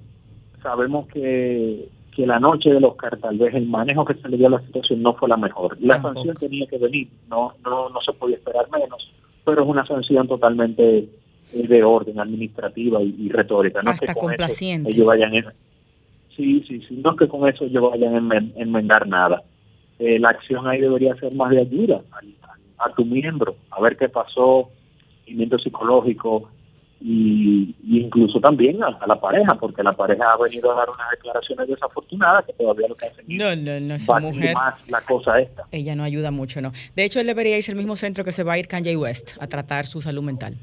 sabemos 0.63 1.07
que, 1.09 1.89
que 2.17 2.27
la 2.27 2.41
noche 2.41 2.71
del 2.71 2.85
Oscar 2.85 3.17
tal 3.19 3.39
vez 3.39 3.55
el 3.55 3.67
manejo 3.67 4.05
que 4.05 4.15
se 4.15 4.29
le 4.29 4.37
dio 4.37 4.49
a 4.49 4.51
la 4.51 4.61
situación 4.61 5.03
no 5.03 5.15
fue 5.15 5.29
la 5.29 5.37
mejor. 5.37 5.77
La 5.81 5.95
Tampoco. 5.95 6.15
sanción 6.15 6.37
tenía 6.37 6.67
que 6.67 6.79
venir, 6.79 7.09
no, 7.29 7.53
no, 7.65 7.91
no 7.91 8.01
se 8.01 8.13
podía 8.13 8.37
esperar 8.37 8.67
menos, 8.73 9.13
pero 9.45 9.63
es 9.63 9.69
una 9.69 9.87
sanción 9.87 10.27
totalmente 10.27 10.99
eh, 10.99 11.09
de 11.69 11.85
orden 11.85 12.19
administrativa 12.19 13.01
y, 13.03 13.15
y 13.19 13.29
retórica. 13.29 13.81
No 13.85 13.91
Hasta 13.91 14.07
que 14.07 14.13
con 14.15 14.33
eso 14.33 14.37
complaciente. 14.39 14.91
ellos 14.91 15.07
vayan 15.07 15.35
en- 15.35 15.45
sí, 16.39 16.65
sí, 16.67 16.81
sí, 16.89 17.01
no 17.05 17.11
es 17.13 17.19
que 17.19 17.29
con 17.29 17.47
eso 17.47 17.65
ellos 17.67 17.91
vayan 17.91 18.15
a 18.15 18.19
enmen- 18.21 18.53
enmendar 18.57 19.07
nada. 19.07 19.43
Eh, 19.99 20.19
la 20.19 20.31
acción 20.31 20.67
ahí 20.67 20.81
debería 20.81 21.15
ser 21.17 21.35
más 21.35 21.51
de 21.51 21.61
ayuda 21.61 22.01
al- 22.13 22.35
a, 22.79 22.95
tu 22.95 23.05
miembro, 23.05 23.57
a 23.71 23.81
ver 23.83 23.97
qué 23.99 24.09
pasó, 24.09 24.71
seguimiento 25.25 25.59
psicológico 25.59 26.49
y, 27.01 27.75
y 27.85 28.01
incluso 28.01 28.41
también 28.41 28.83
a, 28.83 28.89
a 28.89 29.07
la 29.07 29.21
pareja, 29.21 29.57
porque 29.59 29.83
la 29.83 29.93
pareja 29.93 30.33
ha 30.33 30.37
venido 30.37 30.71
a 30.73 30.77
dar 30.77 30.89
unas 30.89 31.11
declaraciones 31.11 31.69
desafortunadas 31.69 32.45
que 32.47 32.53
todavía 32.55 32.89
lo 32.89 32.95
que 32.97 33.07
hacen 33.07 33.25
No, 33.29 33.55
no, 33.57 33.79
no, 33.81 33.95
esa 33.97 34.19
mujer. 34.21 34.55
más 34.55 34.75
la 34.91 35.01
cosa 35.03 35.41
esta. 35.41 35.65
Ella 35.73 35.95
no 35.95 36.03
ayuda 36.05 36.31
mucho, 36.31 36.61
¿no? 36.61 36.73
De 36.97 37.05
hecho, 37.05 37.21
él 37.21 37.27
debería 37.27 37.57
irse 37.57 37.71
al 37.73 37.77
mismo 37.77 37.97
centro 37.97 38.25
que 38.25 38.33
se 38.33 38.43
va 38.45 38.55
a 38.55 38.59
ir 38.59 38.67
Kanye 38.69 38.97
West 38.97 39.37
a 39.41 39.47
tratar 39.49 39.87
su 39.87 40.01
salud 40.01 40.23
mental. 40.23 40.55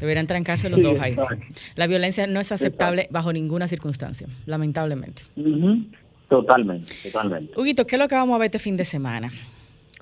Deberían 0.00 0.26
trancarse 0.26 0.68
los 0.70 0.78
Sí, 0.80 0.84
dos 0.84 0.98
ahí. 1.00 1.12
exacto. 1.12 1.44
La 1.76 1.86
violencia 1.86 2.26
no 2.26 2.40
es 2.40 2.50
aceptable 2.52 3.06
bajo 3.10 3.32
ninguna 3.32 3.68
circunstancia, 3.68 4.26
lamentablemente. 4.46 5.22
Totalmente, 6.28 6.92
totalmente. 7.02 7.60
Huguito, 7.60 7.86
¿qué 7.86 7.96
es 7.96 8.00
lo 8.02 8.08
que 8.08 8.14
vamos 8.14 8.34
a 8.36 8.38
ver 8.38 8.46
este 8.46 8.58
fin 8.60 8.76
de 8.76 8.84
semana? 8.84 9.30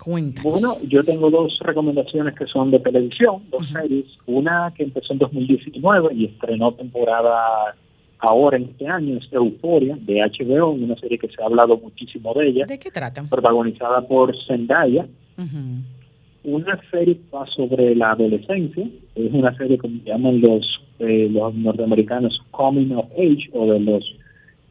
Cuéntanos. 0.02 0.52
Bueno, 0.52 0.78
yo 0.86 1.02
tengo 1.02 1.30
dos 1.30 1.58
recomendaciones 1.60 2.34
que 2.36 2.46
son 2.46 2.70
de 2.70 2.78
televisión, 2.78 3.42
dos 3.50 3.66
series. 3.68 4.04
Una 4.26 4.72
que 4.76 4.84
empezó 4.84 5.12
en 5.14 5.18
2019 5.18 6.14
y 6.14 6.26
estrenó 6.26 6.72
temporada 6.74 7.74
ahora 8.20 8.58
en 8.58 8.64
este 8.64 8.86
año, 8.86 9.16
es 9.18 9.32
Euforia, 9.32 9.96
de 10.00 10.20
HBO, 10.20 10.70
una 10.70 10.96
serie 10.96 11.18
que 11.18 11.28
se 11.28 11.42
ha 11.42 11.46
hablado 11.46 11.78
muchísimo 11.78 12.32
de 12.34 12.48
ella, 12.48 12.66
¿De 12.66 12.78
qué 12.78 12.90
tratan? 12.90 13.28
protagonizada 13.28 14.06
por 14.06 14.34
Zendaya. 14.46 15.06
Ujú. 15.36 15.82
Una 16.44 16.80
serie 16.90 17.16
que 17.16 17.36
va 17.36 17.46
sobre 17.46 17.94
la 17.94 18.12
adolescencia, 18.12 18.88
es 19.14 19.32
una 19.32 19.54
serie 19.56 19.76
como 19.78 20.02
llaman 20.04 20.40
los, 20.40 20.80
eh, 21.00 21.28
los 21.30 21.54
norteamericanos 21.54 22.40
Coming 22.52 22.92
of 22.92 23.06
Age 23.12 23.50
o 23.52 23.72
de 23.72 23.80
los 23.80 24.04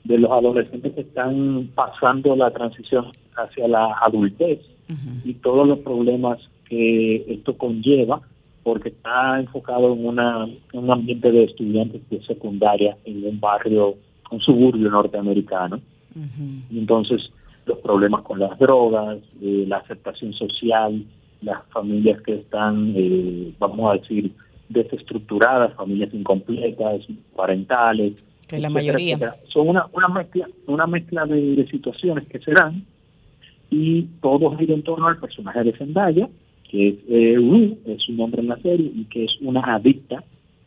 de 0.07 0.17
los 0.17 0.31
adolescentes 0.31 0.93
que 0.93 1.01
están 1.01 1.69
pasando 1.75 2.35
la 2.35 2.49
transición 2.51 3.07
hacia 3.35 3.67
la 3.67 3.93
adultez 4.05 4.59
y 5.25 5.33
todos 5.33 5.67
los 5.67 5.79
problemas 5.79 6.39
que 6.69 7.25
esto 7.27 7.57
conlleva, 7.57 8.21
porque 8.63 8.89
está 8.89 9.37
enfocado 9.37 9.93
en, 9.93 10.05
una, 10.05 10.45
en 10.45 10.79
un 10.79 10.91
ambiente 10.91 11.29
de 11.29 11.43
estudiantes 11.43 12.09
de 12.09 12.21
secundaria 12.23 12.97
en 13.03 13.25
un 13.25 13.39
barrio, 13.39 13.95
un 14.31 14.39
suburbio 14.39 14.89
norteamericano. 14.89 15.81
Y 16.71 16.79
entonces 16.79 17.29
los 17.65 17.77
problemas 17.79 18.21
con 18.23 18.39
las 18.39 18.57
drogas, 18.57 19.17
eh, 19.41 19.65
la 19.67 19.77
aceptación 19.77 20.33
social, 20.33 21.03
las 21.41 21.63
familias 21.69 22.21
que 22.21 22.35
están, 22.35 22.93
eh, 22.95 23.53
vamos 23.59 23.91
a 23.91 23.97
decir, 23.99 24.31
desestructuradas, 24.69 25.73
familias 25.75 26.13
incompletas, 26.13 27.01
parentales. 27.35 28.13
Que 28.47 28.59
la 28.59 28.69
mayoría. 28.69 29.35
Son 29.47 29.67
una, 29.67 29.87
una 29.93 30.07
mezcla, 30.07 30.47
una 30.67 30.87
mezcla 30.87 31.25
de, 31.25 31.67
situaciones 31.69 32.27
que 32.27 32.39
se 32.39 32.51
dan 32.51 32.85
y 33.69 34.03
todo 34.21 34.55
gira 34.57 34.73
en 34.73 34.83
torno 34.83 35.07
al 35.07 35.19
personaje 35.19 35.63
de 35.63 35.73
Zendaya, 35.73 36.29
que 36.69 36.89
es 36.89 36.95
eh, 37.09 37.77
es 37.85 38.01
su 38.03 38.13
nombre 38.13 38.41
en 38.41 38.47
la 38.47 38.57
serie, 38.57 38.89
y 38.93 39.05
que 39.05 39.25
es 39.25 39.31
una 39.41 39.61
adicta 39.61 40.23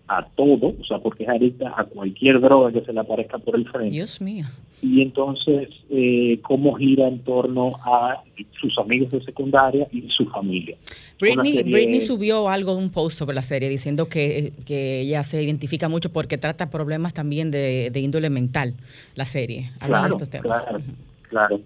a 0.09 0.27
todo, 0.35 0.75
o 0.79 0.85
sea, 0.85 0.99
porque 0.99 1.23
es 1.23 1.29
adicta 1.31 1.73
a 1.77 1.85
cualquier 1.85 2.41
droga 2.41 2.73
que 2.73 2.85
se 2.85 2.93
le 2.93 3.01
aparezca 3.01 3.39
por 3.39 3.57
el 3.57 3.66
frente. 3.68 3.95
Dios 3.95 4.21
mío. 4.21 4.45
Y 4.83 5.03
entonces, 5.03 5.68
eh, 5.91 6.39
cómo 6.43 6.74
gira 6.74 7.07
en 7.07 7.18
torno 7.20 7.76
a 7.85 8.22
sus 8.61 8.78
amigos 8.78 9.11
de 9.11 9.22
secundaria 9.22 9.87
y 9.93 10.09
su 10.09 10.24
familia. 10.26 10.76
Britney, 11.20 11.62
Britney 11.62 12.01
subió 12.01 12.49
algo, 12.49 12.74
un 12.74 12.91
post 12.91 13.18
sobre 13.18 13.35
la 13.35 13.43
serie, 13.43 13.68
diciendo 13.68 14.09
que, 14.09 14.53
que 14.64 15.01
ella 15.01 15.22
se 15.22 15.43
identifica 15.43 15.89
mucho 15.89 16.11
porque 16.12 16.39
trata 16.39 16.70
problemas 16.70 17.12
también 17.12 17.51
de, 17.51 17.93
índole 17.95 18.31
mental, 18.31 18.74
la 19.16 19.26
serie, 19.26 19.70
claro, 19.85 20.05
de 20.05 20.11
estos 20.12 20.31
temas. 20.31 20.62
Claro, 20.62 20.81
claro. 21.28 21.61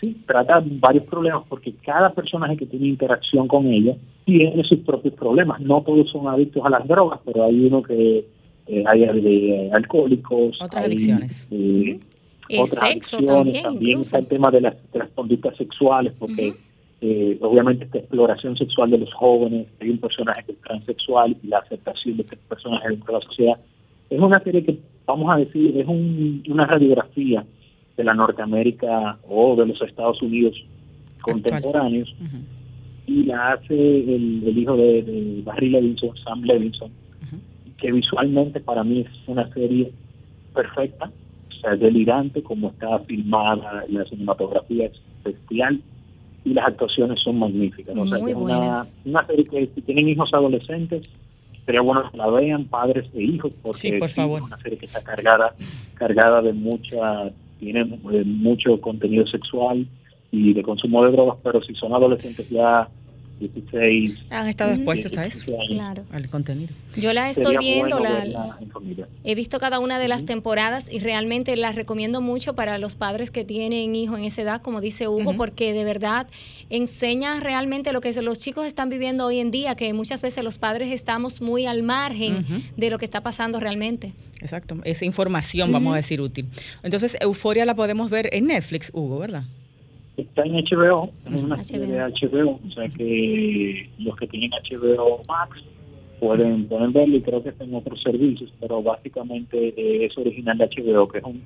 Sí, 0.00 0.14
trata 0.26 0.62
varios 0.64 1.04
problemas 1.06 1.42
porque 1.48 1.72
cada 1.84 2.10
personaje 2.10 2.56
que 2.56 2.66
tiene 2.66 2.86
interacción 2.86 3.48
con 3.48 3.66
ella 3.66 3.96
tiene 4.24 4.62
sus 4.64 4.78
propios 4.80 5.14
problemas. 5.14 5.60
No 5.60 5.82
todos 5.82 6.08
son 6.10 6.28
adictos 6.28 6.64
a 6.64 6.70
las 6.70 6.86
drogas, 6.86 7.18
pero 7.24 7.44
hay 7.44 7.66
uno 7.66 7.82
que 7.82 8.24
eh, 8.68 8.84
hay 8.86 9.00
de 9.00 9.70
alcohólicos. 9.74 10.60
Otras 10.60 10.84
adicciones. 10.84 11.48
Eh, 11.50 11.98
otras 12.56 12.82
adicciones. 12.82 13.62
También, 13.62 14.00
está 14.00 14.18
el 14.18 14.26
tema 14.26 14.50
de 14.50 14.60
las, 14.60 14.76
conductas 15.14 15.56
sexuales, 15.56 16.12
porque 16.18 16.54
eh, 17.00 17.38
obviamente 17.40 17.84
esta 17.84 17.98
exploración 17.98 18.56
sexual 18.56 18.90
de 18.90 18.98
los 18.98 19.12
jóvenes, 19.14 19.66
hay 19.80 19.90
un 19.90 19.98
personaje 19.98 20.44
que 20.44 20.52
es 20.52 20.60
transexual 20.60 21.36
y 21.42 21.46
la 21.46 21.58
aceptación 21.58 22.16
de 22.16 22.22
este 22.22 22.36
personaje 22.36 22.88
dentro 22.88 23.14
de 23.14 23.18
la 23.20 23.24
sociedad. 23.26 23.58
Es 24.10 24.20
una 24.20 24.40
serie 24.40 24.64
que, 24.64 24.78
vamos 25.06 25.30
a 25.30 25.36
decir, 25.36 25.76
es 25.76 25.86
una 25.86 26.66
radiografía 26.66 27.44
de 27.96 28.04
la 28.04 28.14
Norteamérica 28.14 29.18
o 29.28 29.56
de 29.56 29.66
los 29.66 29.82
Estados 29.82 30.22
Unidos 30.22 30.54
contemporáneos 31.20 32.14
y 33.06 33.24
la 33.24 33.52
hace 33.52 33.74
el, 33.74 34.56
hijo 34.56 34.76
de, 34.76 35.42
Barry 35.44 35.70
Levinson, 35.70 36.16
Sam 36.18 36.42
Levinson, 36.42 36.90
que 37.78 37.90
visualmente 37.90 38.60
para 38.60 38.84
mí 38.84 39.00
es 39.00 39.28
una 39.28 39.52
serie 39.54 39.90
perfecta, 40.54 41.10
delirante 41.78 42.42
como 42.42 42.68
está 42.68 42.98
filmada, 43.00 43.84
la 43.88 44.04
cinematografía 44.04 44.86
es 44.86 44.92
bestial 45.24 45.80
y 46.44 46.54
las 46.54 46.68
actuaciones 46.68 47.20
son 47.22 47.38
magníficas. 47.38 47.96
O 47.96 48.06
sea, 48.06 48.18
es 48.18 48.34
una, 48.34 48.86
una, 49.04 49.26
serie 49.26 49.44
que 49.44 49.70
si 49.74 49.82
tienen 49.82 50.08
hijos 50.08 50.30
adolescentes, 50.32 51.08
sería 51.66 51.80
bueno 51.80 52.10
que 52.10 52.16
la 52.16 52.28
vean, 52.28 52.64
padres 52.64 53.06
e 53.14 53.22
hijos, 53.22 53.52
porque 53.62 53.98
es 53.98 54.18
una 54.18 54.58
serie 54.58 54.78
que 54.78 54.86
está 54.86 55.02
cargada, 55.02 55.54
cargada 55.94 56.42
de 56.42 56.52
mucha 56.52 57.30
tiene 57.58 57.84
mucho 57.84 58.80
contenido 58.80 59.26
sexual 59.26 59.86
y 60.30 60.52
de 60.54 60.62
consumo 60.62 61.04
de 61.04 61.12
drogas, 61.12 61.38
pero 61.42 61.62
si 61.62 61.74
son 61.74 61.92
adolescentes 61.92 62.48
ya 62.48 62.88
16. 63.38 64.18
Han 64.30 64.48
estado 64.48 64.72
expuestos 64.72 65.16
a 65.16 65.26
eso, 65.26 65.44
claro. 65.68 66.04
al 66.10 66.28
contenido. 66.28 66.72
Yo 66.96 67.12
la 67.12 67.30
estoy 67.30 67.56
viendo, 67.58 68.00
la, 68.00 68.58
he 69.24 69.34
visto 69.34 69.60
cada 69.60 69.78
una 69.78 69.98
de 69.98 70.08
las 70.08 70.24
temporadas 70.24 70.92
y 70.92 70.98
realmente 70.98 71.56
las 71.56 71.76
recomiendo 71.76 72.20
mucho 72.20 72.54
para 72.54 72.78
los 72.78 72.94
padres 72.94 73.30
que 73.30 73.44
tienen 73.44 73.94
hijos 73.94 74.18
en 74.18 74.24
esa 74.24 74.42
edad, 74.42 74.62
como 74.62 74.80
dice 74.80 75.08
Hugo, 75.08 75.36
porque 75.36 75.72
de 75.72 75.84
verdad 75.84 76.26
enseña 76.70 77.40
realmente 77.40 77.92
lo 77.92 78.00
que 78.00 78.12
los 78.22 78.38
chicos 78.38 78.66
están 78.66 78.88
viviendo 78.88 79.26
hoy 79.26 79.38
en 79.38 79.50
día, 79.50 79.74
que 79.76 79.92
muchas 79.92 80.22
veces 80.22 80.42
los 80.42 80.58
padres 80.58 80.90
estamos 80.90 81.40
muy 81.40 81.66
al 81.66 81.82
margen 81.82 82.44
de 82.76 82.90
lo 82.90 82.98
que 82.98 83.04
está 83.04 83.22
pasando 83.22 83.60
realmente. 83.60 84.12
Exacto, 84.40 84.76
esa 84.84 85.04
información, 85.04 85.72
vamos 85.72 85.94
a 85.94 85.96
decir, 85.96 86.20
útil. 86.20 86.46
Entonces, 86.82 87.16
Euforia 87.20 87.64
la 87.64 87.74
podemos 87.74 88.08
ver 88.10 88.28
en 88.32 88.46
Netflix, 88.46 88.90
Hugo, 88.94 89.18
¿verdad? 89.18 89.44
Está 90.18 90.42
en 90.42 90.54
HBO, 90.54 91.10
es 91.32 91.42
una 91.42 91.62
serie 91.62 91.86
de 91.86 92.00
HBO, 92.00 92.58
o 92.66 92.70
sea 92.72 92.88
que 92.88 93.88
los 94.00 94.16
que 94.16 94.26
tienen 94.26 94.50
HBO 94.50 95.22
Max 95.28 95.62
pueden, 96.18 96.66
pueden 96.66 96.92
verlo 96.92 97.16
y 97.16 97.22
creo 97.22 97.40
que 97.42 97.50
está 97.50 97.62
en 97.62 97.74
otros 97.74 98.02
servicios, 98.02 98.52
pero 98.60 98.82
básicamente 98.82 99.68
eh, 99.76 100.06
es 100.06 100.18
original 100.18 100.58
de 100.58 100.66
HBO, 100.66 101.06
que 101.06 101.18
es 101.18 101.24
un, 101.24 101.40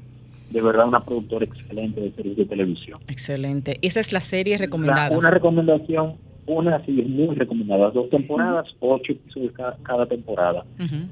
de 0.50 0.62
verdad 0.62 0.88
una 0.88 1.04
productora 1.04 1.44
excelente 1.44 2.00
de 2.00 2.12
series 2.12 2.36
de 2.36 2.46
televisión. 2.46 3.00
Excelente. 3.08 3.76
¿Esa 3.82 4.00
es 4.00 4.12
la 4.12 4.20
serie 4.20 4.56
recomendada? 4.56 5.18
una 5.18 5.30
recomendación, 5.30 6.14
una 6.46 6.84
sí 6.84 7.00
es 7.00 7.08
muy 7.08 7.34
recomendada, 7.34 7.90
dos 7.90 8.08
temporadas, 8.10 8.66
ocho 8.80 9.12
episodios 9.12 9.52
cada, 9.82 10.06
temporada. 10.06 10.64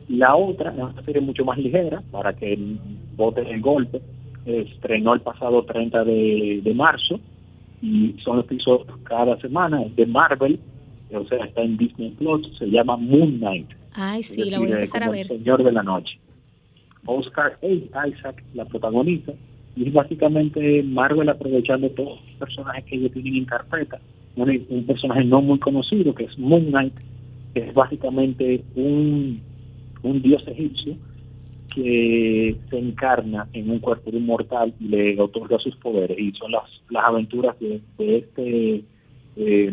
La 0.09 0.35
otra 0.35 0.71
es 0.71 0.79
una 0.79 1.03
serie 1.05 1.21
mucho 1.21 1.45
más 1.45 1.59
ligera, 1.59 2.03
para 2.11 2.33
que 2.33 2.59
voten 3.17 3.47
el 3.47 3.61
golpe, 3.61 4.01
estrenó 4.47 5.13
el 5.15 5.21
pasado 5.21 5.63
30 5.65 6.05
de, 6.05 6.61
de 6.65 6.75
marzo, 6.75 7.21
y 7.83 8.15
son 8.23 8.41
episodios 8.41 8.87
cada 9.05 9.39
semana 9.41 9.85
de 9.97 10.07
Marvel, 10.07 10.59
o 11.13 11.25
sea, 11.27 11.45
está 11.45 11.63
en 11.63 11.77
Disney 11.77 12.11
Plus, 12.11 12.57
se 12.59 12.67
llama 12.67 12.97
Moon 12.97 13.39
Knight. 13.39 13.69
Ay, 13.95 14.23
sí, 14.23 14.51
la 14.51 14.59
voy 14.59 14.71
a 14.71 14.75
empezar 14.75 15.03
a 15.03 15.11
ver. 15.11 15.27
Señor 15.27 15.65
de 15.65 15.73
la 15.73 15.83
Noche. 15.83 16.19
Oscar 17.07 17.59
A. 17.63 18.09
Isaac 18.09 18.45
la 18.55 18.65
protagoniza 18.65 19.33
y 19.75 19.89
es 19.89 19.93
básicamente 19.93 20.83
Marvel 20.83 21.29
aprovechando 21.29 21.89
todos 21.91 22.21
los 22.27 22.37
personajes 22.39 22.85
que 22.85 22.97
ellos 22.97 23.13
tienen 23.13 23.37
en 23.37 23.45
carpeta. 23.47 23.99
Un, 24.37 24.67
un 24.69 24.87
personaje 24.87 25.25
no 25.25 25.41
muy 25.43 25.59
conocido 25.59 26.15
que 26.15 26.25
es 26.25 26.39
Moon 26.39 26.67
Knight, 26.67 26.95
que 27.55 27.69
es 27.69 27.75
básicamente 27.75 28.63
un, 28.77 29.41
un 30.03 30.23
dios 30.23 30.47
egipcio 30.47 30.97
que 31.75 32.57
se 32.69 32.79
encarna 32.79 33.49
en 33.53 33.71
un 33.71 33.79
cuerpo 33.79 34.11
de 34.11 34.17
un 34.17 34.27
mortal 34.27 34.75
y 34.81 34.89
le 34.89 35.21
otorga 35.21 35.59
sus 35.59 35.77
poderes 35.77 36.19
y 36.19 36.33
son 36.33 36.53
las, 36.53 36.65
las 36.91 37.05
aventuras 37.05 37.57
de, 37.61 37.81
este 37.99 38.85
eh, 39.37 39.73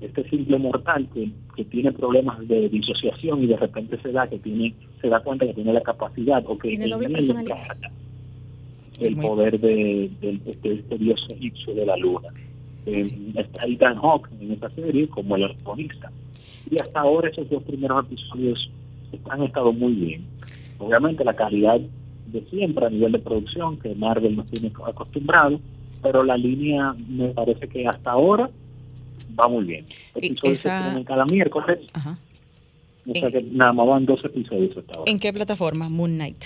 este 0.00 0.28
simple 0.28 0.58
mortal 0.58 1.08
que, 1.12 1.30
que 1.56 1.64
tiene 1.64 1.92
problemas 1.92 2.46
de 2.46 2.68
disociación 2.68 3.42
y 3.42 3.46
de 3.46 3.56
repente 3.56 3.98
se 4.02 4.12
da 4.12 4.28
que 4.28 4.38
tiene 4.38 4.74
se 5.00 5.08
da 5.08 5.20
cuenta 5.20 5.46
que 5.46 5.54
tiene 5.54 5.72
la 5.72 5.80
capacidad 5.82 6.42
o 6.46 6.58
que 6.58 6.68
tiene 6.68 6.86
el 9.00 9.16
poder 9.16 9.60
de, 9.60 10.10
este, 10.46 10.72
este, 10.72 10.98
dios 10.98 11.24
egipcio 11.30 11.72
de 11.72 11.86
la 11.86 11.96
luna. 11.96 12.28
Eh, 12.86 13.32
está 13.36 13.64
Ethan 13.64 13.96
Hawke 13.96 14.28
en 14.40 14.52
esta 14.52 14.70
serie 14.70 15.08
como 15.08 15.36
el 15.36 15.44
arconista 15.44 16.10
y 16.68 16.74
hasta 16.82 17.00
ahora 17.00 17.28
esos 17.28 17.48
dos 17.48 17.62
primeros 17.62 18.06
episodios 18.06 18.70
han 19.30 19.42
estado 19.42 19.72
muy 19.72 19.92
bien 19.92 20.37
Obviamente 20.78 21.24
la 21.24 21.34
calidad 21.34 21.80
de 22.26 22.44
siempre 22.50 22.86
a 22.86 22.90
nivel 22.90 23.12
de 23.12 23.18
producción 23.18 23.78
que 23.78 23.94
Marvel 23.94 24.36
nos 24.36 24.46
tiene 24.50 24.72
acostumbrado, 24.86 25.60
pero 26.02 26.22
la 26.22 26.36
línea 26.36 26.94
me 27.08 27.28
parece 27.28 27.68
que 27.68 27.86
hasta 27.86 28.12
ahora 28.12 28.50
va 29.38 29.48
muy 29.48 29.64
bien. 29.64 29.84
Episodios 30.14 30.58
esa... 30.58 31.02
cada 31.04 31.24
miércoles. 31.24 31.80
Ajá. 31.92 32.18
O 33.06 33.14
sea 33.14 33.30
que 33.30 33.42
nada 33.42 33.72
más 33.72 33.86
van 33.86 34.04
dos 34.04 34.22
episodios 34.24 34.76
hasta 34.76 34.98
ahora. 34.98 35.10
¿En 35.10 35.18
qué 35.18 35.32
plataforma? 35.32 35.88
Moon 35.88 36.14
Knight. 36.14 36.44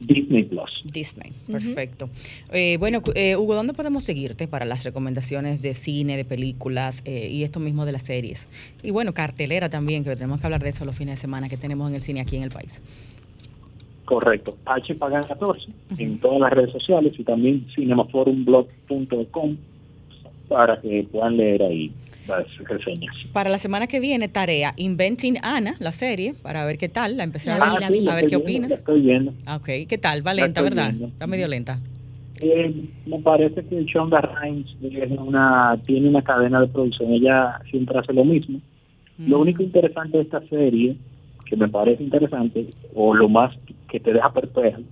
Disney 0.00 0.44
Plus. 0.44 0.82
Disney, 0.90 1.32
perfecto. 1.46 2.08
Eh, 2.50 2.78
bueno, 2.78 3.02
eh, 3.14 3.36
Hugo, 3.36 3.54
¿dónde 3.54 3.74
podemos 3.74 4.02
seguirte 4.02 4.48
para 4.48 4.64
las 4.64 4.82
recomendaciones 4.82 5.60
de 5.60 5.74
cine, 5.74 6.16
de 6.16 6.24
películas 6.24 7.02
eh, 7.04 7.28
y 7.30 7.44
esto 7.44 7.60
mismo 7.60 7.84
de 7.84 7.92
las 7.92 8.02
series? 8.02 8.48
Y 8.82 8.92
bueno, 8.92 9.12
cartelera 9.12 9.68
también, 9.68 10.02
que 10.02 10.16
tenemos 10.16 10.40
que 10.40 10.46
hablar 10.46 10.62
de 10.62 10.70
eso 10.70 10.86
los 10.86 10.96
fines 10.96 11.18
de 11.18 11.20
semana 11.20 11.50
que 11.50 11.58
tenemos 11.58 11.90
en 11.90 11.96
el 11.96 12.00
cine 12.00 12.22
aquí 12.22 12.36
en 12.36 12.44
el 12.44 12.50
país. 12.50 12.80
Correcto, 14.10 14.56
H 14.66 14.92
Pagan 14.96 15.22
14 15.22 15.70
en 15.96 16.18
todas 16.18 16.40
las 16.40 16.50
redes 16.50 16.72
sociales 16.72 17.12
y 17.16 17.22
también 17.22 17.64
cinemaforumblog.com 17.76 19.56
para 20.48 20.80
que 20.80 21.06
puedan 21.12 21.36
leer 21.36 21.62
ahí 21.62 21.92
las 22.26 22.44
reseñas. 22.68 23.14
Para 23.32 23.50
la 23.50 23.58
semana 23.58 23.86
que 23.86 24.00
viene, 24.00 24.26
tarea, 24.26 24.74
Inventing 24.76 25.36
Anna, 25.44 25.74
la 25.78 25.92
serie, 25.92 26.34
para 26.42 26.66
ver 26.66 26.76
qué 26.76 26.88
tal, 26.88 27.18
la 27.18 27.22
empecé 27.22 27.52
a 27.52 27.60
ver, 27.60 27.84
a 27.84 28.14
ver 28.16 28.26
qué 28.26 28.34
opinas. 28.34 28.72
estoy 28.72 29.00
viendo. 29.00 29.30
Ok, 29.46 29.86
¿qué 29.88 29.98
tal? 30.02 30.26
Va 30.26 30.34
lenta, 30.34 30.60
¿verdad? 30.60 30.92
Está 30.92 31.28
medio 31.28 31.46
lenta. 31.46 31.78
Eh, 32.42 32.88
me 33.06 33.20
parece 33.20 33.64
que 33.64 33.84
Shonda 33.84 34.22
Rhimes 34.22 34.74
una, 35.20 35.80
tiene 35.86 36.08
una 36.08 36.22
cadena 36.22 36.60
de 36.60 36.66
producción, 36.66 37.12
ella 37.12 37.60
siempre 37.70 37.96
hace 37.96 38.12
lo 38.12 38.24
mismo. 38.24 38.60
Lo 39.18 39.38
mm. 39.38 39.40
único 39.40 39.62
interesante 39.62 40.16
de 40.16 40.24
esta 40.24 40.40
serie 40.48 40.96
que 41.50 41.56
me 41.56 41.68
parece 41.68 42.04
interesante, 42.04 42.70
o 42.94 43.12
lo 43.12 43.28
más 43.28 43.52
que 43.90 43.98
te 43.98 44.12
deja 44.12 44.32
perplejo, 44.32 44.82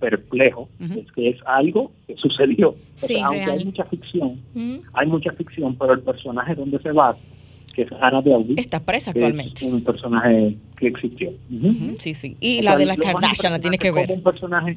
perplejo 0.00 0.68
es 0.80 1.12
que 1.12 1.28
es 1.30 1.36
algo 1.46 1.92
que 2.08 2.16
sucedió. 2.16 2.74
aunque 3.24 3.44
hay 3.44 3.64
mucha 3.64 3.84
ficción, 3.84 4.40
hay 4.94 5.06
mucha 5.06 5.32
ficción, 5.32 5.76
pero 5.76 5.92
el 5.92 6.00
personaje 6.00 6.56
donde 6.56 6.80
se 6.80 6.90
va, 6.90 7.16
que 7.72 7.82
es 7.82 7.92
Ana 8.00 8.20
de 8.20 8.34
Audi, 8.34 8.54
está 8.58 8.80
presa 8.80 9.12
actualmente. 9.12 9.64
Es 9.64 9.72
un 9.72 9.84
personaje 9.84 10.56
que 10.76 10.88
existió. 10.88 11.30
Sí, 11.98 12.14
sí. 12.14 12.36
Y 12.40 12.62
la 12.62 12.76
de 12.76 12.84
la 12.84 12.96
Kardashian 12.96 13.52
la 13.52 13.60
tiene 13.60 13.78
que 13.78 13.92
ver. 13.92 14.06
Como 14.06 14.18
un 14.18 14.24
personaje, 14.24 14.76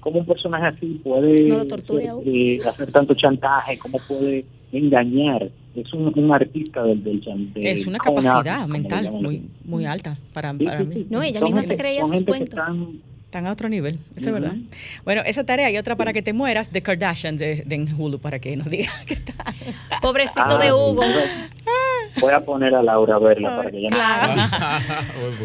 como 0.00 0.20
un 0.20 0.26
personaje 0.26 0.66
así 0.66 1.00
puede 1.04 1.48
eh, 1.48 2.58
hacer 2.66 2.90
tanto 2.90 3.14
chantaje, 3.14 3.78
cómo 3.78 3.98
puede 4.08 4.44
engañar 4.72 5.50
es 5.74 5.92
un, 5.92 6.32
artista 6.32 6.82
del, 6.82 7.02
del, 7.04 7.50
Es 7.54 7.86
una 7.86 7.98
capacidad 7.98 8.66
mental 8.66 9.10
muy 9.12 9.42
muy 9.64 9.86
alta 9.86 10.18
para, 10.32 10.52
para 10.52 10.84
mí. 10.84 11.06
No, 11.08 11.22
ella 11.22 11.40
misma 11.40 11.62
se 11.62 11.76
creía 11.76 12.04
sus 12.04 12.24
cuentos. 12.24 12.58
Están 13.24 13.46
a 13.46 13.52
otro 13.52 13.68
nivel, 13.68 14.00
eso 14.16 14.30
es 14.30 14.32
verdad. 14.32 14.56
Bueno, 15.04 15.22
esa 15.24 15.44
tarea 15.44 15.70
y 15.70 15.78
otra 15.78 15.94
para 15.94 16.12
que 16.12 16.20
te 16.20 16.32
mueras 16.32 16.72
de 16.72 16.82
Kardashian 16.82 17.36
de, 17.36 17.62
de 17.64 17.94
Hulu 17.96 18.18
para 18.18 18.40
que 18.40 18.56
nos 18.56 18.68
diga 18.68 18.90
qué 19.06 19.14
tal. 19.14 19.54
Pobrecito 20.02 20.58
de 20.58 20.68
ah, 20.68 20.74
Hugo. 20.74 21.02
Voy 22.20 22.32
a 22.32 22.40
poner 22.40 22.74
a 22.74 22.82
Laura 22.82 23.16
a 23.16 23.18
verla 23.18 23.56
para 23.56 23.70
que 23.70 23.82
ya 23.82 23.88
claro. 23.88 24.34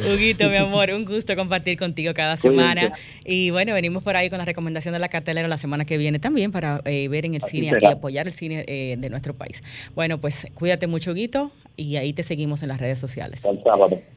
Huguito, 0.14 0.50
mi 0.50 0.58
amor, 0.58 0.90
un 0.92 1.06
gusto 1.06 1.36
compartir 1.36 1.78
contigo 1.78 2.14
cada 2.14 2.38
semana. 2.38 2.94
Y 3.26 3.52
bueno, 3.52 3.74
venimos 3.74 4.04
por 4.04 4.16
ahí 4.16 4.30
con 4.30 4.40
la 4.40 4.46
recomendación 4.46 4.94
de 4.94 5.00
la 5.00 5.10
cartelera 5.10 5.48
la 5.48 5.58
semana 5.58 5.86
que 5.86 5.98
viene 5.98 6.20
también 6.20 6.52
para 6.52 6.82
eh, 6.86 7.08
ver 7.08 7.26
en 7.26 7.36
el 7.36 7.42
cine 7.42 7.72
aquí, 7.72 7.86
apoyar 7.86 8.28
el 8.28 8.34
cine 8.34 8.66
eh, 8.68 8.96
de 8.98 9.10
nuestro 9.10 9.34
país. 9.34 9.64
Bueno, 9.96 10.20
pues 10.20 10.48
cuídate 10.54 10.88
mucho, 10.88 11.12
Huguito, 11.12 11.52
y 11.78 11.96
ahí 11.98 12.14
te 12.14 12.24
seguimos 12.24 12.64
en 12.64 12.70
las 12.70 12.80
redes 12.80 13.00
sociales. 13.00 13.42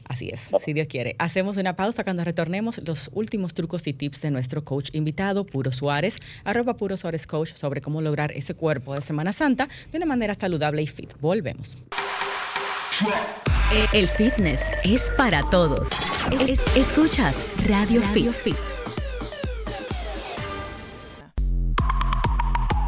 Así 0.07 0.29
es, 0.29 0.41
si 0.63 0.73
Dios 0.73 0.87
quiere. 0.87 1.15
Hacemos 1.19 1.57
una 1.57 1.75
pausa 1.75 2.03
cuando 2.03 2.23
retornemos 2.23 2.81
los 2.85 3.11
últimos 3.13 3.53
trucos 3.53 3.85
y 3.87 3.93
tips 3.93 4.21
de 4.21 4.31
nuestro 4.31 4.63
coach 4.63 4.89
invitado, 4.93 5.45
Puro 5.45 5.71
Suárez, 5.71 6.17
arroba 6.43 6.75
Puro 6.77 6.97
Suárez 6.97 7.27
Coach, 7.27 7.53
sobre 7.53 7.81
cómo 7.81 8.01
lograr 8.01 8.31
ese 8.31 8.55
cuerpo 8.55 8.95
de 8.95 9.01
Semana 9.01 9.33
Santa 9.33 9.67
de 9.91 9.97
una 9.97 10.05
manera 10.05 10.33
saludable 10.33 10.81
y 10.81 10.87
fit. 10.87 11.13
Volvemos. 11.19 11.77
El 13.93 14.09
fitness 14.09 14.61
es 14.83 15.09
para 15.15 15.41
todos. 15.43 15.89
escuchas 16.75 17.37
Radio, 17.67 18.01
Fit. 18.01 18.57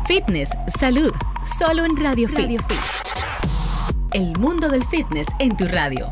Fitness, 0.06 0.50
salud, 0.78 1.14
solo 1.58 1.86
en 1.86 1.96
Radio, 1.96 2.28
Radio 2.28 2.60
Fit. 2.68 2.78
El 4.14 4.38
mundo 4.38 4.68
del 4.68 4.84
fitness 4.88 5.28
en 5.40 5.56
tu 5.56 5.66
radio. 5.68 6.12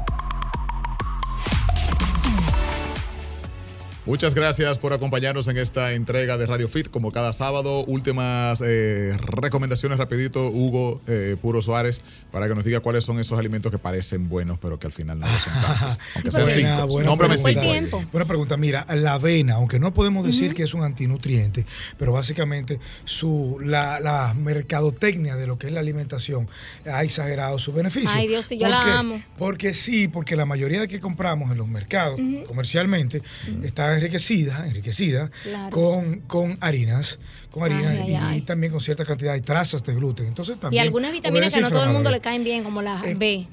Muchas 4.10 4.34
gracias 4.34 4.80
por 4.80 4.91
acompañarnos 4.91 5.47
en 5.49 5.57
esta 5.57 5.93
entrega 5.93 6.36
de 6.36 6.47
Radio 6.47 6.68
Fit, 6.68 6.89
como 6.89 7.12
cada 7.12 7.32
sábado. 7.32 7.86
Últimas 7.86 8.60
eh, 8.66 9.16
recomendaciones 9.20 9.99
rapidito, 9.99 10.47
Hugo 10.47 10.99
eh, 11.05 11.38
Puro 11.39 11.62
Suárez, 11.62 12.01
para 12.32 12.47
que 12.47 12.55
nos 12.55 12.66
diga 12.66 12.80
cuáles 12.80 13.03
son 13.03 13.20
esos 13.20 13.38
alimentos 13.38 13.72
que 13.72 13.78
parecen 13.78 14.28
buenos, 14.28 14.57
pero 14.57 14.80
que 14.80 14.88
al 14.88 14.93
final 14.93 15.20
no 15.20 15.28
son 15.28 15.53
tantos. 15.62 15.99
buena, 16.34 16.86
buena, 16.86 17.16
pregunta. 17.16 18.07
buena 18.12 18.26
pregunta. 18.26 18.57
Mira, 18.57 18.84
la 18.95 19.14
avena, 19.14 19.53
aunque 19.53 19.78
no 19.78 19.93
podemos 19.93 20.26
decir 20.26 20.55
que 20.55 20.64
es 20.64 20.74
un 20.74 20.82
antinutriente, 20.82 21.68
pero 21.99 22.12
básicamente 22.12 22.80
su 23.05 23.60
la, 23.62 23.99
la, 23.99 24.34
mercadotecnia 24.34 25.36
de 25.36 25.45
lo 25.45 25.60
que 25.60 25.68
es 25.68 25.74
la 25.74 25.82
alimentación 25.82 26.47
ha 26.91 27.03
exagerado 27.03 27.60
su 27.60 27.74
beneficio. 27.74 28.10
Ay, 28.12 28.28
Dios, 28.28 28.47
si 28.47 28.57
yo 28.57 28.70
la 28.70 28.97
amo. 28.97 29.22
Porque 29.38 29.76
sí, 29.76 30.07
porque 30.07 30.36
la 30.36 30.47
mayoría 30.47 30.82
de 30.82 30.88
que 30.88 30.99
compramos 30.99 31.51
en 31.51 31.60
los 31.60 31.68
mercados 31.68 32.20
comercialmente 32.47 33.22
está 33.62 33.99
enriquecida, 34.00 34.66
enriquecida 34.66 35.30
con, 35.70 36.22
con 36.22 36.58
harinas, 36.62 37.20
con 37.52 37.64
harina 37.64 38.36
y, 38.36 38.41
también 38.41 38.72
con 38.72 38.82
cierta 38.82 39.06
cantidad 39.06 39.34
de 39.34 39.41
trazas 39.41 39.84
de 39.84 39.93
gluten. 39.93 40.28
Entonces 40.28 40.60
también 40.60 40.84
y 40.84 40.86
algunas 40.86 41.12
vitaminas 41.12 41.54
que 41.54 41.62
no 41.62 41.70
todo 41.70 41.84
el 41.84 41.91
mundo 41.91 42.10
le 42.12 42.20
caen 42.20 42.43
bien, 42.43 42.64
como 42.64 42.82
la 42.82 43.02
B. 43.16 43.47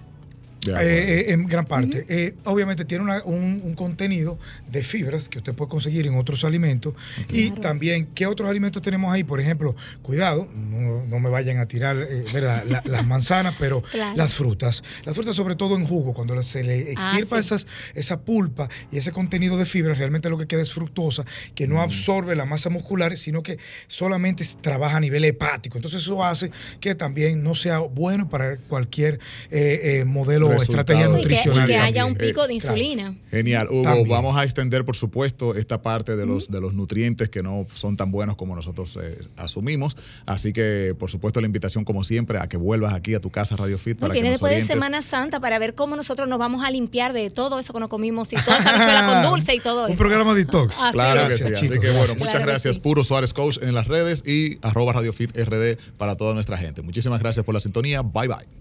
Eh, 0.67 1.33
en 1.33 1.47
gran 1.47 1.67
parte. 1.67 2.05
Eh, 2.09 2.35
obviamente 2.45 2.85
tiene 2.85 3.05
un, 3.25 3.75
contenido 3.77 4.39
de 4.71 4.83
fibras 4.83 5.29
que 5.29 5.39
usted 5.39 5.55
puede 5.55 5.69
conseguir 5.69 6.07
en 6.07 6.14
otros 6.14 6.45
alimentos. 6.45 6.95
Y 7.31 7.51
también, 7.51 8.09
¿qué 8.14 8.27
otros 8.27 8.49
alimentos 8.49 8.83
tenemos 8.83 9.12
ahí? 9.12 9.25
Por 9.25 9.41
ejemplo, 9.41 9.77
cuidado, 10.03 10.49
no, 10.55 11.21
me 11.21 11.31
vayan 11.31 11.59
a 11.59 11.67
tirar 11.67 11.97
eh, 11.97 12.25
las 12.85 13.07
manzanas, 13.07 13.55
pero 13.59 13.83
las 14.17 14.35
frutas. 14.35 14.83
Las 15.05 15.14
frutas, 15.14 15.37
sobre 15.37 15.57
todo 15.57 15.77
en 15.77 15.87
jugo, 15.87 16.14
cuando 16.14 16.41
se 16.43 16.64
le 16.64 16.95
ah, 16.97 17.12
extirpa 17.12 17.39
esas, 17.39 17.67
esa 17.95 18.21
pulpa 18.21 18.69
y 18.91 18.99
ese 18.99 19.12
contenido 19.12 19.57
de 19.57 19.67
fibras, 19.67 19.99
realmente 19.99 20.31
lo 20.31 20.39
que 20.39 20.47
queda 20.47 20.62
es 20.62 20.73
fructosa, 20.73 21.25
que 21.55 21.67
no 21.67 21.81
absorbe 21.81 22.35
la 22.37 22.45
masa 22.45 22.71
muscular, 22.71 23.17
sino 23.17 23.43
que 23.43 23.59
solamente 23.89 24.47
trabaja 24.61 24.97
a 24.97 25.01
nivel 25.01 25.25
hepático. 25.25 25.79
Entonces, 25.79 26.03
eso 26.03 26.25
hace 26.25 26.51
que 26.81 26.95
también 26.95 27.43
no 27.43 27.55
sea 27.55 27.79
bueno 27.79 28.29
para 28.29 28.57
cualquier 28.57 29.19
modelo 30.07 30.55
estrategia 30.62 31.09
nutricional. 31.09 31.64
Y 31.64 31.72
que, 31.72 31.78
haya 31.78 32.04
un 32.04 32.14
pico 32.14 32.46
de 32.46 32.54
insulina. 32.54 33.14
Genial. 33.30 33.68
Hugo, 33.70 34.04
vamos 34.07 34.36
a 34.36 34.44
extender, 34.44 34.84
por 34.84 34.96
supuesto, 34.96 35.54
esta 35.54 35.82
parte 35.82 36.16
de 36.16 36.26
los, 36.26 36.50
de 36.50 36.61
los 36.61 36.74
nutrientes 36.74 37.28
que 37.28 37.42
no 37.42 37.66
son 37.74 37.96
tan 37.96 38.11
buenos 38.11 38.36
como 38.36 38.54
nosotros 38.54 38.98
eh, 39.02 39.18
asumimos. 39.36 39.96
Así 40.26 40.52
que, 40.52 40.94
por 40.98 41.11
supuesto, 41.11 41.40
la 41.40 41.46
invitación, 41.46 41.84
como 41.84 42.04
siempre, 42.04 42.38
a 42.38 42.48
que 42.48 42.57
vuelvas 42.57 42.94
aquí 42.94 43.14
a 43.14 43.20
tu 43.20 43.30
casa 43.30 43.57
Radio 43.57 43.78
Fit. 43.78 43.98
para 43.98 44.12
viene 44.12 44.30
después 44.30 44.54
de 44.54 44.64
Semana 44.64 45.02
Santa 45.02 45.40
para 45.40 45.59
ver 45.59 45.74
cómo 45.74 45.96
nosotros 45.96 46.28
nos 46.28 46.38
vamos 46.38 46.64
a 46.64 46.70
limpiar 46.70 47.12
de 47.12 47.30
todo 47.30 47.59
eso 47.59 47.72
que 47.72 47.80
nos 47.80 47.88
comimos 47.88 48.32
y 48.32 48.36
toda 48.36 48.59
esa 48.59 48.72
bichuela 48.72 49.07
con 49.07 49.22
dulce 49.30 49.54
y 49.54 49.61
todo 49.61 49.84
eso. 49.84 49.92
Un 49.92 49.98
programa 49.98 50.34
detox. 50.34 50.76
claro 50.92 51.28
que 51.28 51.38
sí. 51.38 51.54
Así 51.54 51.80
que, 51.80 51.90
bueno, 51.90 52.14
muchas 52.18 52.40
gracias. 52.40 52.78
Puro 52.78 53.04
Suárez 53.04 53.32
Coach 53.32 53.59
en 53.62 53.74
las 53.74 53.88
redes 53.88 54.22
y 54.26 54.59
arroba 54.62 54.92
Radio 54.92 55.12
Fit 55.12 55.36
RD 55.36 55.76
para 55.96 56.16
toda 56.16 56.34
nuestra 56.34 56.57
gente. 56.57 56.82
Muchísimas 56.82 57.20
gracias 57.20 57.44
por 57.44 57.54
la 57.54 57.61
sintonía. 57.61 58.02
Bye 58.02 58.28
bye. 58.28 58.57